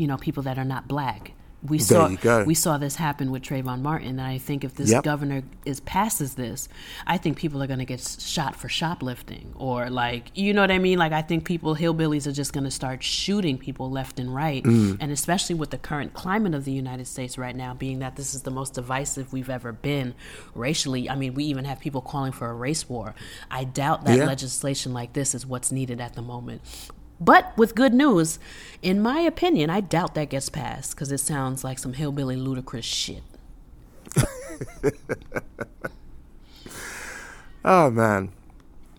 you 0.00 0.06
know, 0.06 0.16
people 0.16 0.42
that 0.44 0.58
are 0.58 0.64
not 0.64 0.88
black. 0.88 1.32
We 1.62 1.76
There 1.76 2.16
saw 2.22 2.44
we 2.46 2.54
saw 2.54 2.78
this 2.78 2.96
happen 2.96 3.30
with 3.30 3.42
Trayvon 3.42 3.82
Martin, 3.82 4.08
and 4.08 4.20
I 4.22 4.38
think 4.38 4.64
if 4.64 4.76
this 4.76 4.90
Yep. 4.90 5.04
governor 5.04 5.42
is 5.66 5.80
passes 5.80 6.32
this, 6.36 6.70
I 7.06 7.18
think 7.18 7.36
people 7.36 7.62
are 7.62 7.66
going 7.66 7.80
to 7.80 7.84
get 7.84 8.00
shot 8.18 8.56
for 8.56 8.70
shoplifting 8.70 9.52
or 9.56 9.90
like 9.90 10.30
you 10.34 10.54
know 10.54 10.62
what 10.62 10.70
I 10.70 10.78
mean. 10.78 10.98
Like 10.98 11.12
I 11.12 11.20
think 11.20 11.44
people 11.44 11.76
hillbillies 11.76 12.26
are 12.26 12.32
just 12.32 12.54
going 12.54 12.64
to 12.64 12.70
start 12.70 13.02
shooting 13.02 13.58
people 13.58 13.90
left 13.90 14.18
and 14.18 14.34
right, 14.34 14.64
Mm. 14.64 14.96
and 15.00 15.12
especially 15.12 15.54
with 15.54 15.68
the 15.68 15.76
current 15.76 16.14
climate 16.14 16.54
of 16.54 16.64
the 16.64 16.72
United 16.72 17.06
States 17.06 17.36
right 17.36 17.54
now, 17.54 17.74
being 17.74 17.98
that 17.98 18.16
this 18.16 18.32
is 18.32 18.40
the 18.40 18.50
most 18.50 18.72
divisive 18.72 19.30
we've 19.30 19.50
ever 19.50 19.70
been 19.70 20.14
racially. 20.54 21.10
I 21.10 21.14
mean, 21.14 21.34
we 21.34 21.44
even 21.44 21.66
have 21.66 21.78
people 21.78 22.00
calling 22.00 22.32
for 22.32 22.48
a 22.48 22.54
race 22.54 22.88
war. 22.88 23.14
I 23.50 23.64
doubt 23.64 24.06
that 24.06 24.16
Yeah. 24.16 24.24
legislation 24.24 24.94
like 24.94 25.12
this 25.12 25.34
is 25.34 25.44
what's 25.44 25.70
needed 25.70 26.00
at 26.00 26.14
the 26.14 26.22
moment. 26.22 26.62
But 27.20 27.52
with 27.56 27.74
good 27.74 27.92
news, 27.92 28.38
in 28.82 29.02
my 29.02 29.20
opinion, 29.20 29.68
I 29.70 29.80
doubt 29.80 30.14
that 30.14 30.30
gets 30.30 30.48
passed 30.48 30.92
because 30.92 31.12
it 31.12 31.18
sounds 31.18 31.62
like 31.62 31.78
some 31.78 31.92
hillbilly 31.92 32.36
ludicrous 32.36 32.84
shit. 32.86 33.22
Oh 37.64 37.90
man. 37.90 38.30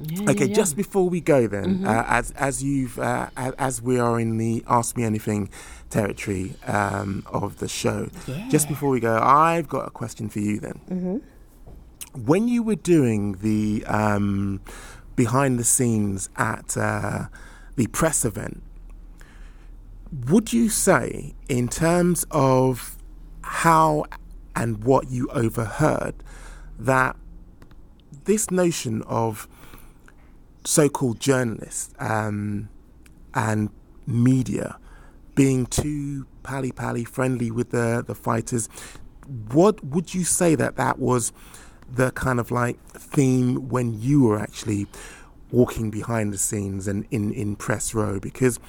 Yeah, 0.04 0.32
Okay, 0.32 0.46
yeah, 0.46 0.54
just 0.56 0.74
yeah. 0.74 0.78
before 0.78 1.10
we 1.10 1.20
go, 1.22 1.48
then, 1.48 1.80
Mhm. 1.80 1.88
uh, 1.88 2.04
as 2.08 2.32
as 2.32 2.64
you've 2.64 2.98
uh, 3.00 3.30
as 3.36 3.82
we 3.82 4.00
are 4.00 4.20
in 4.20 4.38
the 4.38 4.64
Ask 4.68 4.98
Me 4.98 5.04
Anything 5.04 5.50
territory 5.90 6.56
um, 6.68 7.24
of 7.28 7.58
the 7.58 7.68
show, 7.68 8.10
just 8.50 8.68
before 8.68 8.90
we 8.90 9.00
go, 9.00 9.18
I've 9.20 9.68
got 9.68 9.88
a 9.88 9.92
question 9.92 10.30
for 10.30 10.40
you. 10.40 10.60
Then, 10.60 10.80
Mm-hmm. 10.90 11.18
when 12.26 12.48
you 12.48 12.62
were 12.64 12.76
doing 12.76 13.38
the 13.42 13.84
um, 13.86 14.62
behind 15.16 15.58
the 15.60 15.64
scenes 15.64 16.30
at 16.36 16.78
uh, 16.78 17.26
the 17.76 17.88
press 17.88 18.26
event, 18.26 18.64
would 20.28 20.52
you 20.52 20.70
say, 20.70 21.34
in 21.48 21.68
terms 21.68 22.26
of 22.32 22.98
how 23.44 24.06
and 24.56 24.84
what 24.84 25.10
you 25.10 25.28
overheard, 25.30 26.16
that 26.78 27.16
this 28.26 28.52
notion 28.52 29.02
of 29.04 29.48
so-called 30.66 31.20
journalists 31.20 31.94
um, 32.00 32.70
and 33.34 33.70
media 34.06 34.78
being 35.34 35.66
too 35.66 36.28
pally 36.44 36.72
pally 36.72 37.04
friendly 37.04 37.50
with 37.50 37.70
the 37.72 38.04
the 38.06 38.16
fighters, 38.16 38.68
what 39.52 39.84
would 39.84 40.14
you 40.14 40.24
say 40.24 40.56
that 40.56 40.76
that 40.76 41.00
was 41.00 41.32
the 41.90 42.12
kind 42.12 42.40
of 42.40 42.52
like 42.52 42.78
theme 42.92 43.70
when 43.70 44.00
you 44.00 44.24
were 44.24 44.40
actually 44.40 44.88
walking 45.52 45.90
behind 45.92 46.34
the 46.34 46.38
scenes 46.38 46.88
and 46.88 47.06
in 47.12 47.34
in 47.34 47.56
press 47.56 47.94
row? 47.94 48.20
Because 48.20 48.60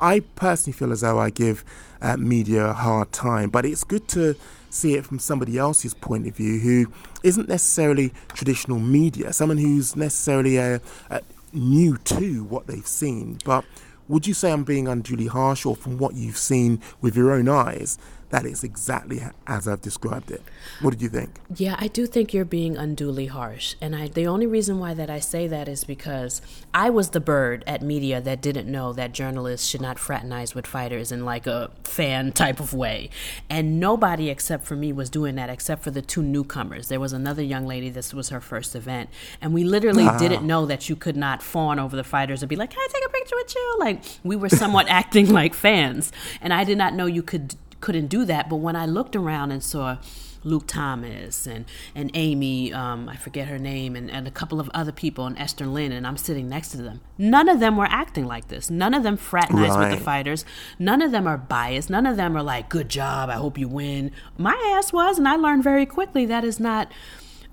I 0.00 0.20
personally 0.34 0.72
feel 0.72 0.92
as 0.92 1.02
though 1.02 1.18
I 1.18 1.30
give 1.30 1.64
uh, 2.00 2.16
media 2.16 2.66
a 2.66 2.72
hard 2.72 3.12
time, 3.12 3.50
but 3.50 3.66
it's 3.66 3.84
good 3.84 4.08
to 4.08 4.34
see 4.70 4.94
it 4.94 5.04
from 5.04 5.18
somebody 5.18 5.58
else's 5.58 5.94
point 5.94 6.26
of 6.26 6.36
view 6.36 6.58
who 6.60 6.92
isn't 7.22 7.48
necessarily 7.48 8.12
traditional 8.28 8.78
media, 8.78 9.32
someone 9.32 9.58
who's 9.58 9.96
necessarily 9.96 10.58
uh 10.58 10.78
uh 11.10 11.20
new 11.52 11.96
to 11.98 12.44
what 12.44 12.66
they've 12.66 12.86
seen. 12.86 13.38
But 13.44 13.64
would 14.08 14.26
you 14.26 14.34
say 14.34 14.52
I'm 14.52 14.64
being 14.64 14.88
unduly 14.88 15.26
harsh, 15.26 15.66
or 15.66 15.76
from 15.76 15.98
what 15.98 16.14
you've 16.14 16.36
seen 16.36 16.80
with 17.00 17.16
your 17.16 17.30
own 17.32 17.48
eyes, 17.48 17.98
that 18.30 18.46
it's 18.46 18.64
exactly 18.64 19.20
as 19.46 19.68
I've 19.68 19.80
described 19.82 20.30
it? 20.30 20.42
What 20.80 20.90
did 20.90 21.02
you 21.02 21.08
think? 21.08 21.40
Yeah, 21.56 21.76
I 21.78 21.88
do 21.88 22.06
think 22.06 22.32
you're 22.32 22.44
being 22.44 22.76
unduly 22.76 23.26
harsh. 23.26 23.74
And 23.80 23.94
I, 23.94 24.08
the 24.08 24.26
only 24.26 24.46
reason 24.46 24.78
why 24.78 24.94
that 24.94 25.10
I 25.10 25.18
say 25.20 25.46
that 25.48 25.68
is 25.68 25.84
because 25.84 26.40
I 26.72 26.90
was 26.90 27.10
the 27.10 27.20
bird 27.20 27.64
at 27.66 27.82
media 27.82 28.20
that 28.20 28.40
didn't 28.40 28.70
know 28.70 28.92
that 28.94 29.12
journalists 29.12 29.66
should 29.68 29.80
not 29.80 29.98
fraternize 29.98 30.54
with 30.54 30.66
fighters 30.66 31.10
in 31.12 31.24
like 31.24 31.46
a 31.46 31.70
fan 31.84 32.32
type 32.32 32.60
of 32.60 32.72
way. 32.72 33.10
And 33.48 33.78
nobody 33.80 34.30
except 34.30 34.64
for 34.64 34.76
me 34.76 34.92
was 34.92 35.10
doing 35.10 35.34
that 35.34 35.50
except 35.50 35.82
for 35.82 35.90
the 35.90 36.02
two 36.02 36.22
newcomers. 36.22 36.88
There 36.88 37.00
was 37.00 37.12
another 37.12 37.42
young 37.42 37.66
lady, 37.66 37.90
this 37.90 38.14
was 38.14 38.28
her 38.30 38.40
first 38.40 38.74
event. 38.76 39.10
And 39.40 39.52
we 39.52 39.64
literally 39.64 40.04
Wow. 40.04 40.18
didn't 40.18 40.46
know 40.46 40.66
that 40.66 40.88
you 40.88 40.96
could 40.96 41.16
not 41.16 41.42
fawn 41.42 41.78
over 41.78 41.94
the 41.96 42.04
fighters 42.04 42.42
and 42.42 42.48
be 42.48 42.56
like, 42.56 42.70
Can 42.70 42.78
I 42.80 42.88
take 42.92 43.04
a 43.06 43.08
picture 43.10 43.36
with 43.36 43.54
you? 43.54 43.76
Like 43.80 44.02
we 44.24 44.36
were 44.36 44.48
somewhat 44.48 44.86
acting 45.00 45.30
like 45.32 45.52
fans. 45.54 46.12
And 46.40 46.54
I 46.54 46.64
did 46.64 46.78
not 46.78 46.94
know 46.94 47.06
you 47.06 47.22
could 47.22 47.56
couldn't 47.80 48.06
do 48.06 48.24
that. 48.26 48.48
But 48.48 48.56
when 48.56 48.76
I 48.76 48.86
looked 48.86 49.16
around 49.16 49.50
and 49.52 49.62
saw 49.62 49.98
Luke 50.42 50.66
Thomas 50.66 51.46
and 51.46 51.64
and 51.94 52.10
Amy, 52.14 52.72
um, 52.72 53.08
I 53.08 53.16
forget 53.16 53.48
her 53.48 53.58
name, 53.58 53.96
and, 53.96 54.10
and 54.10 54.26
a 54.26 54.30
couple 54.30 54.60
of 54.60 54.70
other 54.72 54.92
people, 54.92 55.26
and 55.26 55.38
Esther 55.38 55.66
Lin, 55.66 55.92
and 55.92 56.06
I'm 56.06 56.16
sitting 56.16 56.48
next 56.48 56.70
to 56.70 56.78
them. 56.78 57.00
None 57.18 57.48
of 57.48 57.60
them 57.60 57.76
were 57.76 57.88
acting 57.88 58.26
like 58.26 58.48
this. 58.48 58.70
None 58.70 58.94
of 58.94 59.02
them 59.02 59.16
fraternize 59.16 59.76
with 59.76 59.98
the 59.98 60.04
fighters. 60.04 60.44
None 60.78 61.02
of 61.02 61.12
them 61.12 61.26
are 61.26 61.38
biased. 61.38 61.90
None 61.90 62.06
of 62.06 62.16
them 62.16 62.36
are 62.36 62.42
like, 62.42 62.68
"Good 62.68 62.88
job, 62.88 63.28
I 63.28 63.34
hope 63.34 63.58
you 63.58 63.68
win." 63.68 64.12
My 64.38 64.58
ass 64.76 64.92
was, 64.92 65.18
and 65.18 65.28
I 65.28 65.36
learned 65.36 65.62
very 65.62 65.86
quickly 65.86 66.26
that 66.26 66.44
is 66.44 66.58
not 66.58 66.90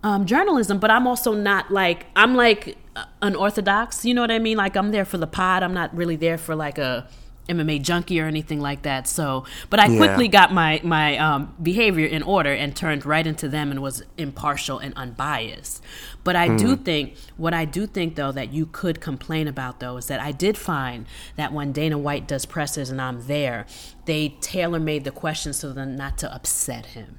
um, 0.03 0.25
journalism. 0.25 0.79
But 0.79 0.91
I'm 0.91 1.07
also 1.07 1.33
not 1.33 1.71
like 1.71 2.05
I'm 2.15 2.35
like 2.35 2.77
uh, 2.95 3.05
unorthodox. 3.21 4.05
You 4.05 4.13
know 4.13 4.21
what 4.21 4.31
I 4.31 4.39
mean? 4.39 4.57
Like 4.57 4.77
I'm 4.77 4.91
there 4.91 5.05
for 5.05 5.17
the 5.17 5.27
pod. 5.27 5.63
I'm 5.63 5.73
not 5.73 5.95
really 5.95 6.15
there 6.15 6.37
for 6.37 6.55
like 6.55 6.77
a 6.77 7.07
MMA 7.49 7.79
junkie 7.81 8.19
or 8.19 8.25
anything 8.25 8.59
like 8.59 8.81
that. 8.83 9.07
So, 9.07 9.45
but 9.69 9.79
I 9.79 9.87
Yeah. 9.87 9.97
quickly 9.97 10.27
got 10.27 10.53
my 10.53 10.81
my 10.83 11.17
um, 11.17 11.53
behavior 11.61 12.05
in 12.05 12.23
order 12.23 12.51
and 12.53 12.75
turned 12.75 13.05
right 13.05 13.25
into 13.25 13.47
them 13.47 13.71
and 13.71 13.81
was 13.81 14.03
impartial 14.17 14.79
and 14.79 14.93
unbiased. 14.95 15.81
But 16.23 16.35
I 16.35 16.49
do 16.49 16.75
Mm. 16.75 16.83
think 16.85 17.15
what 17.37 17.53
I 17.53 17.65
do 17.65 17.87
think 17.87 18.15
though 18.15 18.31
that 18.33 18.51
you 18.53 18.65
could 18.65 18.99
complain 19.01 19.47
about 19.47 19.79
though 19.79 19.97
is 19.97 20.07
that 20.07 20.19
I 20.19 20.31
did 20.31 20.57
find 20.57 21.05
that 21.37 21.53
when 21.53 21.71
Dana 21.71 21.97
White 21.97 22.27
does 22.27 22.45
presses 22.45 22.89
and 22.89 23.01
I'm 23.01 23.27
there, 23.27 23.65
they 24.05 24.35
tailor 24.41 24.79
made 24.79 25.03
the 25.05 25.11
questions 25.11 25.57
so 25.57 25.71
then 25.73 25.95
not 25.95 26.17
to 26.19 26.33
upset 26.33 26.87
him. 26.87 27.17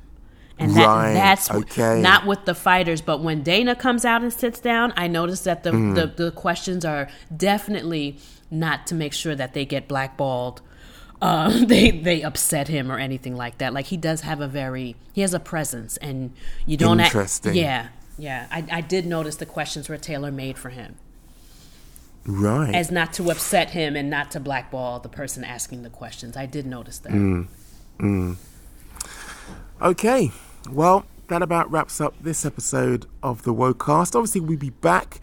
And 0.60 0.74
that, 0.74 0.86
Right, 0.86 1.12
that's 1.14 1.48
okay. 1.50 2.00
not 2.02 2.26
with 2.26 2.44
the 2.44 2.54
fighters, 2.54 3.00
but 3.00 3.20
when 3.20 3.44
Dana 3.44 3.76
comes 3.76 4.04
out 4.04 4.22
and 4.22 4.32
sits 4.32 4.58
down, 4.58 4.92
I 4.96 5.06
notice 5.06 5.40
that 5.42 5.62
the, 5.62 5.70
Mm. 5.70 5.94
the, 5.94 6.24
the 6.24 6.30
questions 6.32 6.84
are 6.84 7.06
definitely 7.36 8.18
not 8.50 8.86
to 8.88 8.94
make 8.94 9.12
sure 9.12 9.34
that 9.34 9.54
they 9.54 9.64
get 9.64 9.88
blackballed. 9.88 10.60
Uh, 11.20 11.64
they 11.66 11.90
they 11.90 12.22
upset 12.22 12.68
him 12.68 12.90
or 12.92 12.98
anything 12.98 13.36
like 13.36 13.58
that. 13.58 13.72
Like 13.74 13.86
he 13.86 13.96
does 13.96 14.20
have 14.22 14.40
a 14.40 14.48
very 14.48 14.94
he 15.12 15.20
has 15.22 15.34
a 15.34 15.40
presence, 15.40 15.96
and 15.98 16.32
you 16.66 16.76
don't. 16.76 17.00
act- 17.00 17.14
Interesting. 17.14 17.54
yeah, 17.54 17.88
yeah. 18.18 18.46
I, 18.50 18.64
I 18.70 18.80
did 18.80 19.04
notice 19.06 19.36
the 19.36 19.46
questions 19.46 19.88
were 19.88 19.96
tailor 19.96 20.30
made 20.30 20.56
for 20.58 20.68
him, 20.70 20.94
Right. 22.24 22.74
as 22.74 22.90
not 22.90 23.12
to 23.14 23.30
upset 23.30 23.70
him 23.70 23.96
and 23.96 24.08
not 24.08 24.30
to 24.32 24.40
blackball 24.40 25.00
the 25.00 25.08
person 25.08 25.42
asking 25.44 25.82
the 25.82 25.90
questions. 25.90 26.36
I 26.36 26.46
did 26.46 26.66
notice 26.66 26.98
that. 26.98 27.12
Mm. 27.12 27.48
Mm. 27.98 28.36
Okay, 29.80 30.30
well, 30.70 31.04
that 31.28 31.42
about 31.42 31.70
wraps 31.70 32.00
up 32.00 32.14
this 32.20 32.44
episode 32.44 33.06
of 33.22 33.42
the 33.42 33.54
Wocast. 33.54 34.14
Obviously, 34.16 34.40
we'll 34.40 34.58
be 34.58 34.70
back 34.70 35.20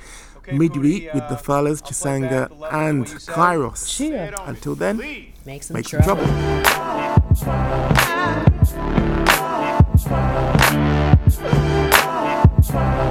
midweek 0.51 1.13
with 1.13 1.27
the 1.29 1.37
fellas, 1.37 1.81
Chisanga 1.81 2.49
and 2.71 3.05
Kairos. 3.05 3.85
Until 4.47 4.75
then, 4.75 4.97
make 5.45 5.63
some 5.63 5.75
make 5.75 5.87
some 5.87 6.01
trouble. 6.01 6.25
Let 12.75 13.04